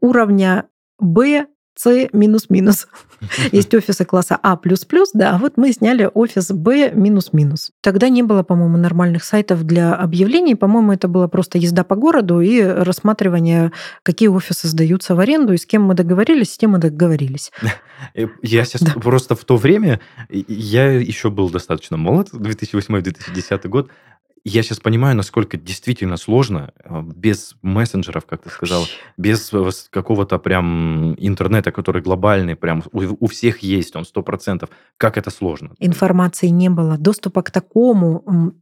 уровня 0.00 0.68
Б 0.98 1.46
с 1.78 2.08
минус-минус. 2.12 2.88
Есть 3.52 3.72
офисы 3.72 4.04
класса 4.04 4.36
А++, 4.42 4.58
да, 5.14 5.34
а 5.34 5.38
вот 5.38 5.56
мы 5.56 5.72
сняли 5.72 6.10
офис 6.12 6.50
Б 6.50 6.90
минус-минус. 6.92 7.70
Тогда 7.80 8.08
не 8.08 8.24
было, 8.24 8.42
по-моему, 8.42 8.76
нормальных 8.76 9.22
сайтов 9.22 9.62
для 9.62 9.94
объявлений. 9.94 10.56
По-моему, 10.56 10.92
это 10.92 11.06
было 11.06 11.28
просто 11.28 11.58
езда 11.58 11.84
по 11.84 11.94
городу 11.94 12.40
и 12.40 12.60
рассматривание, 12.60 13.70
какие 14.02 14.28
офисы 14.28 14.66
сдаются 14.66 15.14
в 15.14 15.20
аренду, 15.20 15.52
и 15.52 15.56
с 15.56 15.66
кем 15.66 15.84
мы 15.84 15.94
договорились, 15.94 16.52
с 16.52 16.58
тем 16.58 16.72
мы 16.72 16.78
договорились. 16.78 17.52
Э, 18.14 18.28
я 18.42 18.64
сейчас 18.64 18.82
да. 18.82 18.92
просто 18.92 19.34
в 19.34 19.44
то 19.44 19.56
время, 19.56 19.98
я 20.28 20.92
еще 20.92 21.30
был 21.30 21.50
достаточно 21.50 21.96
молод, 21.96 22.28
2008-2010 22.32 23.66
год, 23.66 23.90
я 24.48 24.62
сейчас 24.62 24.80
понимаю, 24.80 25.16
насколько 25.16 25.56
действительно 25.56 26.16
сложно 26.16 26.72
э, 26.84 27.02
без 27.02 27.56
мессенджеров, 27.62 28.26
как 28.26 28.42
ты 28.42 28.50
сказал, 28.50 28.86
без 29.16 29.52
э, 29.52 29.70
какого-то 29.90 30.38
прям 30.38 31.14
интернета, 31.14 31.70
который 31.72 32.02
глобальный, 32.02 32.56
прям 32.56 32.82
у, 32.92 33.24
у 33.24 33.26
всех 33.26 33.58
есть, 33.58 33.96
он 33.96 34.04
сто 34.04 34.22
процентов. 34.22 34.70
Как 34.96 35.16
это 35.16 35.30
сложно? 35.30 35.70
Информации 35.78 36.48
не 36.48 36.70
было, 36.70 36.96
доступа 36.98 37.42
к 37.42 37.50
такому 37.50 38.52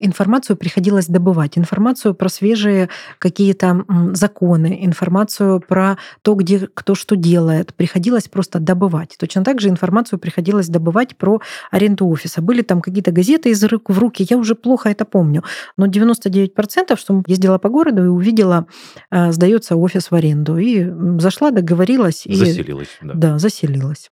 информацию 0.00 0.56
приходилось 0.56 1.06
добывать. 1.06 1.58
Информацию 1.58 2.14
про 2.14 2.28
свежие 2.28 2.88
какие-то 3.18 3.84
законы, 4.12 4.78
информацию 4.82 5.60
про 5.60 5.96
то, 6.22 6.34
где 6.34 6.68
кто 6.72 6.94
что 6.94 7.16
делает, 7.16 7.74
приходилось 7.74 8.28
просто 8.28 8.58
добывать. 8.58 9.16
Точно 9.18 9.44
так 9.44 9.60
же 9.60 9.68
информацию 9.68 10.18
приходилось 10.18 10.68
добывать 10.68 11.16
про 11.16 11.40
аренду 11.70 12.06
офиса. 12.06 12.42
Были 12.42 12.62
там 12.62 12.80
какие-то 12.80 13.12
газеты 13.12 13.50
из 13.50 13.62
рук 13.64 13.90
в 13.90 13.98
руки, 13.98 14.26
я 14.28 14.36
уже 14.36 14.54
плохо 14.54 14.88
это 14.88 15.04
помню. 15.04 15.44
Но 15.76 15.86
99%, 15.86 16.96
что 16.96 17.22
ездила 17.26 17.58
по 17.58 17.68
городу 17.68 18.04
и 18.04 18.08
увидела, 18.08 18.66
э, 19.10 19.32
сдается 19.32 19.76
офис 19.76 20.10
в 20.10 20.14
аренду. 20.14 20.58
И 20.58 20.86
зашла, 21.20 21.50
договорилась. 21.50 22.26
И, 22.26 22.34
заселилась. 22.34 22.88
Да, 23.02 23.14
да 23.14 23.38
заселилась. 23.38 24.10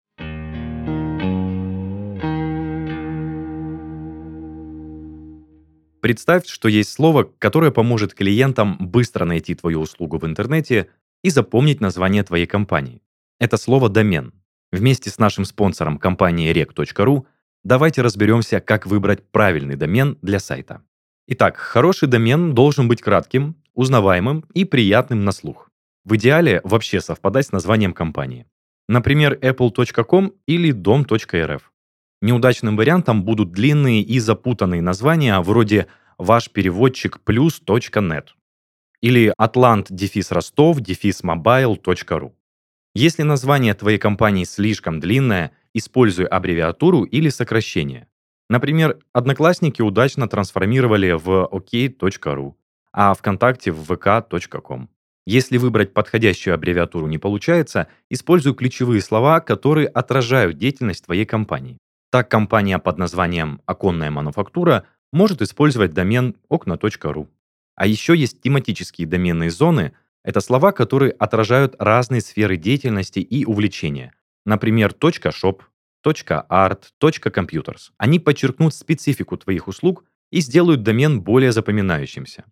Представь, 6.05 6.45
что 6.45 6.67
есть 6.67 6.91
слово, 6.91 7.23
которое 7.39 7.71
поможет 7.71 8.13
клиентам 8.13 8.77
быстро 8.79 9.25
найти 9.25 9.55
твою 9.55 9.81
услугу 9.81 10.19
в 10.19 10.25
интернете 10.27 10.87
и 11.23 11.31
запомнить 11.31 11.81
название 11.81 12.21
твоей 12.21 12.45
компании. 12.45 13.01
Это 13.39 13.57
слово 13.57 13.89
«домен». 13.89 14.31
Вместе 14.71 15.09
с 15.09 15.17
нашим 15.17 15.45
спонсором 15.45 15.97
компанией 15.97 16.53
rec.ru 16.53 17.25
давайте 17.63 18.03
разберемся, 18.03 18.59
как 18.59 18.85
выбрать 18.85 19.23
правильный 19.31 19.77
домен 19.77 20.19
для 20.21 20.37
сайта. 20.37 20.83
Итак, 21.27 21.57
хороший 21.57 22.07
домен 22.07 22.53
должен 22.53 22.87
быть 22.87 23.01
кратким, 23.01 23.55
узнаваемым 23.73 24.45
и 24.53 24.63
приятным 24.63 25.25
на 25.25 25.31
слух. 25.31 25.71
В 26.03 26.17
идеале 26.17 26.61
вообще 26.63 27.01
совпадать 27.01 27.47
с 27.47 27.51
названием 27.51 27.93
компании. 27.93 28.45
Например, 28.87 29.33
apple.com 29.41 30.33
или 30.45 30.71
dom.rf. 30.71 31.61
Неудачным 32.25 32.75
вариантом 32.75 33.21
будут 33.21 33.51
длинные 33.51 34.01
и 34.01 34.17
запутанные 34.17 34.81
названия 34.81 35.39
вроде 35.41 35.85
«Ваш 36.17 36.49
переводчик 36.49 37.19
плюс.нет» 37.19 38.35
или 38.99 39.31
atlant 39.39 39.85
дефис 39.91 40.31
ростов 40.31 40.79
дефис 40.79 41.23
mobile.ru. 41.23 42.31
Если 42.95 43.21
название 43.21 43.75
твоей 43.75 43.99
компании 43.99 44.43
слишком 44.43 44.99
длинное, 44.99 45.51
используй 45.75 46.25
аббревиатуру 46.25 47.03
или 47.03 47.29
сокращение. 47.29 48.07
Например, 48.49 48.97
Одноклассники 49.13 49.83
удачно 49.83 50.27
трансформировали 50.27 51.11
в 51.11 51.47
ok.ru, 51.51 52.55
а 52.91 53.13
ВКонтакте 53.13 53.71
в 53.71 53.91
vk.com. 53.91 54.89
Если 55.27 55.57
выбрать 55.59 55.93
подходящую 55.93 56.55
аббревиатуру 56.55 57.05
не 57.05 57.19
получается, 57.19 57.87
используй 58.09 58.55
ключевые 58.55 59.01
слова, 59.01 59.41
которые 59.41 59.87
отражают 59.87 60.57
деятельность 60.57 61.05
твоей 61.05 61.25
компании. 61.25 61.77
Так 62.11 62.29
компания 62.29 62.79
под 62.79 62.97
названием 62.97 63.61
«Оконная 63.65 64.11
мануфактура» 64.11 64.85
может 65.11 65.41
использовать 65.41 65.93
домен 65.93 66.35
окна.ру. 66.49 67.29
А 67.75 67.87
еще 67.87 68.15
есть 68.15 68.41
тематические 68.41 69.07
доменные 69.07 69.51
зоны. 69.51 69.93
Это 70.23 70.39
слова, 70.41 70.71
которые 70.71 71.11
отражают 71.11 71.75
разные 71.77 72.21
сферы 72.21 72.57
деятельности 72.57 73.19
и 73.19 73.45
увлечения. 73.45 74.13
Например, 74.45 74.91
.shop, 74.91 75.61
.art, 76.03 76.83
.computers. 77.01 77.91
Они 77.97 78.19
подчеркнут 78.19 78.73
специфику 78.73 79.37
твоих 79.37 79.67
услуг 79.67 80.05
и 80.31 80.41
сделают 80.41 80.83
домен 80.83 81.21
более 81.21 81.51
запоминающимся. 81.51 82.45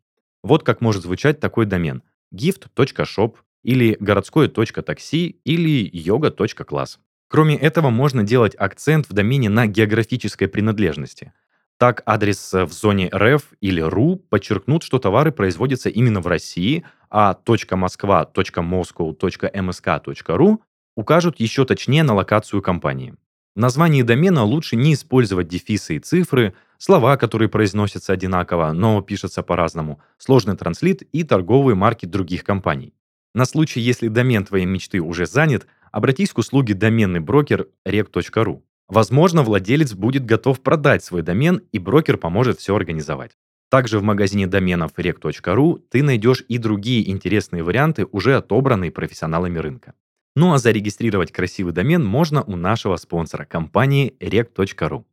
Вот 0.43 0.63
как 0.63 0.81
может 0.81 1.03
звучать 1.03 1.39
такой 1.39 1.65
домен 1.65 2.03
gift.shop 2.33 3.35
или 3.63 3.95
городское.такси 3.99 5.39
или 5.45 5.89
yoga.class. 5.89 6.97
Кроме 7.33 7.55
этого, 7.55 7.89
можно 7.89 8.21
делать 8.21 8.53
акцент 8.53 9.09
в 9.09 9.13
домене 9.13 9.49
на 9.49 9.65
географической 9.65 10.47
принадлежности. 10.47 11.33
Так, 11.79 12.03
адрес 12.05 12.53
в 12.53 12.71
зоне 12.71 13.09
РФ 13.11 13.41
или 13.59 13.81
РУ 13.81 14.17
подчеркнут, 14.17 14.83
что 14.83 14.99
товары 14.99 15.31
производятся 15.31 15.89
именно 15.89 16.21
в 16.21 16.27
России, 16.27 16.85
а 17.09 17.35
.москва, 17.71 18.29
.moscow, 18.31 19.17
.msk.ru 19.17 20.59
укажут 20.95 21.39
еще 21.39 21.65
точнее 21.65 22.03
на 22.03 22.13
локацию 22.13 22.61
компании. 22.61 23.15
В 23.55 23.59
названии 23.59 24.03
домена 24.03 24.43
лучше 24.43 24.75
не 24.75 24.93
использовать 24.93 25.47
дефисы 25.47 25.95
и 25.95 25.99
цифры, 25.99 26.53
слова, 26.77 27.17
которые 27.17 27.49
произносятся 27.49 28.13
одинаково, 28.13 28.73
но 28.73 29.01
пишутся 29.01 29.41
по-разному, 29.41 29.99
сложный 30.19 30.55
транслит 30.55 31.01
и 31.01 31.23
торговые 31.23 31.75
марки 31.75 32.05
других 32.05 32.43
компаний. 32.43 32.93
На 33.33 33.45
случай, 33.45 33.79
если 33.79 34.09
домен 34.09 34.45
твоей 34.45 34.65
мечты 34.65 34.99
уже 34.99 35.25
занят, 35.25 35.65
обратись 35.93 36.33
к 36.33 36.39
услуге 36.39 36.73
доменный 36.73 37.21
брокер 37.21 37.69
rec.ru. 37.87 38.61
Возможно, 38.89 39.43
владелец 39.43 39.93
будет 39.93 40.25
готов 40.25 40.59
продать 40.59 41.03
свой 41.03 41.21
домен, 41.21 41.61
и 41.71 41.79
брокер 41.79 42.17
поможет 42.17 42.59
все 42.59 42.75
организовать. 42.75 43.37
Также 43.69 43.99
в 43.99 44.03
магазине 44.03 44.45
доменов 44.45 44.91
rec.ru 44.97 45.81
ты 45.89 46.03
найдешь 46.03 46.43
и 46.49 46.57
другие 46.57 47.09
интересные 47.09 47.63
варианты, 47.63 48.05
уже 48.11 48.35
отобранные 48.35 48.91
профессионалами 48.91 49.59
рынка. 49.59 49.93
Ну 50.35 50.51
а 50.53 50.57
зарегистрировать 50.57 51.31
красивый 51.31 51.73
домен 51.73 52.03
можно 52.03 52.43
у 52.43 52.55
нашего 52.55 52.97
спонсора 52.97 53.45
компании 53.45 54.15
rec.ru. 54.19 55.05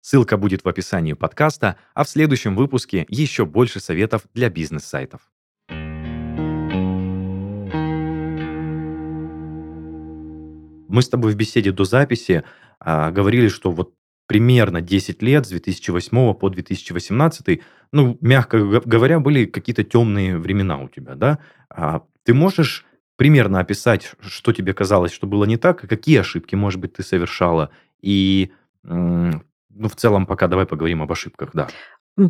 Ссылка 0.00 0.36
будет 0.36 0.64
в 0.64 0.68
описании 0.68 1.14
подкаста, 1.14 1.76
а 1.94 2.04
в 2.04 2.08
следующем 2.08 2.54
выпуске 2.54 3.04
еще 3.08 3.44
больше 3.44 3.80
советов 3.80 4.22
для 4.34 4.48
бизнес-сайтов. 4.48 5.20
Мы 10.88 11.02
с 11.02 11.08
тобой 11.08 11.32
в 11.32 11.36
беседе 11.36 11.70
до 11.70 11.84
записи 11.84 12.44
а, 12.80 13.10
говорили, 13.10 13.48
что 13.48 13.70
вот 13.70 13.94
примерно 14.26 14.80
10 14.80 15.22
лет, 15.22 15.46
с 15.46 15.50
2008 15.50 16.34
по 16.34 16.48
2018, 16.50 17.60
ну, 17.92 18.18
мягко 18.20 18.58
говоря, 18.84 19.20
были 19.20 19.46
какие-то 19.46 19.84
темные 19.84 20.36
времена 20.38 20.78
у 20.78 20.88
тебя, 20.88 21.14
да? 21.14 21.38
А 21.70 22.02
ты 22.24 22.34
можешь 22.34 22.84
примерно 23.16 23.60
описать, 23.60 24.12
что 24.20 24.52
тебе 24.52 24.74
казалось, 24.74 25.12
что 25.12 25.26
было 25.26 25.44
не 25.44 25.56
так, 25.56 25.82
и 25.82 25.86
какие 25.86 26.18
ошибки, 26.18 26.54
может 26.54 26.80
быть, 26.80 26.92
ты 26.92 27.02
совершала? 27.02 27.70
И, 28.00 28.52
ну, 28.82 29.40
в 29.70 29.96
целом, 29.96 30.26
пока 30.26 30.46
давай 30.46 30.66
поговорим 30.66 31.02
об 31.02 31.10
ошибках, 31.10 31.50
да. 31.54 31.68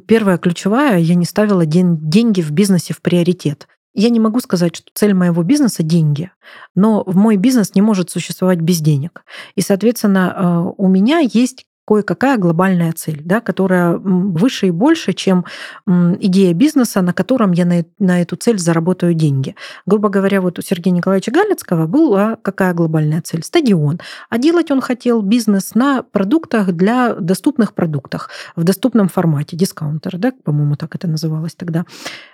Первая 0.06 0.38
ключевая, 0.38 0.98
я 0.98 1.14
не 1.14 1.24
ставила 1.24 1.66
день, 1.66 1.98
деньги 2.00 2.42
в 2.42 2.52
бизнесе 2.52 2.94
в 2.94 3.02
приоритет. 3.02 3.68
Я 3.94 4.10
не 4.10 4.20
могу 4.20 4.40
сказать, 4.40 4.76
что 4.76 4.90
цель 4.94 5.14
моего 5.14 5.42
бизнеса– 5.42 5.82
деньги, 5.84 6.30
но 6.74 7.04
мой 7.06 7.36
бизнес 7.36 7.74
не 7.74 7.82
может 7.82 8.10
существовать 8.10 8.60
без 8.60 8.80
денег. 8.80 9.24
И, 9.54 9.60
соответственно, 9.60 10.34
э, 10.36 10.72
у 10.76 10.88
меня 10.88 11.18
есть 11.18 11.66
кое-какая 11.88 12.36
глобальная 12.36 12.92
цель, 12.92 13.22
да, 13.24 13.40
которая 13.40 13.96
выше 13.96 14.66
и 14.66 14.70
больше, 14.70 15.14
чем 15.14 15.46
идея 15.86 16.52
бизнеса, 16.52 17.00
на 17.00 17.14
котором 17.14 17.52
я 17.52 17.64
на, 17.64 18.20
эту 18.20 18.36
цель 18.36 18.58
заработаю 18.58 19.14
деньги. 19.14 19.56
Грубо 19.86 20.10
говоря, 20.10 20.42
вот 20.42 20.58
у 20.58 20.62
Сергея 20.62 20.92
Николаевича 20.92 21.30
Галицкого 21.30 21.86
была 21.86 22.36
какая 22.42 22.74
глобальная 22.74 23.22
цель? 23.22 23.42
Стадион. 23.42 24.00
А 24.28 24.36
делать 24.36 24.70
он 24.70 24.82
хотел 24.82 25.22
бизнес 25.22 25.74
на 25.74 26.02
продуктах 26.02 26.72
для 26.72 27.14
доступных 27.14 27.72
продуктах, 27.72 28.28
в 28.54 28.64
доступном 28.64 29.08
формате, 29.08 29.56
дискаунтер, 29.56 30.18
да, 30.18 30.32
по-моему, 30.44 30.76
так 30.76 30.94
это 30.94 31.08
называлось 31.08 31.54
тогда. 31.54 31.86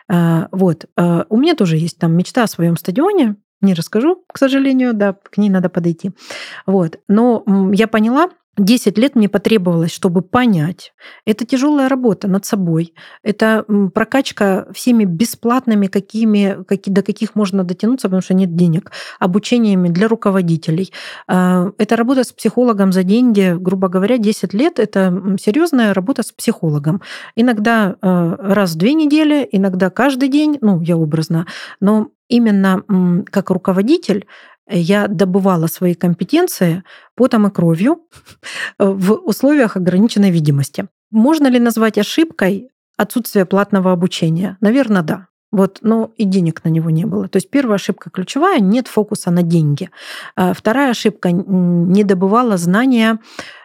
А, 0.08 0.48
вот. 0.50 0.86
А, 0.96 1.26
у 1.28 1.36
меня 1.36 1.54
тоже 1.54 1.76
есть 1.76 1.98
там 1.98 2.12
мечта 2.16 2.42
о 2.42 2.48
своем 2.48 2.76
стадионе, 2.76 3.36
не 3.60 3.74
расскажу, 3.74 4.24
к 4.26 4.36
сожалению, 4.36 4.94
да, 4.94 5.12
к 5.12 5.38
ней 5.38 5.48
надо 5.48 5.68
подойти. 5.68 6.10
Вот. 6.66 6.98
Но 7.06 7.44
я 7.72 7.86
поняла, 7.86 8.30
10 8.56 8.98
лет 8.98 9.16
мне 9.16 9.28
потребовалось, 9.28 9.92
чтобы 9.92 10.22
понять. 10.22 10.92
Это 11.26 11.44
тяжелая 11.44 11.88
работа 11.88 12.28
над 12.28 12.44
собой. 12.44 12.94
Это 13.22 13.64
прокачка 13.92 14.66
всеми 14.72 15.04
бесплатными, 15.04 15.88
какими, 15.88 16.62
какие, 16.64 16.94
до 16.94 17.02
каких 17.02 17.34
можно 17.34 17.64
дотянуться, 17.64 18.08
потому 18.08 18.22
что 18.22 18.34
нет 18.34 18.54
денег, 18.54 18.92
обучениями 19.18 19.88
для 19.88 20.08
руководителей. 20.08 20.92
А, 21.26 21.72
это 21.78 21.96
работа 21.96 22.22
с 22.22 22.32
психологом 22.32 22.92
за 22.92 23.02
деньги, 23.02 23.56
грубо 23.58 23.88
говоря, 23.88 24.18
10 24.18 24.54
лет. 24.54 24.78
Это 24.78 25.36
серьезная 25.40 25.92
работа 25.92 26.22
с 26.22 26.30
психологом. 26.30 27.02
Иногда 27.34 27.96
а, 28.00 28.36
раз 28.38 28.74
в 28.74 28.78
две 28.78 28.94
недели, 28.94 29.48
иногда 29.50 29.90
каждый 29.90 30.28
день, 30.28 30.58
ну, 30.60 30.80
я 30.80 30.96
образно, 30.96 31.46
но 31.80 32.10
именно 32.28 33.24
как 33.30 33.50
руководитель 33.50 34.26
я 34.68 35.09
добывала 35.09 35.66
свои 35.66 35.94
компетенции 35.94 36.85
потом 37.14 37.46
и 37.46 37.50
кровью 37.50 38.03
в 38.79 39.12
условиях 39.12 39.77
ограниченной 39.77 40.31
видимости. 40.31 40.88
Можно 41.11 41.48
ли 41.48 41.59
назвать 41.59 41.98
ошибкой 41.98 42.70
отсутствие 42.96 43.44
платного 43.44 43.92
обучения? 43.92 44.57
Наверное, 44.61 45.03
да. 45.03 45.29
Вот, 45.53 45.79
но 45.83 46.11
и 46.16 46.24
денег 46.24 46.64
на 46.64 46.68
него 46.68 46.90
не 46.90 47.05
было. 47.05 47.29
То 47.29 47.37
есть 47.37 47.48
первая 47.48 47.77
ошибка 47.77 48.11
ключевая– 48.11 48.59
нет 48.61 48.88
фокуса 48.88 49.31
на 49.31 49.42
деньги. 49.42 49.88
А 50.35 50.53
вторая 50.53 50.90
ошибка– 50.90 51.31
не 51.33 52.03
добывала 52.03 52.57
знания 52.57 53.20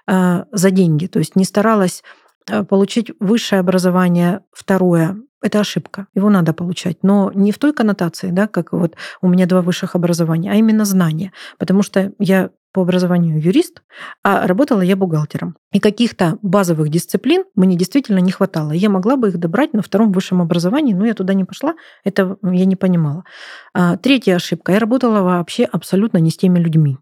а, 0.06 0.46
за 0.52 0.70
деньги, 0.70 1.08
то 1.08 1.18
есть 1.18 1.36
не 1.36 1.46
старалась 1.46 2.04
а, 2.48 2.64
получить 2.64 3.12
высшее 3.20 3.62
образование. 3.62 4.42
Второе 4.52 5.18
это 5.42 5.60
ошибка. 5.60 6.08
Его 6.14 6.30
надо 6.30 6.54
получать. 6.54 6.98
Но 7.04 7.32
не 7.34 7.52
в 7.52 7.58
той 7.58 7.74
коннотации, 7.74 8.32
да, 8.32 8.48
как 8.48 8.74
вот 8.74 8.96
у 9.22 9.28
меня 9.28 9.46
два 9.46 9.62
высших 9.62 9.96
образования, 9.96 10.52
а 10.52 10.56
именно 10.56 10.86
знания. 10.86 11.32
Потому 11.58 11.82
что 11.82 12.12
я 12.20 12.50
по 12.72 12.82
образованию 12.82 13.42
юрист, 13.42 13.82
а 14.24 14.46
работала 14.46 14.82
я 14.82 14.96
бухгалтером. 14.96 15.58
И 15.72 15.80
каких-то 15.80 16.38
базовых 16.42 16.90
дисциплин 16.90 17.46
мне 17.56 17.76
действительно 17.76 18.20
не 18.20 18.32
хватало. 18.32 18.72
Я 18.72 18.90
могла 18.90 19.16
бы 19.16 19.30
их 19.30 19.38
добрать 19.38 19.74
на 19.74 19.82
втором 19.82 20.12
высшем 20.12 20.42
образовании, 20.42 20.94
но 20.94 21.06
я 21.06 21.14
туда 21.14 21.34
не 21.34 21.46
пошла, 21.46 21.76
это 22.04 22.38
я 22.44 22.66
не 22.66 22.76
понимала. 22.76 23.24
А, 23.74 23.98
третья 23.98 24.36
ошибка. 24.36 24.74
Я 24.74 24.80
работала 24.80 25.22
вообще 25.22 25.64
абсолютно 25.64 26.20
не 26.20 26.30
с 26.30 26.38
теми 26.38 26.60
людьми. 26.60 26.98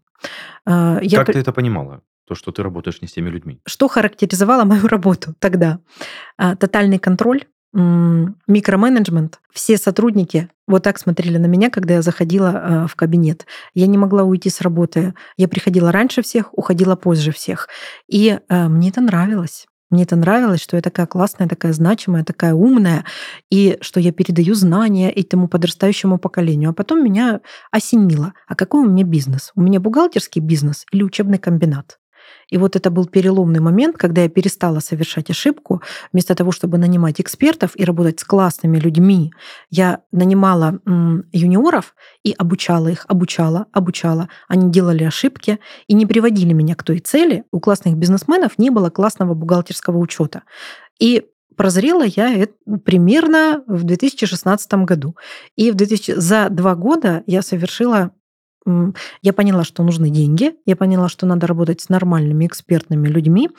А, 0.64 1.00
я... 1.02 1.18
Как 1.18 1.34
ты 1.34 1.40
это 1.40 1.52
понимала? 1.52 2.02
То, 2.26 2.34
что 2.34 2.52
ты 2.52 2.62
работаешь 2.62 3.00
не 3.00 3.08
с 3.08 3.12
теми 3.12 3.30
людьми. 3.30 3.60
Что 3.66 3.88
характеризовало 3.88 4.64
мою 4.64 4.86
работу 4.86 5.34
тогда? 5.38 5.80
А, 6.36 6.56
тотальный 6.56 6.98
контроль, 6.98 7.44
микроменеджмент. 7.72 9.40
Все 9.52 9.76
сотрудники 9.76 10.48
вот 10.66 10.82
так 10.82 10.98
смотрели 10.98 11.38
на 11.38 11.46
меня, 11.46 11.70
когда 11.70 11.94
я 11.94 12.02
заходила 12.02 12.48
э, 12.48 12.86
в 12.86 12.94
кабинет. 12.94 13.46
Я 13.74 13.86
не 13.86 13.98
могла 13.98 14.22
уйти 14.22 14.50
с 14.50 14.60
работы. 14.60 15.14
Я 15.36 15.48
приходила 15.48 15.92
раньше 15.92 16.22
всех, 16.22 16.56
уходила 16.56 16.96
позже 16.96 17.32
всех. 17.32 17.68
И 18.08 18.38
э, 18.48 18.68
мне 18.68 18.88
это 18.88 19.00
нравилось. 19.00 19.66
Мне 19.90 20.02
это 20.02 20.16
нравилось, 20.16 20.60
что 20.60 20.76
я 20.76 20.82
такая 20.82 21.06
классная, 21.06 21.48
такая 21.48 21.72
значимая, 21.72 22.22
такая 22.22 22.52
умная, 22.52 23.06
и 23.50 23.78
что 23.80 24.00
я 24.00 24.12
передаю 24.12 24.54
знания 24.54 25.10
этому 25.10 25.48
подрастающему 25.48 26.18
поколению. 26.18 26.70
А 26.70 26.74
потом 26.74 27.02
меня 27.02 27.40
осенило. 27.70 28.34
А 28.46 28.54
какой 28.54 28.82
у 28.82 28.90
меня 28.90 29.04
бизнес? 29.04 29.50
У 29.54 29.62
меня 29.62 29.80
бухгалтерский 29.80 30.42
бизнес 30.42 30.84
или 30.92 31.02
учебный 31.02 31.38
комбинат? 31.38 31.98
И 32.50 32.56
вот 32.56 32.76
это 32.76 32.90
был 32.90 33.06
переломный 33.06 33.60
момент, 33.60 33.96
когда 33.96 34.22
я 34.22 34.28
перестала 34.28 34.80
совершать 34.80 35.30
ошибку. 35.30 35.82
Вместо 36.12 36.34
того, 36.34 36.52
чтобы 36.52 36.78
нанимать 36.78 37.20
экспертов 37.20 37.72
и 37.74 37.84
работать 37.84 38.20
с 38.20 38.24
классными 38.24 38.78
людьми, 38.78 39.32
я 39.70 40.00
нанимала 40.12 40.80
юниоров 41.32 41.94
и 42.24 42.32
обучала 42.32 42.88
их, 42.88 43.04
обучала, 43.08 43.66
обучала. 43.72 44.28
Они 44.48 44.70
делали 44.70 45.04
ошибки 45.04 45.58
и 45.86 45.94
не 45.94 46.06
приводили 46.06 46.52
меня 46.52 46.74
к 46.74 46.82
той 46.82 47.00
цели. 47.00 47.44
У 47.52 47.60
классных 47.60 47.96
бизнесменов 47.96 48.58
не 48.58 48.70
было 48.70 48.90
классного 48.90 49.34
бухгалтерского 49.34 49.98
учета. 49.98 50.42
И 50.98 51.26
прозрела 51.56 52.04
я 52.04 52.48
примерно 52.84 53.62
в 53.66 53.82
2016 53.82 54.72
году. 54.84 55.16
И 55.56 55.70
в 55.70 55.74
2000, 55.74 56.12
за 56.12 56.48
два 56.48 56.74
года 56.74 57.24
я 57.26 57.42
совершила 57.42 58.12
я 59.22 59.32
поняла, 59.32 59.64
что 59.64 59.82
нужны 59.82 60.10
деньги, 60.10 60.54
я 60.66 60.76
поняла, 60.76 61.08
что 61.08 61.26
надо 61.26 61.46
работать 61.46 61.80
с 61.80 61.88
нормальными 61.88 62.46
экспертными 62.46 63.08
людьми. 63.08 63.50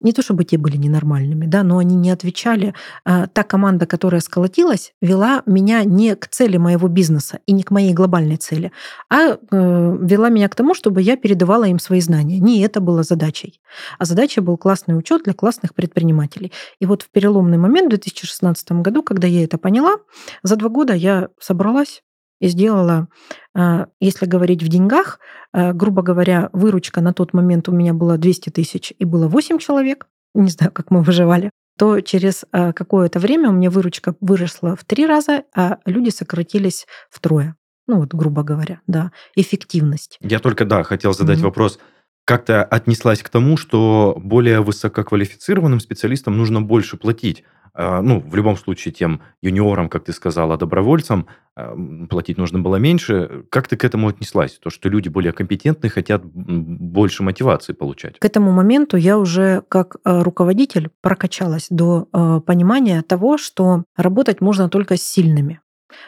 Не 0.00 0.12
то 0.12 0.22
чтобы 0.22 0.44
те 0.44 0.58
были 0.58 0.76
ненормальными, 0.76 1.46
да, 1.46 1.62
но 1.62 1.78
они 1.78 1.96
не 1.96 2.10
отвечали. 2.10 2.74
А, 3.04 3.26
та 3.26 3.42
команда, 3.42 3.86
которая 3.86 4.20
сколотилась, 4.20 4.92
вела 5.00 5.42
меня 5.46 5.82
не 5.84 6.14
к 6.14 6.28
цели 6.28 6.58
моего 6.58 6.88
бизнеса 6.88 7.38
и 7.46 7.52
не 7.52 7.62
к 7.62 7.70
моей 7.70 7.94
глобальной 7.94 8.36
цели, 8.36 8.70
а 9.08 9.30
э, 9.30 9.36
вела 9.50 10.28
меня 10.28 10.48
к 10.48 10.54
тому, 10.56 10.74
чтобы 10.74 11.00
я 11.00 11.16
передавала 11.16 11.64
им 11.64 11.78
свои 11.78 12.00
знания. 12.00 12.38
Не 12.38 12.60
это 12.60 12.80
было 12.80 13.02
задачей. 13.02 13.60
А 13.98 14.04
задача 14.04 14.42
был 14.42 14.58
классный 14.58 14.98
учет 14.98 15.22
для 15.24 15.32
классных 15.32 15.74
предпринимателей. 15.74 16.52
И 16.80 16.86
вот 16.86 17.02
в 17.02 17.10
переломный 17.10 17.56
момент 17.56 17.86
в 17.86 17.96
2016 17.96 18.72
году, 18.72 19.02
когда 19.02 19.26
я 19.26 19.42
это 19.42 19.56
поняла, 19.56 19.96
за 20.42 20.56
два 20.56 20.68
года 20.68 20.92
я 20.92 21.28
собралась, 21.40 22.02
и 22.44 22.48
сделала, 22.48 23.08
а, 23.54 23.86
если 24.00 24.26
говорить 24.26 24.62
в 24.62 24.68
деньгах, 24.68 25.18
а, 25.54 25.72
грубо 25.72 26.02
говоря, 26.02 26.50
выручка 26.52 27.00
на 27.00 27.14
тот 27.14 27.32
момент 27.32 27.70
у 27.70 27.72
меня 27.72 27.94
была 27.94 28.18
200 28.18 28.50
тысяч 28.50 28.92
и 28.98 29.06
было 29.06 29.28
8 29.28 29.58
человек, 29.58 30.08
не 30.34 30.50
знаю, 30.50 30.70
как 30.70 30.90
мы 30.90 31.02
выживали, 31.02 31.50
то 31.78 32.02
через 32.02 32.44
а, 32.52 32.74
какое-то 32.74 33.18
время 33.18 33.48
у 33.48 33.52
меня 33.52 33.70
выручка 33.70 34.14
выросла 34.20 34.76
в 34.76 34.84
три 34.84 35.06
раза, 35.06 35.44
а 35.56 35.78
люди 35.86 36.10
сократились 36.10 36.86
втрое. 37.10 37.56
Ну 37.86 38.00
вот, 38.00 38.12
грубо 38.12 38.42
говоря, 38.42 38.82
да, 38.86 39.10
эффективность. 39.36 40.18
Я 40.20 40.38
только, 40.38 40.66
да, 40.66 40.82
хотел 40.82 41.14
задать 41.14 41.38
mm-hmm. 41.38 41.44
вопрос. 41.44 41.78
Как 42.24 42.44
то 42.44 42.64
отнеслась 42.64 43.22
к 43.22 43.28
тому, 43.28 43.56
что 43.56 44.18
более 44.22 44.60
высококвалифицированным 44.62 45.80
специалистам 45.80 46.36
нужно 46.36 46.62
больше 46.62 46.96
платить? 46.96 47.44
А, 47.76 48.00
ну, 48.02 48.20
в 48.20 48.34
любом 48.36 48.56
случае, 48.56 48.94
тем 48.94 49.20
юниорам, 49.42 49.88
как 49.88 50.04
ты 50.04 50.12
сказала, 50.12 50.56
добровольцам 50.56 51.26
а, 51.56 51.76
платить 52.08 52.38
нужно 52.38 52.60
было 52.60 52.76
меньше. 52.76 53.44
Как 53.50 53.66
ты 53.66 53.76
к 53.76 53.84
этому 53.84 54.08
отнеслась? 54.08 54.58
То, 54.58 54.70
что 54.70 54.88
люди 54.88 55.08
более 55.08 55.32
компетентные, 55.32 55.90
хотят 55.90 56.22
больше 56.24 57.24
мотивации 57.24 57.72
получать. 57.72 58.18
К 58.20 58.24
этому 58.24 58.52
моменту 58.52 58.96
я 58.96 59.18
уже 59.18 59.62
как 59.68 59.96
а, 60.04 60.22
руководитель 60.22 60.90
прокачалась 61.00 61.66
до 61.68 62.04
понимания 62.46 63.02
того, 63.02 63.38
что 63.38 63.84
работать 63.96 64.40
можно 64.40 64.68
только 64.68 64.96
с 64.96 65.02
сильными. 65.02 65.60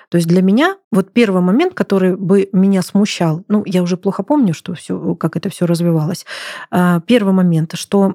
То 0.08 0.16
есть 0.16 0.28
для 0.28 0.42
меня 0.42 0.76
вот 0.90 1.12
первый 1.12 1.42
момент, 1.42 1.74
который 1.74 2.16
бы 2.16 2.48
меня 2.52 2.82
смущал, 2.82 3.44
ну, 3.48 3.62
я 3.66 3.82
уже 3.82 3.96
плохо 3.96 4.22
помню, 4.22 4.54
что 4.54 4.74
все, 4.74 5.14
как 5.14 5.36
это 5.36 5.48
все 5.48 5.66
развивалось. 5.66 6.26
А, 6.70 7.00
первый 7.00 7.32
момент, 7.32 7.74
что 7.74 8.14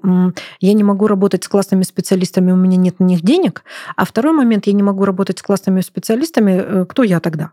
я 0.60 0.74
не 0.74 0.84
могу 0.84 1.08
работать 1.08 1.44
с 1.44 1.48
классными 1.48 1.84
специалистами, 1.84 2.52
у 2.52 2.56
меня 2.56 2.78
нет 2.78 3.00
на 3.00 3.06
них 3.06 3.22
денег. 3.22 3.64
А 3.96 4.06
второй 4.06 4.34
момент, 4.34 4.68
я 4.68 4.74
не 4.74 4.84
могу 4.84 5.06
работать 5.06 5.40
с 5.40 5.42
классными 5.42 5.82
специалистами, 5.82 6.52
э, 6.52 6.86
кто 6.86 7.04
я 7.04 7.20
тогда? 7.20 7.52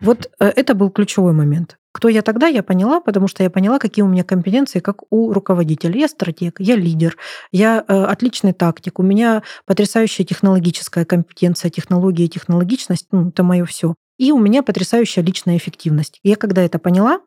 Вот 0.00 0.30
э, 0.38 0.46
это 0.46 0.74
был 0.74 0.90
ключевой 0.90 1.32
момент. 1.32 1.78
Кто 1.92 2.08
я 2.08 2.22
тогда, 2.22 2.46
я 2.46 2.62
поняла, 2.62 3.00
потому 3.00 3.28
что 3.28 3.42
я 3.42 3.50
поняла, 3.50 3.78
какие 3.78 4.02
у 4.02 4.08
меня 4.08 4.24
компетенции, 4.24 4.80
как 4.80 5.02
у 5.10 5.32
руководителя. 5.32 6.00
Я 6.00 6.08
стратег, 6.08 6.56
я 6.58 6.74
лидер, 6.74 7.16
я 7.52 7.84
э, 7.86 8.04
отличный 8.04 8.54
тактик, 8.54 8.98
у 8.98 9.02
меня 9.02 9.42
потрясающая 9.66 10.24
технологическая 10.24 11.04
компетенция, 11.04 11.70
технология 11.70 12.28
технологичность, 12.28 13.06
ну, 13.12 13.28
это 13.28 13.42
мое 13.42 13.64
все. 13.66 13.94
И 14.18 14.32
у 14.32 14.38
меня 14.38 14.62
потрясающая 14.62 15.22
личная 15.22 15.56
эффективность. 15.56 16.18
Я 16.22 16.36
когда 16.36 16.62
это 16.62 16.78
поняла, 16.78 17.20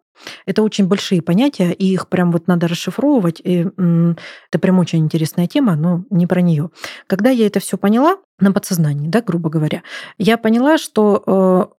это 0.45 0.63
очень 0.63 0.87
большие 0.87 1.21
понятия, 1.21 1.71
и 1.71 1.85
их 1.85 2.07
прям 2.07 2.31
вот 2.31 2.47
надо 2.47 2.67
расшифровывать. 2.67 3.41
И, 3.43 3.67
это 3.67 4.59
прям 4.59 4.79
очень 4.79 4.99
интересная 4.99 5.47
тема, 5.47 5.75
но 5.75 6.05
не 6.09 6.27
про 6.27 6.41
нее. 6.41 6.69
Когда 7.07 7.29
я 7.29 7.47
это 7.47 7.59
все 7.59 7.77
поняла 7.77 8.17
на 8.39 8.51
подсознании, 8.51 9.09
да, 9.09 9.21
грубо 9.21 9.49
говоря, 9.49 9.83
я 10.17 10.37
поняла, 10.37 10.77
что 10.77 11.23
э, 11.27 11.75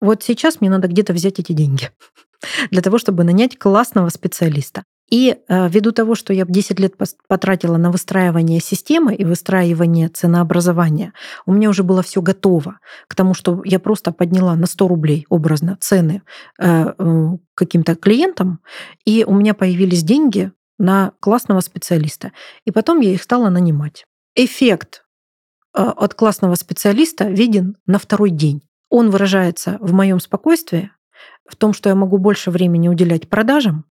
вот 0.00 0.22
сейчас 0.22 0.60
мне 0.60 0.70
надо 0.70 0.88
где-то 0.88 1.12
взять 1.12 1.38
эти 1.38 1.52
деньги 1.52 1.90
для 2.70 2.82
того, 2.82 2.98
чтобы 2.98 3.24
нанять 3.24 3.58
классного 3.58 4.08
специалиста. 4.08 4.84
И 5.10 5.36
э, 5.48 5.68
ввиду 5.68 5.90
того, 5.90 6.14
что 6.14 6.32
я 6.32 6.44
10 6.46 6.78
лет 6.78 6.94
потратила 7.26 7.76
на 7.76 7.90
выстраивание 7.90 8.60
системы 8.60 9.12
и 9.14 9.24
выстраивание 9.24 10.08
ценообразования, 10.08 11.12
у 11.46 11.52
меня 11.52 11.68
уже 11.68 11.82
было 11.82 12.02
все 12.02 12.22
готово 12.22 12.78
к 13.08 13.16
тому, 13.16 13.34
что 13.34 13.60
я 13.64 13.80
просто 13.80 14.12
подняла 14.12 14.54
на 14.54 14.66
100 14.66 14.88
рублей 14.88 15.26
образно 15.28 15.76
цены 15.80 16.22
э, 16.60 16.94
э, 16.96 17.28
каким-то 17.54 17.96
клиентам, 17.96 18.60
и 19.04 19.24
у 19.26 19.34
меня 19.34 19.52
появились 19.52 20.04
деньги 20.04 20.52
на 20.78 21.12
классного 21.18 21.60
специалиста. 21.60 22.30
И 22.64 22.70
потом 22.70 23.00
я 23.00 23.12
их 23.12 23.22
стала 23.22 23.50
нанимать. 23.50 24.06
Эффект 24.36 25.04
от 25.72 26.14
классного 26.14 26.54
специалиста 26.54 27.28
виден 27.28 27.76
на 27.86 27.98
второй 27.98 28.30
день. 28.30 28.62
Он 28.90 29.10
выражается 29.10 29.78
в 29.80 29.92
моем 29.92 30.20
спокойствии, 30.20 30.90
в 31.48 31.56
том, 31.56 31.72
что 31.72 31.88
я 31.88 31.94
могу 31.94 32.18
больше 32.18 32.50
времени 32.50 32.88
уделять 32.88 33.28
продажам, 33.28 33.86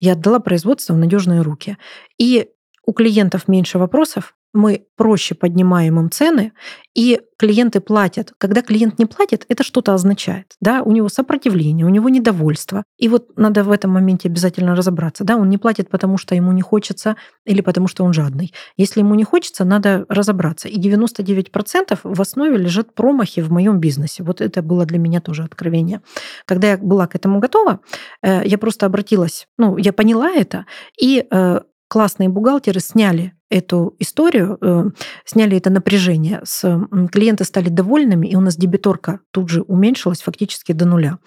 я 0.00 0.12
отдала 0.12 0.38
производство 0.38 0.94
в 0.94 0.98
надежные 0.98 1.42
руки. 1.42 1.76
И 2.18 2.50
у 2.86 2.92
клиентов 2.92 3.48
меньше 3.48 3.78
вопросов, 3.78 4.36
мы 4.54 4.86
проще 4.96 5.34
поднимаем 5.34 5.98
им 5.98 6.10
цены, 6.10 6.52
и 6.94 7.20
клиенты 7.36 7.80
платят. 7.80 8.32
Когда 8.38 8.62
клиент 8.62 8.98
не 8.98 9.06
платит, 9.06 9.44
это 9.48 9.64
что-то 9.64 9.92
означает. 9.92 10.54
Да? 10.60 10.82
У 10.82 10.92
него 10.92 11.08
сопротивление, 11.08 11.84
у 11.84 11.88
него 11.88 12.08
недовольство. 12.08 12.84
И 12.96 13.08
вот 13.08 13.36
надо 13.36 13.64
в 13.64 13.72
этом 13.72 13.90
моменте 13.90 14.28
обязательно 14.28 14.76
разобраться. 14.76 15.24
Да? 15.24 15.36
Он 15.36 15.48
не 15.48 15.58
платит, 15.58 15.90
потому 15.90 16.16
что 16.16 16.36
ему 16.36 16.52
не 16.52 16.62
хочется 16.62 17.16
или 17.44 17.60
потому 17.60 17.88
что 17.88 18.04
он 18.04 18.12
жадный. 18.12 18.54
Если 18.76 19.00
ему 19.00 19.16
не 19.16 19.24
хочется, 19.24 19.64
надо 19.64 20.06
разобраться. 20.08 20.68
И 20.68 20.78
99% 20.78 21.98
в 22.04 22.20
основе 22.20 22.56
лежат 22.56 22.94
промахи 22.94 23.42
в 23.42 23.50
моем 23.50 23.80
бизнесе. 23.80 24.22
Вот 24.22 24.40
это 24.40 24.62
было 24.62 24.86
для 24.86 24.98
меня 24.98 25.20
тоже 25.20 25.42
откровение. 25.42 26.00
Когда 26.46 26.70
я 26.70 26.78
была 26.78 27.08
к 27.08 27.16
этому 27.16 27.40
готова, 27.40 27.80
э, 28.22 28.46
я 28.46 28.56
просто 28.56 28.86
обратилась, 28.86 29.48
ну, 29.58 29.76
я 29.76 29.92
поняла 29.92 30.30
это, 30.30 30.66
и 31.00 31.26
э, 31.28 31.60
классные 31.88 32.28
бухгалтеры 32.28 32.80
сняли 32.80 33.34
эту 33.54 33.94
историю, 34.00 34.58
э, 34.60 34.84
сняли 35.24 35.56
это 35.56 35.70
напряжение. 35.70 36.40
С, 36.42 36.88
клиенты 37.12 37.44
стали 37.44 37.68
довольными, 37.68 38.26
и 38.26 38.34
у 38.34 38.40
нас 38.40 38.56
дебиторка 38.56 39.20
тут 39.30 39.48
же 39.48 39.62
уменьшилась 39.62 40.22
фактически 40.22 40.72
до 40.72 40.86
нуля. 40.86 41.18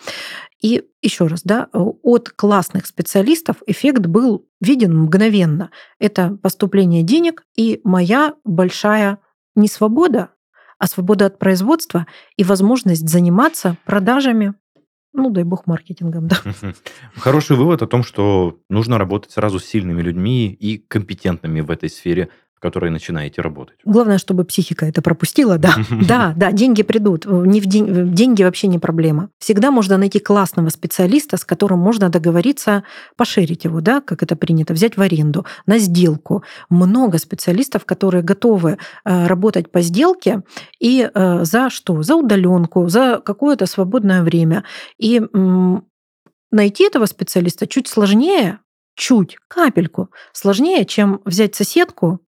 И 0.61 0.83
еще 1.01 1.27
раз, 1.27 1.43
да, 1.43 1.69
от 1.71 2.29
классных 2.29 2.85
специалистов 2.85 3.57
эффект 3.65 4.07
был 4.07 4.45
виден 4.59 4.97
мгновенно. 4.97 5.69
Это 5.99 6.37
поступление 6.43 7.03
денег 7.03 7.43
и 7.55 7.79
моя 7.85 8.33
большая 8.43 9.19
не 9.55 9.69
свобода, 9.69 10.31
а 10.79 10.87
свобода 10.87 11.27
от 11.27 11.39
производства 11.39 12.07
и 12.35 12.43
возможность 12.43 13.07
заниматься 13.07 13.77
продажами, 13.85 14.53
ну, 15.17 15.29
дай 15.31 15.43
бог, 15.43 15.65
маркетингом, 15.67 16.27
да. 16.27 16.37
Хороший 17.15 17.57
вывод 17.57 17.81
о 17.81 17.87
том, 17.87 18.03
что 18.03 18.59
нужно 18.69 18.97
работать 18.97 19.31
сразу 19.31 19.59
с 19.59 19.65
сильными 19.65 20.01
людьми 20.01 20.47
и 20.47 20.77
компетентными 20.77 21.61
в 21.61 21.71
этой 21.71 21.89
сфере, 21.89 22.29
в 22.57 22.59
которой 22.59 22.89
начинаете 22.89 23.41
работать. 23.43 23.77
Главное, 23.85 24.17
чтобы 24.17 24.43
психика 24.43 24.87
это 24.87 25.01
пропустила, 25.01 25.57
да. 25.57 25.75
Да, 26.07 26.33
да, 26.35 26.51
деньги 26.51 26.81
придут. 26.81 27.25
Не 27.25 27.61
в 27.61 27.65
день... 27.67 28.13
Деньги 28.13 28.43
вообще 28.43 28.67
не 28.67 28.79
проблема. 28.79 29.29
Всегда 29.37 29.69
можно 29.69 29.97
найти 29.97 30.19
классного 30.19 30.69
специалиста, 30.69 31.37
с 31.37 31.45
которым 31.45 31.79
можно 31.79 32.09
договориться, 32.09 32.83
поширить 33.15 33.65
его, 33.65 33.79
да, 33.81 34.01
как 34.01 34.23
это 34.23 34.35
принято, 34.35 34.73
взять 34.73 34.97
в 34.97 35.01
аренду, 35.01 35.45
на 35.67 35.77
сделку. 35.77 36.43
Много 36.69 37.19
специалистов, 37.19 37.85
которые 37.85 38.23
готовы 38.23 38.77
э, 39.05 39.27
работать 39.27 39.71
по 39.71 39.81
сделке 39.81 40.41
и 40.79 41.09
э, 41.13 41.43
за 41.43 41.69
что? 41.69 42.01
За 42.01 42.15
удаленку, 42.15 42.87
за 42.87 43.21
какое-то 43.23 43.67
свободное 43.67 44.23
время. 44.23 44.63
И 44.97 45.21
найти 46.51 46.83
этого 46.85 47.05
специалиста 47.05 47.67
чуть 47.67 47.87
сложнее, 47.87 48.59
чуть, 48.95 49.37
капельку, 49.47 50.09
сложнее, 50.33 50.85
чем 50.85 51.21
взять 51.23 51.55
соседку, 51.55 52.19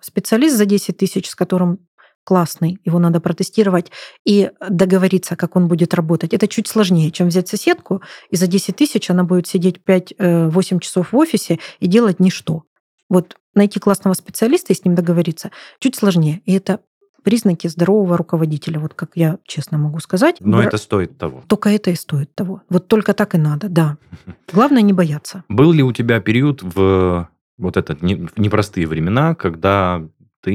специалист 0.00 0.56
за 0.56 0.66
10 0.66 0.96
тысяч, 0.96 1.28
с 1.28 1.34
которым 1.34 1.80
классный, 2.28 2.78
его 2.84 2.98
надо 2.98 3.20
протестировать 3.20 3.90
и 4.26 4.50
договориться, 4.68 5.34
как 5.34 5.56
он 5.56 5.66
будет 5.66 5.94
работать. 5.94 6.34
Это 6.34 6.46
чуть 6.46 6.66
сложнее, 6.66 7.10
чем 7.10 7.28
взять 7.28 7.48
соседку, 7.48 8.02
и 8.28 8.36
за 8.36 8.46
10 8.46 8.76
тысяч 8.76 9.08
она 9.08 9.24
будет 9.24 9.46
сидеть 9.46 9.80
5-8 9.86 10.76
э, 10.76 10.80
часов 10.80 11.12
в 11.12 11.16
офисе 11.16 11.58
и 11.80 11.86
делать 11.86 12.20
ничто. 12.20 12.64
Вот 13.08 13.36
найти 13.54 13.80
классного 13.80 14.12
специалиста 14.12 14.74
и 14.74 14.76
с 14.76 14.84
ним 14.84 14.94
договориться 14.94 15.50
чуть 15.78 15.96
сложнее. 15.96 16.42
И 16.44 16.52
это 16.52 16.80
признаки 17.24 17.66
здорового 17.66 18.18
руководителя, 18.18 18.78
вот 18.78 18.92
как 18.92 19.12
я 19.14 19.38
честно 19.46 19.78
могу 19.78 19.98
сказать. 20.00 20.36
Но 20.40 20.62
это 20.62 20.76
стоит 20.76 21.16
того. 21.16 21.42
Только 21.46 21.70
это 21.70 21.90
и 21.90 21.94
стоит 21.94 22.34
того. 22.34 22.60
Вот 22.68 22.88
только 22.88 23.14
так 23.14 23.34
и 23.34 23.38
надо, 23.38 23.70
да. 23.70 23.96
Главное 24.52 24.82
не 24.82 24.92
бояться. 24.92 25.44
Был 25.48 25.72
ли 25.72 25.82
у 25.82 25.92
тебя 25.92 26.20
период 26.20 26.62
в 26.62 27.28
вот 27.58 27.76
это 27.76 27.96
не, 28.00 28.28
непростые 28.36 28.86
времена, 28.86 29.34
когда 29.34 30.08
ты 30.42 30.54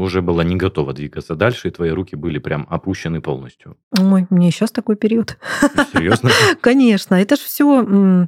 уже 0.00 0.22
была 0.22 0.42
не 0.42 0.56
готова 0.56 0.92
двигаться 0.92 1.34
дальше, 1.34 1.68
и 1.68 1.70
твои 1.70 1.90
руки 1.90 2.16
были 2.16 2.38
прям 2.38 2.66
опущены 2.70 3.20
полностью. 3.20 3.76
Ой, 3.98 4.26
мне 4.30 4.50
сейчас 4.50 4.70
такой 4.70 4.96
период. 4.96 5.38
Серьезно? 5.92 6.30
Конечно, 6.60 7.14
это 7.14 7.36
же 7.36 7.42
все 7.42 8.26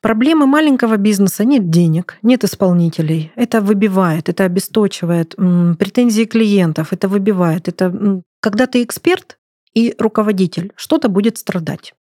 Проблемы 0.00 0.46
маленького 0.46 0.96
бизнеса 0.96 1.44
нет 1.44 1.70
денег, 1.70 2.18
нет 2.22 2.44
исполнителей. 2.44 3.32
Это 3.34 3.60
выбивает, 3.60 4.28
это 4.28 4.44
обесточивает. 4.44 5.34
Претензии 5.34 6.24
клиентов, 6.24 6.92
это 6.92 7.08
выбивает. 7.08 7.66
Это 7.66 8.22
когда 8.40 8.66
ты 8.66 8.84
эксперт 8.84 9.38
и 9.74 9.96
руководитель, 9.98 10.72
что-то 10.76 11.08
будет 11.08 11.36
страдать. 11.38 11.94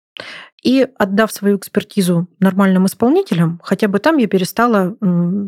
И 0.63 0.89
отдав 0.99 1.31
свою 1.33 1.59
экспертизу 1.59 2.27
нормальным 2.41 2.87
исполнителям, 2.87 3.61
хотя 3.63 3.89
бы 3.89 3.99
там 3.99 4.17
я 4.17 4.27
перестала 4.27 4.97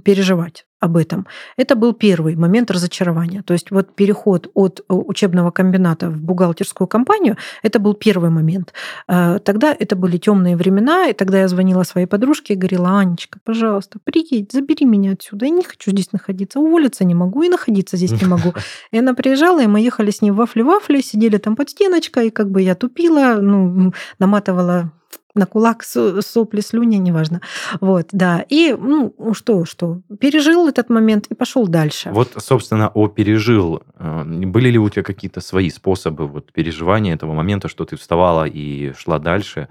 переживать 0.05 0.68
об 0.81 0.97
этом. 0.97 1.27
Это 1.57 1.75
был 1.75 1.93
первый 1.93 2.37
момент 2.37 2.71
разочарования. 2.71 3.43
То 3.43 3.53
есть 3.53 3.71
вот 3.71 3.95
переход 3.95 4.51
от 4.55 4.81
э, 4.81 4.95
учебного 4.95 5.51
комбината 5.51 6.09
в 6.09 6.21
бухгалтерскую 6.21 6.87
компанию, 6.87 7.37
это 7.63 7.81
был 7.81 7.95
первый 7.95 8.31
момент. 8.31 8.73
Э, 9.09 9.41
тогда 9.45 9.75
это 9.79 9.97
были 9.97 10.19
темные 10.19 10.57
времена, 10.57 11.09
и 11.09 11.13
тогда 11.13 11.41
я 11.41 11.49
звонила 11.49 11.83
своей 11.83 12.07
подружке 12.07 12.55
и 12.55 12.57
говорила, 12.57 13.01
Анечка, 13.01 13.41
пожалуйста, 13.45 13.99
приедь, 14.05 14.53
забери 14.53 14.87
меня 14.87 15.13
отсюда. 15.13 15.47
Я 15.47 15.51
не 15.51 15.65
хочу 15.65 15.91
здесь 15.91 16.13
находиться, 16.13 16.61
уволиться 16.61 17.05
не 17.05 17.15
могу 17.15 17.43
и 17.43 17.49
находиться 17.49 17.97
здесь 17.97 18.13
не 18.21 18.27
могу. 18.27 18.55
И 18.93 18.99
она 18.99 19.15
приезжала, 19.15 19.63
и 19.63 19.67
мы 19.67 19.81
ехали 19.81 20.11
с 20.11 20.23
ней 20.23 20.31
в 20.31 20.37
вафли-вафли, 20.37 21.01
сидели 21.01 21.39
там 21.39 21.57
под 21.57 21.71
стеночкой, 21.71 22.29
и 22.29 22.31
как 22.31 22.51
бы 22.51 22.63
я 22.63 22.75
тупила, 22.75 23.39
ну, 23.41 23.93
наматывала 24.19 24.93
на 25.39 25.47
кулак 25.47 25.83
сопли, 25.85 26.61
слюни, 26.61 26.97
неважно. 26.97 27.41
Вот, 27.81 28.09
да. 28.13 28.45
И, 28.49 28.77
ну, 28.79 29.15
что, 29.33 29.65
что, 29.65 30.03
пережил 30.21 30.69
этот 30.69 30.91
момент 30.91 31.27
и 31.29 31.35
пошел 31.35 31.67
дальше. 31.67 32.11
Вот, 32.11 32.33
собственно, 32.37 32.89
о 32.89 33.09
пережил. 33.09 33.83
Э, 33.99 34.25
были 34.25 34.71
ли 34.71 34.79
у 34.79 34.89
тебя 34.91 35.03
какие-то 35.03 35.41
свои 35.41 35.71
способы 35.71 36.27
вот 36.27 36.53
переживания 36.53 37.15
этого 37.15 37.33
момента, 37.33 37.69
что 37.69 37.85
ты 37.85 37.97
вставала 37.97 38.45
и 38.45 38.93
шла 38.93 39.19
дальше? 39.19 39.69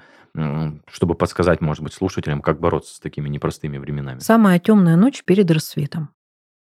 чтобы 0.92 1.16
подсказать, 1.16 1.62
может 1.62 1.84
быть, 1.84 1.94
слушателям, 1.94 2.44
как 2.44 2.60
бороться 2.60 2.94
с 2.94 3.00
такими 3.00 3.28
непростыми 3.28 3.80
временами. 3.80 4.20
Самая 4.20 4.60
темная 4.60 4.96
ночь 4.96 5.24
перед 5.26 5.50
рассветом. 5.50 6.10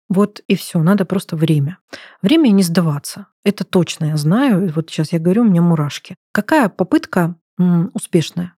Вот 0.10 0.42
и 0.48 0.56
все, 0.56 0.80
надо 0.84 1.06
просто 1.06 1.36
время. 1.36 1.80
Время 2.22 2.50
не 2.50 2.62
сдаваться. 2.62 3.28
Это 3.44 3.64
точно 3.64 4.06
я 4.06 4.18
знаю. 4.18 4.72
Вот 4.76 4.90
сейчас 4.90 5.12
я 5.12 5.20
говорю, 5.20 5.42
у 5.42 5.46
меня 5.46 5.62
мурашки. 5.62 6.16
Какая 6.32 6.70
попытка 6.70 7.36
успешная? 7.94 8.56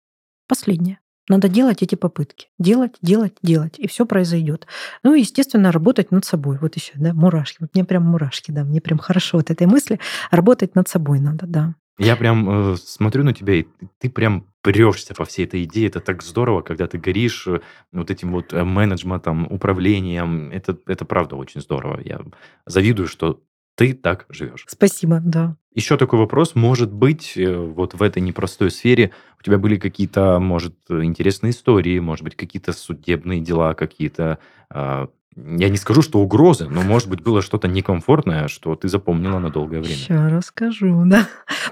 Последнее. 0.46 0.98
Надо 1.28 1.48
делать 1.48 1.82
эти 1.82 1.94
попытки. 1.94 2.48
Делать, 2.58 2.96
делать, 3.00 3.34
делать. 3.42 3.78
И 3.78 3.88
все 3.88 4.04
произойдет. 4.04 4.66
Ну 5.02 5.14
и, 5.14 5.20
естественно, 5.20 5.72
работать 5.72 6.10
над 6.10 6.24
собой. 6.24 6.58
Вот 6.60 6.76
еще, 6.76 6.92
да, 6.96 7.14
мурашки. 7.14 7.58
Вот 7.60 7.70
мне 7.74 7.84
прям 7.84 8.04
мурашки, 8.04 8.50
да, 8.50 8.62
мне 8.62 8.80
прям 8.80 8.98
хорошо 8.98 9.38
от 9.38 9.50
этой 9.50 9.66
мысли. 9.66 9.98
Работать 10.30 10.74
над 10.74 10.88
собой 10.88 11.20
надо, 11.20 11.46
да. 11.46 11.74
Я 11.96 12.16
прям 12.16 12.72
э, 12.72 12.76
смотрю 12.76 13.22
на 13.22 13.32
тебя, 13.32 13.54
и 13.54 13.66
ты 14.00 14.10
прям 14.10 14.48
прешься 14.62 15.14
по 15.14 15.24
всей 15.24 15.46
этой 15.46 15.64
идее. 15.64 15.86
Это 15.86 16.00
так 16.00 16.22
здорово, 16.22 16.60
когда 16.60 16.88
ты 16.88 16.98
горишь 16.98 17.46
э, 17.46 17.60
вот 17.92 18.10
этим 18.10 18.32
вот 18.32 18.52
э, 18.52 18.64
менеджментом, 18.64 19.46
управлением. 19.50 20.50
Это, 20.50 20.76
это 20.86 21.04
правда 21.04 21.36
очень 21.36 21.60
здорово. 21.60 22.00
Я 22.04 22.20
завидую, 22.66 23.06
что 23.06 23.42
ты 23.76 23.94
так 23.94 24.26
живешь. 24.28 24.64
Спасибо, 24.68 25.20
да. 25.24 25.56
Еще 25.74 25.96
такой 25.96 26.18
вопрос. 26.18 26.54
Может 26.54 26.92
быть, 26.92 27.32
э, 27.36 27.56
вот 27.56 27.94
в 27.94 28.02
этой 28.02 28.22
непростой 28.22 28.70
сфере 28.70 29.10
у 29.40 29.42
тебя 29.42 29.58
были 29.58 29.76
какие-то, 29.76 30.38
может, 30.38 30.74
интересные 30.88 31.50
истории, 31.50 31.98
может 31.98 32.24
быть, 32.24 32.36
какие-то 32.36 32.72
судебные 32.72 33.40
дела, 33.40 33.74
какие-то 33.74 34.38
а, 34.70 35.08
я 35.36 35.68
не 35.68 35.76
скажу, 35.76 36.02
что 36.02 36.20
угрозы, 36.20 36.68
но, 36.68 36.82
может 36.82 37.08
быть, 37.08 37.20
было 37.20 37.42
что-то 37.42 37.66
некомфортное, 37.66 38.46
что 38.46 38.76
ты 38.76 38.88
запомнила 38.88 39.38
на 39.40 39.50
долгое 39.50 39.80
время. 39.80 39.96
Сейчас 39.96 40.32
расскажу, 40.32 41.02
да. 41.06 41.26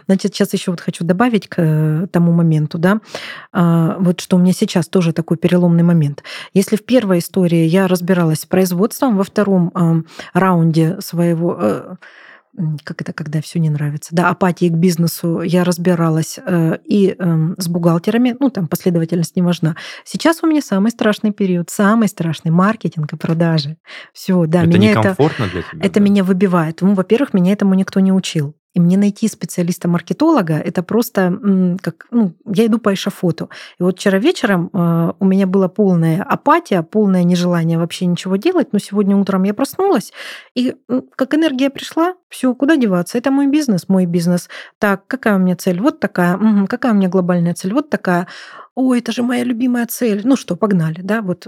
Значит, 0.06 0.34
сейчас 0.34 0.52
еще 0.52 0.72
вот 0.72 0.80
хочу 0.80 1.04
добавить 1.04 1.48
к 1.48 1.62
э, 1.62 2.06
тому 2.08 2.32
моменту, 2.32 2.78
да, 2.78 3.00
а, 3.52 3.96
вот 4.00 4.20
что 4.20 4.36
у 4.36 4.40
меня 4.40 4.52
сейчас 4.52 4.88
тоже 4.88 5.12
такой 5.12 5.36
переломный 5.36 5.84
момент. 5.84 6.24
Если 6.54 6.76
в 6.76 6.84
первой 6.84 7.20
истории 7.20 7.64
я 7.64 7.86
разбиралась 7.86 8.40
с 8.40 8.46
производством, 8.46 9.16
во 9.16 9.24
втором 9.24 10.06
раунде 10.32 11.00
своего 11.00 11.56
э, 11.60 11.94
как 12.84 13.00
это, 13.00 13.12
когда 13.12 13.40
все 13.40 13.58
не 13.58 13.70
нравится, 13.70 14.14
да, 14.14 14.28
апатии 14.28 14.68
к 14.68 14.74
бизнесу, 14.74 15.40
я 15.40 15.64
разбиралась 15.64 16.38
э, 16.44 16.78
и 16.84 17.16
э, 17.18 17.54
с 17.56 17.68
бухгалтерами, 17.68 18.36
ну, 18.38 18.50
там 18.50 18.68
последовательность 18.68 19.36
не 19.36 19.42
важна. 19.42 19.76
Сейчас 20.04 20.42
у 20.42 20.46
меня 20.46 20.60
самый 20.60 20.90
страшный 20.90 21.32
период, 21.32 21.70
самый 21.70 22.08
страшный 22.08 22.50
маркетинг 22.50 23.12
и 23.12 23.16
продажи. 23.16 23.78
Все, 24.12 24.44
да, 24.46 24.60
это 24.64 24.68
меня 24.68 24.90
некомфортно 24.90 25.44
это, 25.44 25.52
для 25.52 25.62
тебя? 25.62 25.86
Это 25.86 25.94
да? 25.94 26.00
меня 26.00 26.24
выбивает. 26.24 26.82
Ну, 26.82 26.94
во-первых, 26.94 27.32
меня 27.32 27.52
этому 27.52 27.74
никто 27.74 28.00
не 28.00 28.12
учил. 28.12 28.54
И 28.74 28.80
мне 28.80 28.96
найти 28.96 29.28
специалиста-маркетолога, 29.28 30.54
это 30.54 30.82
просто 30.82 31.76
как, 31.82 32.06
ну, 32.10 32.34
я 32.46 32.66
иду 32.66 32.78
по 32.78 32.94
эшафоту. 32.94 33.50
И 33.78 33.82
вот 33.82 33.98
вчера 33.98 34.18
вечером 34.18 34.70
э, 34.72 35.12
у 35.18 35.24
меня 35.26 35.46
была 35.46 35.68
полная 35.68 36.22
апатия, 36.22 36.82
полное 36.82 37.22
нежелание 37.22 37.78
вообще 37.78 38.06
ничего 38.06 38.36
делать, 38.36 38.72
но 38.72 38.78
сегодня 38.78 39.16
утром 39.16 39.42
я 39.42 39.52
проснулась, 39.52 40.12
и 40.54 40.74
как 41.16 41.34
энергия 41.34 41.70
пришла, 41.70 42.14
все, 42.28 42.54
куда 42.54 42.76
деваться? 42.76 43.18
Это 43.18 43.30
мой 43.30 43.46
бизнес, 43.46 43.88
мой 43.88 44.06
бизнес. 44.06 44.48
Так, 44.78 45.06
какая 45.06 45.36
у 45.36 45.38
меня 45.38 45.54
цель? 45.56 45.80
Вот 45.80 46.00
такая. 46.00 46.36
Угу, 46.36 46.66
какая 46.66 46.92
у 46.92 46.96
меня 46.96 47.08
глобальная 47.08 47.54
цель? 47.54 47.74
Вот 47.74 47.90
такая. 47.90 48.26
Ой, 48.74 49.00
это 49.00 49.12
же 49.12 49.22
моя 49.22 49.44
любимая 49.44 49.86
цель. 49.86 50.22
Ну 50.24 50.36
что, 50.36 50.56
погнали, 50.56 51.02
да? 51.02 51.20
Вот 51.20 51.46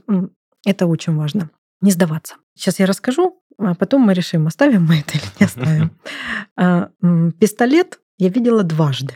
это 0.66 0.86
очень 0.86 1.16
важно. 1.16 1.50
Не 1.80 1.90
сдаваться. 1.90 2.36
Сейчас 2.54 2.78
я 2.78 2.86
расскажу, 2.86 3.42
а 3.58 3.74
потом 3.74 4.02
мы 4.02 4.14
решим, 4.14 4.46
оставим 4.46 4.86
мы 4.86 5.00
это 5.00 5.18
или 5.18 5.26
не 5.40 5.46
оставим. 5.46 5.90
А, 6.56 6.90
пистолет 7.40 7.98
я 8.18 8.28
видела 8.28 8.62
дважды. 8.62 9.14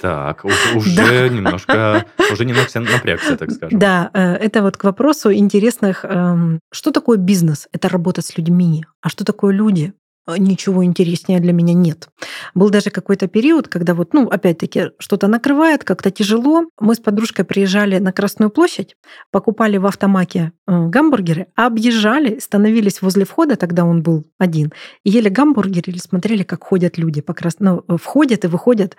Так, 0.00 0.44
уже 0.74 1.28
немножко, 1.28 2.06
уже 2.32 2.44
немножко 2.44 2.80
напрягся, 2.80 3.36
так 3.36 3.50
скажем. 3.50 3.78
Да, 3.78 4.10
э, 4.14 4.34
это 4.34 4.62
вот 4.62 4.76
к 4.76 4.84
вопросу 4.84 5.32
интересных. 5.32 6.04
Эм, 6.04 6.60
что 6.72 6.90
такое 6.90 7.18
бизнес? 7.18 7.68
Это 7.72 7.88
работа 7.88 8.22
с 8.22 8.36
людьми. 8.38 8.84
А 9.02 9.08
что 9.08 9.24
такое 9.24 9.52
люди? 9.52 9.92
Э, 10.26 10.36
ничего 10.38 10.84
интереснее 10.84 11.40
для 11.40 11.52
меня 11.52 11.74
нет. 11.74 12.08
Был 12.54 12.70
даже 12.70 12.90
какой-то 12.90 13.26
период, 13.28 13.68
когда 13.68 13.94
вот, 13.94 14.12
ну, 14.12 14.28
опять-таки, 14.28 14.90
что-то 14.98 15.28
накрывает, 15.28 15.84
как-то 15.84 16.10
тяжело. 16.10 16.64
Мы 16.78 16.94
с 16.94 16.98
подружкой 16.98 17.44
приезжали 17.44 17.98
на 17.98 18.12
Красную 18.12 18.50
площадь, 18.50 18.96
покупали 19.30 19.76
в 19.76 19.86
автомаке 19.86 20.52
э, 20.66 20.86
гамбургеры, 20.86 21.46
объезжали, 21.54 22.38
становились 22.38 23.02
возле 23.02 23.24
входа, 23.24 23.56
тогда 23.56 23.84
он 23.84 24.02
был 24.02 24.26
один, 24.38 24.72
ели 25.04 25.28
гамбургеры 25.28 25.92
или 25.92 25.98
смотрели, 25.98 26.42
как 26.42 26.64
ходят 26.64 26.98
люди 26.98 27.20
по 27.20 27.34
крас... 27.34 27.56
ну, 27.58 27.84
входят 27.98 28.44
и 28.44 28.48
выходят 28.48 28.96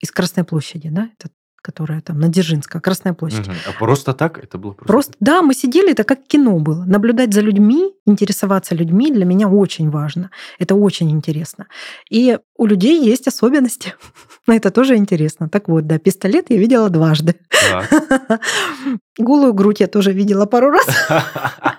из 0.00 0.10
Красной 0.10 0.44
площади, 0.44 0.88
да, 0.88 1.10
это 1.18 1.30
которая 1.62 2.00
там 2.00 2.18
на 2.18 2.28
Дзержинска, 2.28 2.80
Красная 2.80 3.14
площадь. 3.14 3.48
Угу. 3.48 3.56
А 3.68 3.78
просто 3.78 4.12
так 4.12 4.38
это 4.38 4.58
было 4.58 4.72
просто? 4.72 4.92
Просто, 4.92 5.12
да, 5.20 5.42
мы 5.42 5.54
сидели, 5.54 5.92
это 5.92 6.04
как 6.04 6.26
кино 6.26 6.58
было. 6.58 6.84
Наблюдать 6.84 7.34
за 7.34 7.40
людьми, 7.40 7.92
интересоваться 8.06 8.74
людьми 8.74 9.10
для 9.12 9.24
меня 9.24 9.48
очень 9.48 9.90
важно. 9.90 10.30
Это 10.58 10.74
очень 10.74 11.10
интересно. 11.10 11.66
И 12.10 12.38
у 12.56 12.66
людей 12.66 13.02
есть 13.02 13.28
особенности. 13.28 13.94
Но 14.46 14.54
это 14.54 14.70
тоже 14.70 14.96
интересно. 14.96 15.48
Так 15.48 15.68
вот, 15.68 15.86
да, 15.86 15.98
пистолет 15.98 16.46
я 16.50 16.56
видела 16.56 16.88
дважды. 16.90 17.36
Голую 19.18 19.52
грудь 19.54 19.80
я 19.80 19.86
тоже 19.86 20.12
видела 20.12 20.46
пару 20.46 20.70
раз. 20.70 20.86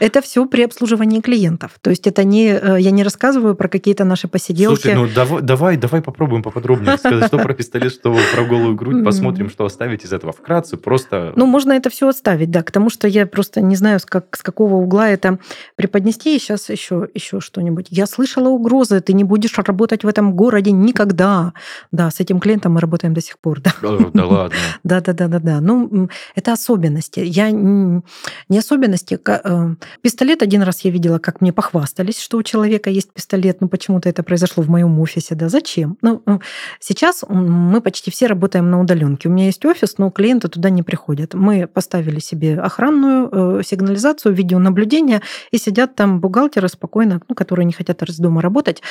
Это 0.00 0.22
все 0.22 0.46
при 0.46 0.62
обслуживании 0.62 1.20
клиентов. 1.20 1.72
То 1.80 1.90
есть 1.90 2.06
это 2.06 2.24
не, 2.24 2.48
э, 2.48 2.80
я 2.80 2.90
не 2.90 3.02
рассказываю 3.02 3.54
про 3.54 3.68
какие-то 3.68 4.04
наши 4.04 4.28
посиделки. 4.28 4.80
Слушай, 4.80 4.94
ну 4.94 5.06
давай, 5.06 5.42
давай, 5.42 5.76
давай 5.76 6.00
попробуем 6.00 6.42
поподробнее 6.42 6.96
сказать, 6.96 7.26
что 7.26 7.38
про 7.38 7.52
пистолет, 7.54 7.92
что 7.92 8.16
про 8.34 8.44
голую 8.44 8.74
грудь. 8.74 9.04
Посмотрим, 9.04 9.50
что 9.50 9.64
оставить 9.66 10.04
из 10.04 10.12
этого 10.12 10.32
вкратце. 10.32 10.76
Просто... 10.76 11.32
Ну, 11.36 11.46
можно 11.46 11.72
это 11.72 11.90
все 11.90 12.08
оставить, 12.08 12.50
да, 12.50 12.62
к 12.62 12.70
тому, 12.70 12.88
что 12.88 13.06
я 13.06 13.26
просто 13.26 13.60
не 13.60 13.76
знаю, 13.76 14.00
с, 14.00 14.06
как, 14.06 14.36
с 14.36 14.42
какого 14.42 14.76
угла 14.76 15.08
это 15.08 15.38
преподнести. 15.76 16.34
И 16.34 16.38
сейчас 16.38 16.70
еще, 16.70 17.08
еще 17.14 17.40
что-нибудь. 17.40 17.88
Я 17.90 18.06
слышала 18.06 18.48
угрозы, 18.48 19.00
ты 19.00 19.12
не 19.12 19.24
будешь 19.24 19.56
работать 19.58 20.02
в 20.02 20.08
этом 20.08 20.34
городе 20.34 20.72
никогда. 20.72 21.52
Да, 21.92 22.10
с 22.10 22.20
этим 22.20 22.40
клиентом 22.40 22.72
мы 22.72 22.80
работаем 22.80 23.12
до 23.12 23.20
сих 23.20 23.38
пор. 23.38 23.60
Да, 23.60 23.74
да 24.14 24.26
ладно. 24.26 24.56
Да, 24.82 25.00
да, 25.00 25.12
да, 25.12 25.28
да, 25.28 25.38
да. 25.38 25.60
Ну, 25.60 26.08
это 26.34 26.52
особенности. 26.52 27.20
Я 27.20 27.50
не 27.50 28.58
особенности, 28.58 29.18
э, 29.26 29.74
Пистолет 30.02 30.42
один 30.42 30.62
раз 30.62 30.80
я 30.82 30.90
видела, 30.90 31.18
как 31.18 31.40
мне 31.40 31.52
похвастались, 31.52 32.20
что 32.20 32.38
у 32.38 32.42
человека 32.42 32.90
есть 32.90 33.12
пистолет. 33.12 33.60
Ну, 33.60 33.68
почему-то 33.68 34.08
это 34.08 34.22
произошло 34.22 34.62
в 34.62 34.68
моем 34.68 34.98
офисе. 35.00 35.34
Да, 35.34 35.48
зачем? 35.48 35.96
Ну, 36.02 36.22
ну 36.26 36.40
сейчас 36.78 37.24
мы 37.28 37.80
почти 37.80 38.10
все 38.10 38.26
работаем 38.26 38.70
на 38.70 38.80
удаленке. 38.80 39.28
У 39.28 39.32
меня 39.32 39.46
есть 39.46 39.64
офис, 39.64 39.98
но 39.98 40.10
клиенты 40.10 40.48
туда 40.48 40.70
не 40.70 40.82
приходят. 40.82 41.34
Мы 41.34 41.66
поставили 41.66 42.20
себе 42.20 42.58
охранную 42.58 43.60
э, 43.60 43.62
сигнализацию, 43.64 44.34
видеонаблюдение, 44.34 45.22
и 45.50 45.58
сидят 45.58 45.94
там 45.94 46.20
бухгалтеры 46.20 46.68
спокойно, 46.68 47.20
ну, 47.28 47.34
которые 47.34 47.66
не 47.66 47.72
хотят 47.72 48.02
из 48.02 48.18
дома 48.18 48.40
работать, 48.40 48.82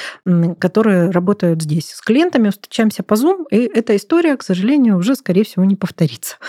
которые 0.60 1.10
работают 1.10 1.62
здесь. 1.62 1.92
С 1.92 2.02
клиентами 2.02 2.50
встречаемся 2.50 3.04
по 3.04 3.16
Zoom, 3.16 3.46
и 3.50 3.58
эта 3.58 3.96
история, 3.96 4.38
к 4.38 4.44
сожалению, 4.44 4.98
уже, 4.98 5.16
скорее 5.16 5.44
всего, 5.44 5.66
не 5.66 5.76
повторится. 5.76 6.38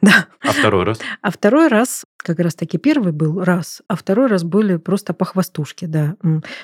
Да. 0.00 0.26
А 0.40 0.52
второй 0.52 0.84
раз? 0.84 0.98
А 1.22 1.30
второй 1.30 1.68
раз 1.68 2.04
как 2.18 2.38
раз 2.40 2.54
таки 2.54 2.78
первый 2.78 3.12
был 3.12 3.42
раз, 3.42 3.82
а 3.88 3.96
второй 3.96 4.26
раз 4.26 4.44
были 4.44 4.76
просто 4.76 5.14
по 5.14 5.24
хвостушке, 5.24 5.86
да. 5.86 6.16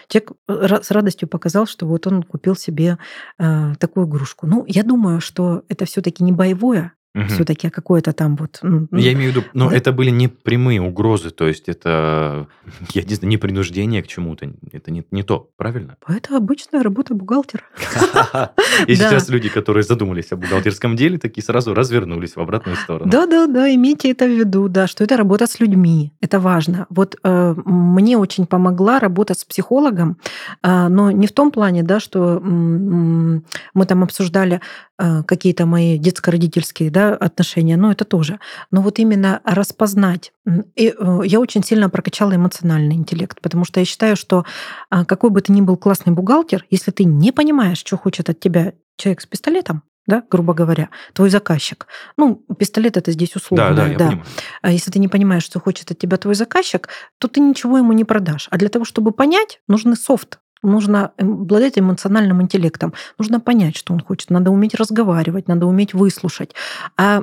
Человек 0.09 0.33
э, 0.49 0.83
с 0.83 0.91
радостью 0.91 1.29
показал, 1.29 1.67
что 1.67 1.87
вот 1.87 2.07
он 2.07 2.23
купил 2.23 2.57
себе 2.57 2.99
э, 3.39 3.75
такую 3.79 4.07
игрушку. 4.07 4.47
Ну, 4.47 4.65
я 4.67 4.83
думаю, 4.83 5.21
что 5.21 5.63
это 5.69 5.85
все-таки 5.85 6.25
не 6.25 6.33
боевое, 6.33 6.93
угу. 7.15 7.27
все-таки 7.29 7.71
какое-то 7.71 8.13
там 8.13 8.37
вот. 8.37 8.59
Ну, 8.63 8.89
я 8.93 9.13
имею 9.13 9.33
в 9.33 9.37
виду, 9.37 9.47
но 9.53 9.71
да? 9.71 9.77
это 9.77 9.93
были 9.93 10.11
не 10.11 10.29
прямые 10.29 10.81
угрозы, 10.81 11.31
то 11.31 11.47
есть 11.47 11.69
это, 11.69 12.49
я 12.95 13.03
не 13.03 13.15
знаю, 13.15 13.31
не 13.31 13.37
принуждение 13.37 14.03
к 14.03 14.07
чему-то, 14.07 14.53
это 14.73 14.91
не, 14.91 15.05
не 15.11 15.23
то, 15.23 15.51
правильно? 15.57 15.97
Это 16.09 16.37
обычная 16.37 16.83
работа 16.83 17.15
бухгалтера. 17.15 17.63
И 18.87 18.95
сейчас 18.95 19.29
люди, 19.29 19.49
которые 19.49 19.85
задумались 19.85 20.33
о 20.33 20.37
бухгалтерском 20.37 20.97
деле, 20.97 21.19
такие 21.19 21.43
сразу 21.43 21.75
развернулись 21.75 22.37
в 22.37 22.41
обратную 22.41 22.77
сторону. 22.77 23.11
Да, 23.11 23.27
да, 23.27 23.47
да, 23.47 23.73
имейте 23.75 24.11
это 24.11 24.27
в 24.27 24.31
виду, 24.31 24.69
да, 24.69 24.87
что 24.87 25.05
это 25.05 25.17
работа 25.17 25.47
с 25.47 25.61
людьми, 25.61 26.13
это 26.21 26.41
важно. 26.41 26.87
Вот 26.91 27.17
э, 27.23 27.55
мне 27.65 28.19
очень 28.19 28.47
помогла 28.47 28.99
работа 28.99 29.35
с 29.35 29.45
психологом, 29.45 30.19
э, 30.63 30.89
но 30.89 31.11
не 31.11 31.27
в 31.27 31.33
том 31.33 31.51
плане, 31.51 31.83
да, 31.83 32.01
что 32.01 32.41
мы 32.41 33.87
там 33.87 34.03
обсуждали 34.03 34.61
э, 34.99 35.23
какие-то 35.23 35.67
мои 35.67 35.99
детско-родительские, 35.99 36.91
да, 36.91 37.04
отношения, 37.13 37.77
но 37.77 37.93
это 37.93 38.05
тоже. 38.05 38.41
Но 38.71 38.83
вот 38.83 38.99
именно 38.99 39.41
распознать. 39.45 40.33
И 40.75 40.95
э, 40.97 41.21
я 41.25 41.41
очень 41.41 41.63
сильно 41.63 41.91
прокачала 41.91 42.35
эмоциональный 42.35 42.95
интеллект, 42.95 43.41
потому 43.41 43.65
что 43.65 43.81
я 43.81 43.87
считаю, 43.87 44.17
что 44.17 44.45
а, 44.91 45.05
какой 45.05 45.31
бы 45.31 45.41
ты 45.41 45.53
ни 45.53 45.61
был 45.61 45.77
классный 45.77 46.13
бухгалтер, 46.13 46.65
если 46.71 46.91
ты 46.91 47.05
не 47.05 47.33
понимаешь, 47.33 47.79
что 47.79 47.97
хочет 47.97 48.31
от 48.31 48.41
тебя 48.41 48.73
человек 48.97 49.21
с 49.21 49.27
пистолетом, 49.27 49.83
да, 50.07 50.23
грубо 50.31 50.53
говоря, 50.53 50.91
твой 51.15 51.31
заказчик. 51.31 51.87
Ну, 52.17 52.45
пистолет 52.59 52.97
это 52.97 53.11
здесь 53.13 53.35
условно, 53.37 53.75
да. 53.75 53.89
да, 53.89 54.11
да. 54.11 54.23
А 54.63 54.71
если 54.71 54.91
ты 54.91 54.99
не 54.99 55.09
понимаешь, 55.09 55.45
что 55.45 55.61
хочет 55.61 55.91
от 55.91 55.99
тебя 55.99 56.17
твой 56.19 56.35
заказчик, 56.35 56.89
то 57.19 57.29
ты 57.29 57.41
ничего 57.41 57.79
ему 57.79 57.93
не 57.93 58.05
продашь. 58.05 58.49
А 58.51 58.59
для 58.59 58.69
того, 58.69 58.85
чтобы 58.85 59.13
понять, 59.13 59.61
нужны 59.67 59.97
софт, 59.97 60.41
нужно 60.65 61.13
обладать 61.19 61.79
эмоциональным 61.79 62.43
интеллектом. 62.43 62.93
Нужно 63.19 63.41
понять, 63.41 63.77
что 63.77 63.93
он 63.93 64.01
хочет. 64.01 64.31
Надо 64.31 64.51
уметь 64.51 64.75
разговаривать, 64.75 65.49
надо 65.49 65.67
уметь 65.67 65.95
выслушать. 65.95 66.55
А 66.97 67.23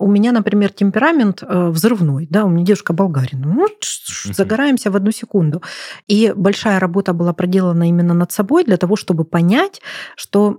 у 0.00 0.06
меня, 0.06 0.32
например, 0.32 0.70
темперамент 0.70 1.42
э, 1.42 1.68
взрывной, 1.68 2.26
да, 2.30 2.46
у 2.46 2.48
меня 2.48 2.64
девушка 2.64 2.94
болгарин. 2.94 3.42
Ну, 3.42 3.68
загораемся 4.24 4.90
в 4.90 4.96
одну 4.96 5.10
секунду. 5.10 5.62
И 6.08 6.32
большая 6.34 6.80
работа 6.80 7.12
была 7.12 7.34
проделана 7.34 7.86
именно 7.86 8.14
над 8.14 8.32
собой 8.32 8.64
для 8.64 8.78
того, 8.78 8.96
чтобы 8.96 9.24
понять, 9.24 9.82
что 10.16 10.58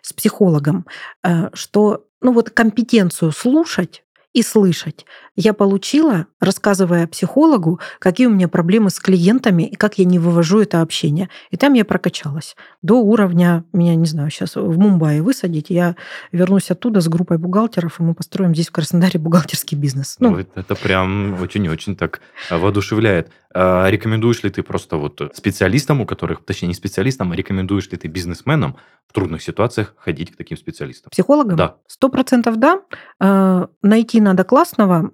с 0.00 0.12
психологом, 0.14 0.86
э, 1.22 1.50
что 1.52 2.06
ну 2.22 2.32
вот 2.32 2.50
компетенцию 2.50 3.32
слушать 3.32 4.02
и 4.32 4.42
слышать 4.42 5.04
я 5.36 5.52
получила, 5.52 6.26
рассказывая 6.40 7.06
психологу, 7.06 7.80
какие 7.98 8.26
у 8.26 8.30
меня 8.30 8.48
проблемы 8.48 8.90
с 8.90 8.98
клиентами 8.98 9.64
и 9.64 9.74
как 9.74 9.98
я 9.98 10.04
не 10.04 10.18
вывожу 10.18 10.60
это 10.60 10.80
общение. 10.80 11.28
И 11.50 11.56
там 11.56 11.72
я 11.74 11.84
прокачалась 11.84 12.56
до 12.82 13.00
уровня, 13.00 13.64
меня, 13.72 13.94
не 13.94 14.06
знаю, 14.06 14.30
сейчас 14.30 14.56
в 14.56 14.78
Мумбаи 14.78 15.20
высадить, 15.20 15.70
я 15.70 15.96
вернусь 16.32 16.70
оттуда 16.70 17.00
с 17.00 17.08
группой 17.08 17.38
бухгалтеров, 17.38 18.00
и 18.00 18.02
мы 18.02 18.14
построим 18.14 18.54
здесь 18.54 18.68
в 18.68 18.72
Краснодаре 18.72 19.18
бухгалтерский 19.18 19.76
бизнес. 19.76 20.16
Ну, 20.20 20.36
это, 20.36 20.74
прям 20.74 21.40
очень-очень 21.40 21.96
так 21.96 22.20
воодушевляет. 22.50 23.30
А 23.56 23.88
рекомендуешь 23.88 24.42
ли 24.42 24.50
ты 24.50 24.64
просто 24.64 24.96
вот 24.96 25.20
специалистам, 25.32 26.00
у 26.00 26.06
которых, 26.06 26.44
точнее, 26.44 26.68
не 26.68 26.74
специалистам, 26.74 27.30
а 27.30 27.36
рекомендуешь 27.36 27.88
ли 27.90 27.96
ты 27.96 28.08
бизнесменам 28.08 28.76
в 29.08 29.12
трудных 29.12 29.42
ситуациях 29.42 29.94
ходить 29.96 30.32
к 30.32 30.36
таким 30.36 30.56
специалистам? 30.56 31.10
Психологам? 31.10 31.56
Да. 31.56 31.76
Сто 31.86 32.08
процентов 32.08 32.56
да. 32.56 32.80
А, 33.20 33.68
найти 33.80 34.20
надо 34.20 34.42
классного, 34.42 35.08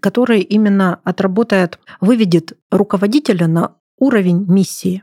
который 0.00 0.40
именно 0.40 1.00
отработает, 1.04 1.78
выведет 2.00 2.58
руководителя 2.70 3.46
на 3.46 3.76
уровень 3.98 4.44
миссии. 4.46 5.02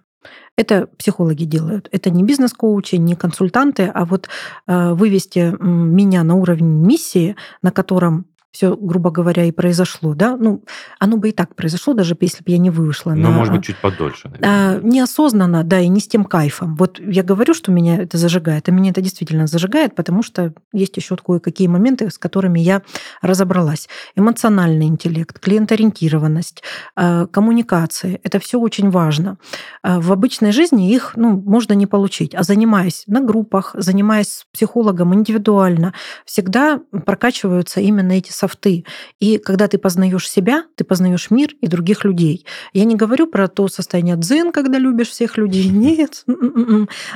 Это 0.55 0.87
психологи 0.97 1.45
делают. 1.45 1.89
Это 1.91 2.09
не 2.09 2.23
бизнес-коучи, 2.23 2.95
не 2.95 3.15
консультанты, 3.15 3.91
а 3.93 4.05
вот 4.05 4.29
э, 4.67 4.93
вывести 4.93 5.55
меня 5.59 6.23
на 6.23 6.35
уровень 6.35 6.85
миссии, 6.85 7.35
на 7.61 7.71
котором 7.71 8.27
все, 8.53 8.77
грубо 8.79 9.09
говоря, 9.09 9.45
и 9.45 9.51
произошло, 9.51 10.13
да, 10.13 10.37
ну, 10.37 10.63
оно 10.99 11.17
бы 11.17 11.29
и 11.29 11.31
так 11.31 11.55
произошло, 11.55 11.95
даже 11.95 12.15
если 12.21 12.43
бы 12.43 12.51
я 12.51 12.59
не 12.59 12.69
вышла. 12.69 13.13
Но, 13.13 13.29
на, 13.29 13.31
может 13.31 13.51
быть, 13.51 13.65
чуть 13.65 13.77
подольше. 13.77 14.31
А, 14.43 14.79
неосознанно, 14.79 15.63
да, 15.63 15.79
и 15.79 15.87
не 15.87 15.99
с 15.99 16.07
тем 16.07 16.23
кайфом. 16.23 16.75
Вот 16.75 16.99
я 16.99 17.23
говорю, 17.23 17.55
что 17.55 17.71
меня 17.71 17.97
это 17.97 18.19
зажигает, 18.19 18.69
а 18.69 18.71
меня 18.71 18.91
это 18.91 19.01
действительно 19.01 19.47
зажигает, 19.47 19.95
потому 19.95 20.21
что 20.21 20.53
есть 20.71 20.95
еще 20.97 21.17
кое-какие 21.17 21.67
моменты, 21.67 22.11
с 22.11 22.19
которыми 22.19 22.59
я 22.59 22.83
разобралась. 23.23 23.89
Эмоциональный 24.15 24.85
интеллект, 24.85 25.39
клиенториентированность, 25.39 26.61
а, 26.95 27.25
коммуникации, 27.25 28.21
это 28.23 28.37
все 28.37 28.59
очень 28.59 28.91
важно. 28.91 29.39
А, 29.81 29.99
в 29.99 30.11
обычной 30.11 30.51
жизни 30.51 30.93
их 30.93 31.13
ну, 31.15 31.41
можно 31.43 31.73
не 31.73 31.87
получить, 31.87 32.35
а 32.35 32.43
занимаясь 32.43 33.05
на 33.07 33.19
группах, 33.19 33.75
занимаясь 33.79 34.27
с 34.27 34.45
психологом 34.53 35.15
индивидуально, 35.15 35.95
всегда 36.23 36.79
прокачиваются 37.03 37.81
именно 37.81 38.11
эти 38.11 38.31
софты. 38.43 38.83
И 39.21 39.37
когда 39.37 39.69
ты 39.69 39.77
познаешь 39.77 40.29
себя, 40.29 40.65
ты 40.75 40.83
познаешь 40.83 41.31
мир 41.31 41.51
и 41.61 41.67
других 41.67 42.03
людей. 42.03 42.45
Я 42.73 42.83
не 42.83 42.95
говорю 42.95 43.27
про 43.27 43.47
то 43.47 43.69
состояние 43.69 44.17
дзен, 44.17 44.51
когда 44.51 44.79
любишь 44.79 45.09
всех 45.09 45.37
людей. 45.37 45.69
Нет. 45.69 46.25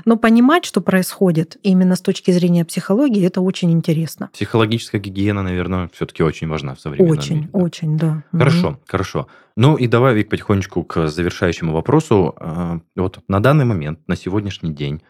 Но 0.05 0.15
понимать, 0.17 0.63
что 0.63 0.79
происходит 0.79 1.57
именно 1.63 1.95
с 1.97 2.01
точки 2.01 2.31
зрения 2.31 2.63
психологии, 2.63 3.25
это 3.25 3.41
очень 3.41 3.71
интересно. 3.71 4.29
Психологическая 4.33 5.01
гигиена, 5.01 5.43
наверное, 5.43 5.89
все-таки 5.93 6.23
очень 6.23 6.47
важна 6.47 6.75
в 6.75 6.79
современном 6.79 7.17
очень, 7.17 7.35
мире. 7.35 7.49
Очень, 7.51 7.97
да. 7.97 8.23
Хорошо, 8.31 8.69
угу. 8.69 8.79
хорошо. 8.87 9.27
Ну 9.57 9.75
и 9.75 9.87
давай, 9.87 10.15
Вик, 10.15 10.29
потихонечку 10.29 10.83
к 10.83 11.07
завершающему 11.07 11.73
вопросу. 11.73 12.35
А, 12.39 12.79
вот 12.95 13.19
на 13.27 13.41
данный 13.41 13.65
момент, 13.65 13.99
на 14.07 14.15
сегодняшний 14.15 14.71
день, 14.73 15.01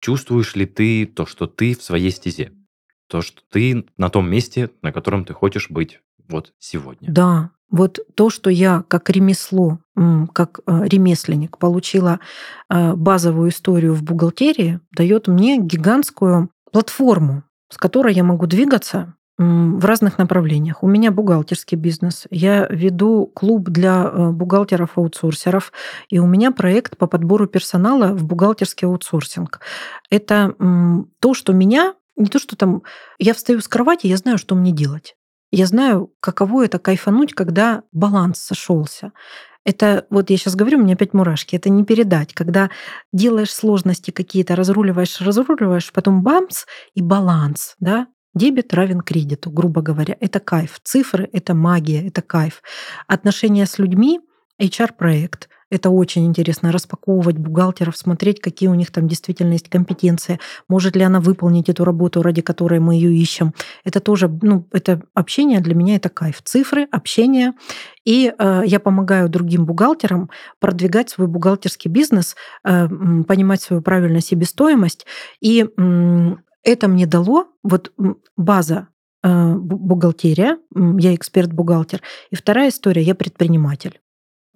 чувствуешь 0.00 0.54
ли 0.56 0.64
ты 0.64 1.04
то, 1.04 1.26
что 1.26 1.46
ты 1.46 1.74
в 1.74 1.82
своей 1.82 2.10
стезе? 2.10 2.52
То, 3.08 3.22
что 3.22 3.42
ты 3.50 3.86
на 3.96 4.10
том 4.10 4.30
месте, 4.30 4.70
на 4.82 4.92
котором 4.92 5.24
ты 5.24 5.32
хочешь 5.34 5.70
быть 5.70 6.00
вот 6.28 6.52
сегодня. 6.58 7.10
Да, 7.10 7.50
вот 7.70 7.98
то, 8.14 8.30
что 8.30 8.48
я 8.48 8.84
как 8.88 9.10
ремесло, 9.10 9.78
как 10.32 10.60
э, 10.66 10.84
ремесленник 10.86 11.58
получила 11.58 12.20
э, 12.70 12.94
базовую 12.94 13.50
историю 13.50 13.94
в 13.94 14.02
бухгалтерии, 14.02 14.80
дает 14.92 15.28
мне 15.28 15.58
гигантскую 15.58 16.50
платформу, 16.72 17.42
с 17.70 17.76
которой 17.76 18.14
я 18.14 18.24
могу 18.24 18.46
двигаться 18.46 19.14
в 19.36 19.84
разных 19.84 20.18
направлениях. 20.18 20.82
У 20.82 20.88
меня 20.88 21.12
бухгалтерский 21.12 21.76
бизнес. 21.76 22.26
Я 22.28 22.66
веду 22.70 23.26
клуб 23.26 23.68
для 23.68 24.10
э, 24.12 24.30
бухгалтеров-аутсорсеров, 24.30 25.72
и 26.08 26.18
у 26.18 26.26
меня 26.26 26.50
проект 26.50 26.96
по 26.96 27.06
подбору 27.06 27.46
персонала 27.46 28.14
в 28.14 28.24
бухгалтерский 28.24 28.88
аутсорсинг. 28.88 29.60
Это 30.10 30.54
то, 31.20 31.34
что 31.34 31.52
меня 31.52 31.94
не 32.18 32.26
то, 32.26 32.38
что 32.38 32.56
там 32.56 32.82
я 33.18 33.34
встаю 33.34 33.60
с 33.60 33.68
кровати, 33.68 34.06
я 34.06 34.16
знаю, 34.16 34.38
что 34.38 34.54
мне 34.54 34.72
делать. 34.72 35.16
Я 35.50 35.66
знаю, 35.66 36.12
каково 36.20 36.66
это 36.66 36.78
кайфануть, 36.78 37.32
когда 37.32 37.82
баланс 37.92 38.40
сошелся. 38.40 39.12
Это, 39.64 40.06
вот 40.10 40.30
я 40.30 40.36
сейчас 40.36 40.56
говорю, 40.56 40.78
у 40.78 40.82
меня 40.82 40.94
опять 40.94 41.14
мурашки, 41.14 41.56
это 41.56 41.70
не 41.70 41.84
передать. 41.84 42.34
Когда 42.34 42.70
делаешь 43.12 43.52
сложности 43.52 44.10
какие-то, 44.10 44.56
разруливаешь, 44.56 45.20
разруливаешь, 45.20 45.92
потом 45.92 46.22
бамс 46.22 46.66
и 46.94 47.02
баланс, 47.02 47.76
да, 47.78 48.08
Дебет 48.34 48.72
равен 48.74 49.00
кредиту, 49.00 49.50
грубо 49.50 49.80
говоря. 49.82 50.16
Это 50.20 50.38
кайф. 50.38 50.78
Цифры— 50.84 51.28
это 51.32 51.54
магия, 51.54 52.06
это 52.06 52.22
кайф. 52.22 52.62
Отношения 53.06 53.66
с 53.66 53.78
людьми— 53.78 54.20
HR-проект. 54.60 55.48
Это 55.70 55.90
очень 55.90 56.24
интересно, 56.24 56.72
распаковывать 56.72 57.36
бухгалтеров, 57.36 57.96
смотреть, 57.96 58.40
какие 58.40 58.70
у 58.70 58.74
них 58.74 58.90
там 58.90 59.06
действительно 59.06 59.52
есть 59.52 59.68
компетенции, 59.68 60.40
может 60.66 60.96
ли 60.96 61.02
она 61.02 61.20
выполнить 61.20 61.68
эту 61.68 61.84
работу, 61.84 62.22
ради 62.22 62.40
которой 62.40 62.80
мы 62.80 62.94
ее 62.94 63.14
ищем. 63.14 63.52
Это 63.84 64.00
тоже, 64.00 64.28
ну, 64.40 64.66
это 64.72 65.02
общение 65.12 65.60
для 65.60 65.74
меня 65.74 65.96
это 65.96 66.08
кайф. 66.08 66.40
Цифры, 66.42 66.88
общение. 66.90 67.52
И 68.04 68.32
э, 68.36 68.62
я 68.64 68.80
помогаю 68.80 69.28
другим 69.28 69.66
бухгалтерам 69.66 70.30
продвигать 70.58 71.10
свой 71.10 71.26
бухгалтерский 71.26 71.90
бизнес, 71.90 72.34
э, 72.64 72.88
понимать 73.28 73.60
свою 73.60 73.82
правильную 73.82 74.22
себестоимость. 74.22 75.04
И 75.42 75.66
э, 75.66 76.36
это 76.62 76.88
мне 76.88 77.06
дало 77.06 77.48
вот 77.62 77.92
база 78.38 78.88
э, 79.22 79.54
бухгалтерия, 79.54 80.56
я 80.74 81.14
эксперт-бухгалтер. 81.14 82.00
И 82.30 82.36
вторая 82.36 82.70
история, 82.70 83.02
я 83.02 83.14
предприниматель. 83.14 84.00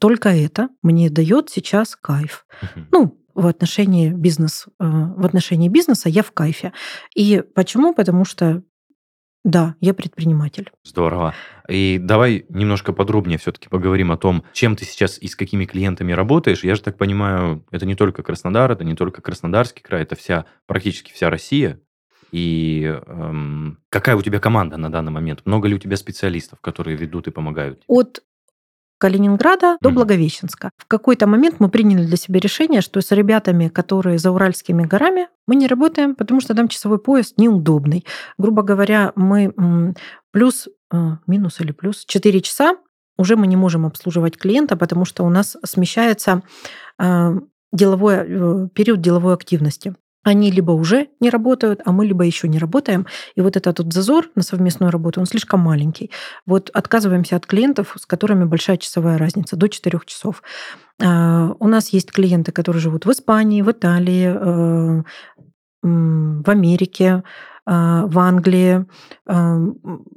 Только 0.02 0.30
это 0.30 0.68
мне 0.82 1.10
дает 1.10 1.48
сейчас 1.48 1.94
кайф. 1.94 2.44
Ну, 2.90 3.24
в 3.34 3.46
отношении 3.46 4.10
бизнес, 4.10 4.66
э, 4.66 4.84
в 4.84 5.24
отношении 5.24 5.68
бизнеса 5.68 6.08
я 6.08 6.24
в 6.24 6.32
кайфе. 6.32 6.72
И 7.14 7.40
почему? 7.54 7.94
Потому 7.94 8.24
что 8.24 8.64
да, 9.44 9.76
я 9.80 9.94
предприниматель. 9.94 10.72
Здорово. 10.82 11.36
И 11.68 12.00
давай 12.02 12.46
немножко 12.48 12.92
подробнее 12.92 13.38
все-таки 13.38 13.68
поговорим 13.68 14.10
о 14.10 14.16
том, 14.16 14.42
чем 14.52 14.74
ты 14.74 14.84
сейчас 14.86 15.18
и 15.18 15.28
с 15.28 15.36
какими 15.36 15.66
клиентами 15.66 16.10
работаешь. 16.10 16.64
Я 16.64 16.74
же 16.74 16.82
так 16.82 16.98
понимаю, 16.98 17.64
это 17.70 17.86
не 17.86 17.94
только 17.94 18.24
Краснодар, 18.24 18.72
это 18.72 18.82
не 18.82 18.96
только 18.96 19.22
Краснодарский 19.22 19.82
край, 19.82 20.02
это 20.02 20.16
вся 20.16 20.46
практически 20.66 21.12
вся 21.12 21.30
Россия. 21.30 21.80
И 22.32 22.82
эм, 23.06 23.78
какая 23.88 24.16
у 24.16 24.22
тебя 24.22 24.40
команда 24.40 24.78
на 24.78 24.90
данный 24.90 25.12
момент? 25.12 25.42
Много 25.44 25.68
ли 25.68 25.76
у 25.76 25.78
тебя 25.78 25.96
специалистов, 25.96 26.60
которые 26.60 26.96
ведут 26.96 27.28
и 27.28 27.30
помогают? 27.30 27.84
От 27.86 28.24
Калининграда 29.02 29.78
до 29.80 29.90
Благовещенска. 29.90 30.70
В 30.76 30.86
какой-то 30.86 31.26
момент 31.26 31.56
мы 31.58 31.68
приняли 31.68 32.06
для 32.06 32.16
себя 32.16 32.38
решение, 32.38 32.82
что 32.82 33.00
с 33.00 33.10
ребятами, 33.10 33.66
которые 33.66 34.18
за 34.18 34.30
Уральскими 34.30 34.84
горами, 34.84 35.26
мы 35.48 35.56
не 35.56 35.66
работаем, 35.66 36.14
потому 36.14 36.40
что 36.40 36.54
там 36.54 36.68
часовой 36.68 37.00
поезд 37.00 37.36
неудобный. 37.36 38.06
Грубо 38.38 38.62
говоря, 38.62 39.10
мы 39.16 39.52
плюс, 40.30 40.68
э, 40.92 40.96
минус 41.26 41.60
или 41.60 41.72
плюс 41.72 42.04
4 42.04 42.40
часа 42.42 42.76
уже 43.18 43.34
мы 43.34 43.48
не 43.48 43.56
можем 43.56 43.86
обслуживать 43.86 44.38
клиента, 44.38 44.76
потому 44.76 45.04
что 45.04 45.24
у 45.24 45.30
нас 45.30 45.56
смещается 45.64 46.42
э, 47.00 47.32
деловой, 47.72 48.14
э, 48.14 48.68
период 48.72 49.00
деловой 49.00 49.34
активности 49.34 49.96
они 50.22 50.50
либо 50.50 50.70
уже 50.72 51.08
не 51.20 51.30
работают, 51.30 51.80
а 51.84 51.92
мы 51.92 52.06
либо 52.06 52.24
еще 52.24 52.48
не 52.48 52.58
работаем. 52.58 53.06
И 53.34 53.40
вот 53.40 53.56
этот 53.56 53.78
вот 53.78 53.92
зазор 53.92 54.28
на 54.34 54.42
совместную 54.42 54.90
работу, 54.90 55.20
он 55.20 55.26
слишком 55.26 55.60
маленький. 55.60 56.10
Вот 56.46 56.70
отказываемся 56.72 57.36
от 57.36 57.46
клиентов, 57.46 57.96
с 57.98 58.06
которыми 58.06 58.44
большая 58.44 58.76
часовая 58.76 59.18
разница, 59.18 59.56
до 59.56 59.68
4 59.68 60.00
часов. 60.06 60.42
А, 61.00 61.54
у 61.58 61.68
нас 61.68 61.88
есть 61.88 62.12
клиенты, 62.12 62.52
которые 62.52 62.80
живут 62.80 63.06
в 63.06 63.10
Испании, 63.10 63.62
в 63.62 63.70
Италии, 63.70 64.32
э, 64.34 65.02
в 65.82 66.48
Америке, 66.48 67.22
а, 67.64 68.06
в 68.06 68.18
Англии. 68.18 68.86
А, 69.26 69.56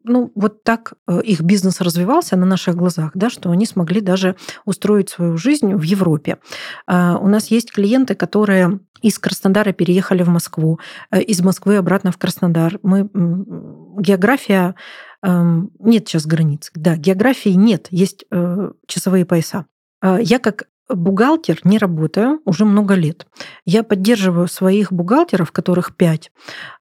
ну, 0.03 0.31
вот 0.33 0.63
так 0.63 0.93
э, 1.07 1.21
их 1.21 1.41
бизнес 1.41 1.79
развивался 1.79 2.35
на 2.37 2.45
наших 2.45 2.75
глазах, 2.75 3.11
да, 3.13 3.29
что 3.29 3.51
они 3.51 3.67
смогли 3.67 4.01
даже 4.01 4.35
устроить 4.65 5.09
свою 5.09 5.37
жизнь 5.37 5.75
в 5.75 5.83
Европе. 5.83 6.39
А, 6.87 7.19
у 7.19 7.27
нас 7.27 7.51
есть 7.51 7.71
клиенты, 7.71 8.15
которые 8.15 8.79
из 9.03 9.19
Краснодара 9.19 9.73
переехали 9.73 10.23
в 10.23 10.29
Москву, 10.29 10.79
э, 11.11 11.21
из 11.21 11.41
Москвы 11.41 11.77
обратно 11.77 12.11
в 12.11 12.17
Краснодар. 12.17 12.79
Мы 12.81 13.09
география 13.99 14.75
нет 15.23 16.07
сейчас 16.07 16.27
границ. 16.27 16.71
Да, 16.75 16.97
географии 16.97 17.49
нет, 17.49 17.87
есть 17.89 18.25
э, 18.29 18.71
часовые 18.85 19.25
пояса. 19.25 19.65
Я 20.03 20.37
как 20.37 20.65
бухгалтер 20.89 21.59
не 21.63 21.77
работаю 21.77 22.41
уже 22.45 22.65
много 22.65 22.95
лет. 22.95 23.27
Я 23.65 23.83
поддерживаю 23.83 24.47
своих 24.47 24.91
бухгалтеров, 24.91 25.51
которых 25.51 25.95
пять, 25.95 26.31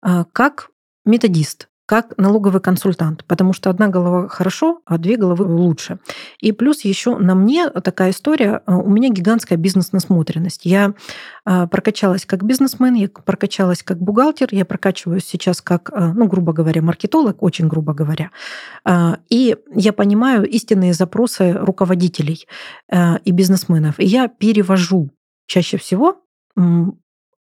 а, 0.03 0.25
как 0.25 0.71
методист 1.05 1.69
как 1.87 2.16
налоговый 2.16 2.61
консультант, 2.61 3.24
потому 3.26 3.53
что 3.53 3.68
одна 3.68 3.89
голова 3.89 4.28
хорошо, 4.28 4.80
а 4.87 4.97
две 4.97 5.16
головы 5.16 5.45
лучше. 5.45 5.99
И 6.41 6.53
плюс 6.53 6.85
еще 6.85 7.18
на 7.18 7.35
мне 7.35 7.68
такая 7.68 8.11
история, 8.11 8.62
а, 8.64 8.78
у 8.78 8.89
меня 8.89 9.11
гигантская 9.11 9.59
бизнес-насмотренность. 9.59 10.64
Я 10.64 10.95
а, 11.45 11.66
прокачалась 11.66 12.24
как 12.24 12.43
бизнесмен, 12.43 12.95
я 12.95 13.09
прокачалась 13.09 13.82
как 13.82 13.99
бухгалтер, 13.99 14.49
я 14.53 14.64
прокачиваюсь 14.64 15.24
сейчас 15.24 15.61
как, 15.61 15.91
а, 15.93 16.12
ну, 16.14 16.26
грубо 16.26 16.55
говоря, 16.55 16.80
маркетолог, 16.80 17.43
очень 17.43 17.68
грубо 17.68 17.93
говоря. 17.93 18.30
И 19.28 19.57
я 19.74 19.93
понимаю 19.93 20.49
истинные 20.49 20.95
запросы 20.95 21.53
руководителей 21.53 22.47
и 22.93 23.30
бизнесменов. 23.30 23.99
И 23.99 24.07
я 24.07 24.28
перевожу 24.28 25.11
чаще 25.47 25.76
всего 25.78 26.20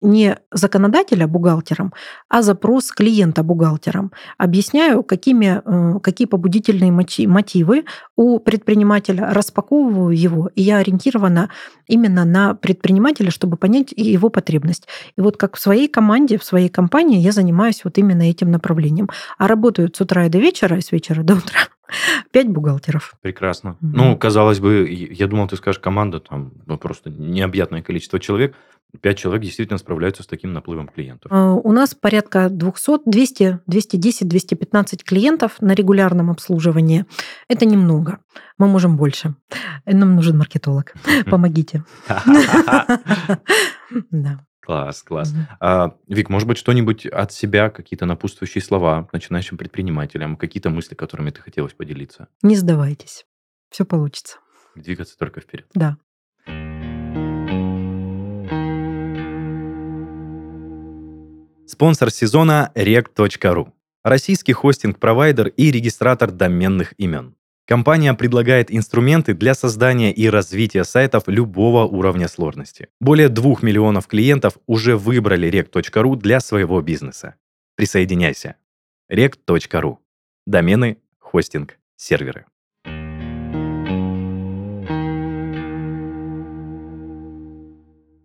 не 0.03 0.37
законодателя 0.51 1.27
бухгалтером, 1.27 1.93
а 2.29 2.43
запрос 2.43 2.91
клиента 2.91 3.43
бухгалтером. 3.43 4.13
Объясняю, 4.39 5.03
какими, 5.03 5.63
э, 5.65 6.01
какие 6.01 6.27
побудительные 6.27 6.93
мотивы 6.93 7.85
у 8.17 8.39
предпринимателя, 8.39 9.33
распаковываю 9.33 10.17
его, 10.17 10.51
и 10.55 10.63
я 10.63 10.79
ориентирована 10.79 11.51
именно 11.87 12.25
на 12.25 12.55
предпринимателя, 12.55 13.31
чтобы 13.31 13.57
понять 13.57 13.93
его 13.97 14.29
потребность. 14.29 14.89
И 15.17 15.21
вот 15.21 15.37
как 15.37 15.57
в 15.57 15.61
своей 15.61 15.89
команде, 15.89 16.39
в 16.39 16.45
своей 16.45 16.69
компании 16.69 17.19
я 17.19 17.33
занимаюсь 17.33 17.85
вот 17.85 17.99
именно 17.99 18.23
этим 18.23 18.51
направлением. 18.51 19.09
А 19.39 19.47
работаю 19.47 19.91
с 19.95 20.01
утра 20.01 20.27
и 20.27 20.29
до 20.29 20.39
вечера, 20.39 20.77
и 20.77 20.81
с 20.81 20.93
вечера 20.93 21.23
до 21.23 21.35
утра 21.35 21.61
Пять 22.33 22.49
бухгалтеров. 22.49 23.15
Прекрасно. 23.23 23.77
Mm-hmm. 23.81 23.91
Ну, 23.93 24.17
казалось 24.17 24.61
бы, 24.61 24.89
я 24.91 25.27
думал, 25.27 25.49
ты 25.49 25.57
скажешь 25.57 25.81
команда, 25.81 26.21
там 26.21 26.53
ну, 26.67 26.79
просто 26.79 27.11
необъятное 27.11 27.83
количество 27.83 28.19
человек. 28.19 28.55
Пять 29.01 29.19
человек 29.19 29.43
действительно 29.43 29.79
справляются 29.79 30.23
с 30.23 30.27
таким 30.27 30.53
наплывом 30.53 30.87
клиентов. 30.89 31.33
Э, 31.33 31.51
у 31.51 31.73
нас 31.73 31.95
порядка 31.95 32.51
200, 32.51 33.01
200, 33.07 33.61
210, 33.67 34.29
215 34.29 35.03
клиентов 35.03 35.61
на 35.61 35.73
регулярном 35.73 36.31
обслуживании. 36.31 37.07
Это 37.49 37.65
немного. 37.65 38.19
Мы 38.59 38.69
можем 38.69 38.97
больше. 38.97 39.35
Нам 39.87 40.15
нужен 40.15 40.37
маркетолог. 40.39 40.93
Помогите. 41.27 41.85
Да. 44.11 44.47
Класс, 44.61 45.03
класс. 45.03 45.35
А, 45.61 45.97
Вик, 46.07 46.31
может 46.31 46.49
быть, 46.49 46.57
что-нибудь 46.57 47.05
от 47.05 47.33
себя, 47.33 47.69
какие-то 47.69 48.07
напутствующие 48.07 48.63
слова 48.63 49.09
начинающим 49.13 49.59
предпринимателям, 49.59 50.37
какие-то 50.37 50.71
мысли, 50.71 50.95
которыми 50.95 51.31
ты 51.31 51.43
хотелось 51.43 51.75
поделиться? 51.75 52.29
Не 52.43 52.57
сдавайтесь. 52.57 53.27
Все 53.71 53.85
получится. 53.85 54.39
Двигаться 54.77 55.19
только 55.19 55.41
вперед. 55.41 55.67
Да. 55.75 55.99
Спонсор 61.73 62.11
сезона 62.11 62.71
rec.ru. 62.75 63.73
Российский 64.05 64.53
хостинг-провайдер 64.53 65.49
и 65.49 65.71
регистратор 65.71 66.31
доменных 66.31 66.93
имен. 66.99 67.35
Компания 67.67 68.13
предлагает 68.13 68.71
инструменты 68.71 69.33
для 69.33 69.55
создания 69.55 70.13
и 70.13 70.29
развития 70.29 70.85
сайтов 70.85 71.23
любого 71.29 71.85
уровня 71.87 72.29
сложности. 72.29 72.89
Более 73.01 73.31
2 73.31 73.57
миллионов 73.63 74.07
клиентов 74.07 74.59
уже 74.67 74.99
выбрали 74.99 75.49
rec.ru 75.49 76.17
для 76.17 76.41
своего 76.41 76.83
бизнеса. 76.83 77.37
Присоединяйся. 77.75 78.57
rec.ru. 79.11 79.97
Домены, 80.47 80.99
хостинг, 81.21 81.79
серверы. 81.97 82.45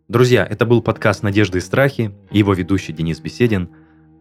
Друзья, 0.08 0.48
это 0.50 0.66
был 0.66 0.82
подкаст 0.82 1.22
«Надежды 1.22 1.58
и 1.58 1.62
страхи» 1.62 2.14
и 2.32 2.38
его 2.38 2.54
ведущий 2.54 2.94
Денис 2.94 3.20
Беседин. 3.20 3.68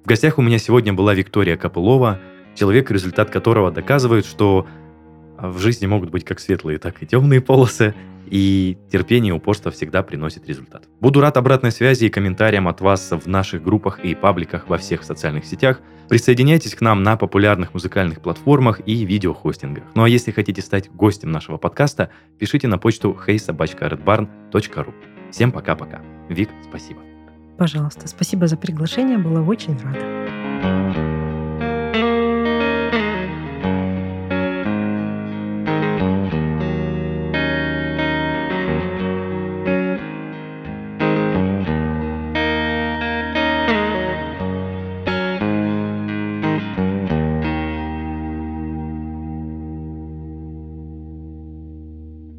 В 0.03 0.09
гостях 0.09 0.37
у 0.37 0.43
меня 0.43 0.59
сегодня 0.59 0.93
была 0.93 1.15
Виктория 1.15 1.57
Копылова, 1.57 2.21
человек, 2.57 2.91
результат 2.91 3.31
которого 3.31 3.71
доказывает, 3.71 4.27
что 4.27 4.67
в 5.39 5.61
жизни 5.61 5.87
могут 5.87 6.11
быть 6.11 6.25
как 6.25 6.41
светлые, 6.41 6.81
так 6.81 7.05
и 7.05 7.07
темные 7.07 7.41
полосы, 7.41 7.95
и 8.27 8.77
терпение 8.91 9.33
и 9.33 9.37
упорство 9.37 9.71
всегда 9.71 10.03
приносит 10.03 10.49
результат. 10.49 10.89
Буду 10.99 11.21
рад 11.21 11.37
обратной 11.37 11.71
связи 11.71 12.07
и 12.07 12.11
комментариям 12.11 12.67
от 12.67 12.81
вас 12.81 13.13
в 13.13 13.29
наших 13.29 13.63
группах 13.63 14.01
и 14.01 14.17
пабликах 14.17 14.69
во 14.69 14.79
всех 14.79 15.05
социальных 15.05 15.45
сетях. 15.45 15.81
Присоединяйтесь 16.09 16.75
к 16.75 16.81
нам 16.81 17.05
на 17.05 17.17
популярных 17.17 17.75
музыкальных 17.75 18.21
платформах 18.21 18.81
и 18.87 19.05
видеохостингах. 19.05 19.85
Ну 19.95 20.03
а 20.03 20.09
если 20.09 20.33
хотите 20.33 20.63
стать 20.63 20.91
гостем 20.91 21.31
нашего 21.31 21.59
подкаста, 21.59 22.11
пишите 22.41 22.67
на 22.67 22.79
почту 22.79 23.17
heysobachkaredbarn.ru. 23.25 25.16
Всем 25.31 25.53
пока-пока. 25.53 26.01
Вик, 26.29 26.51
спасибо. 26.69 27.01
Пожалуйста, 27.59 28.07
спасибо 28.09 28.47
за 28.47 28.57
приглашение, 28.57 29.19
было 29.19 29.43
очень 29.43 29.79
рада. 29.79 31.16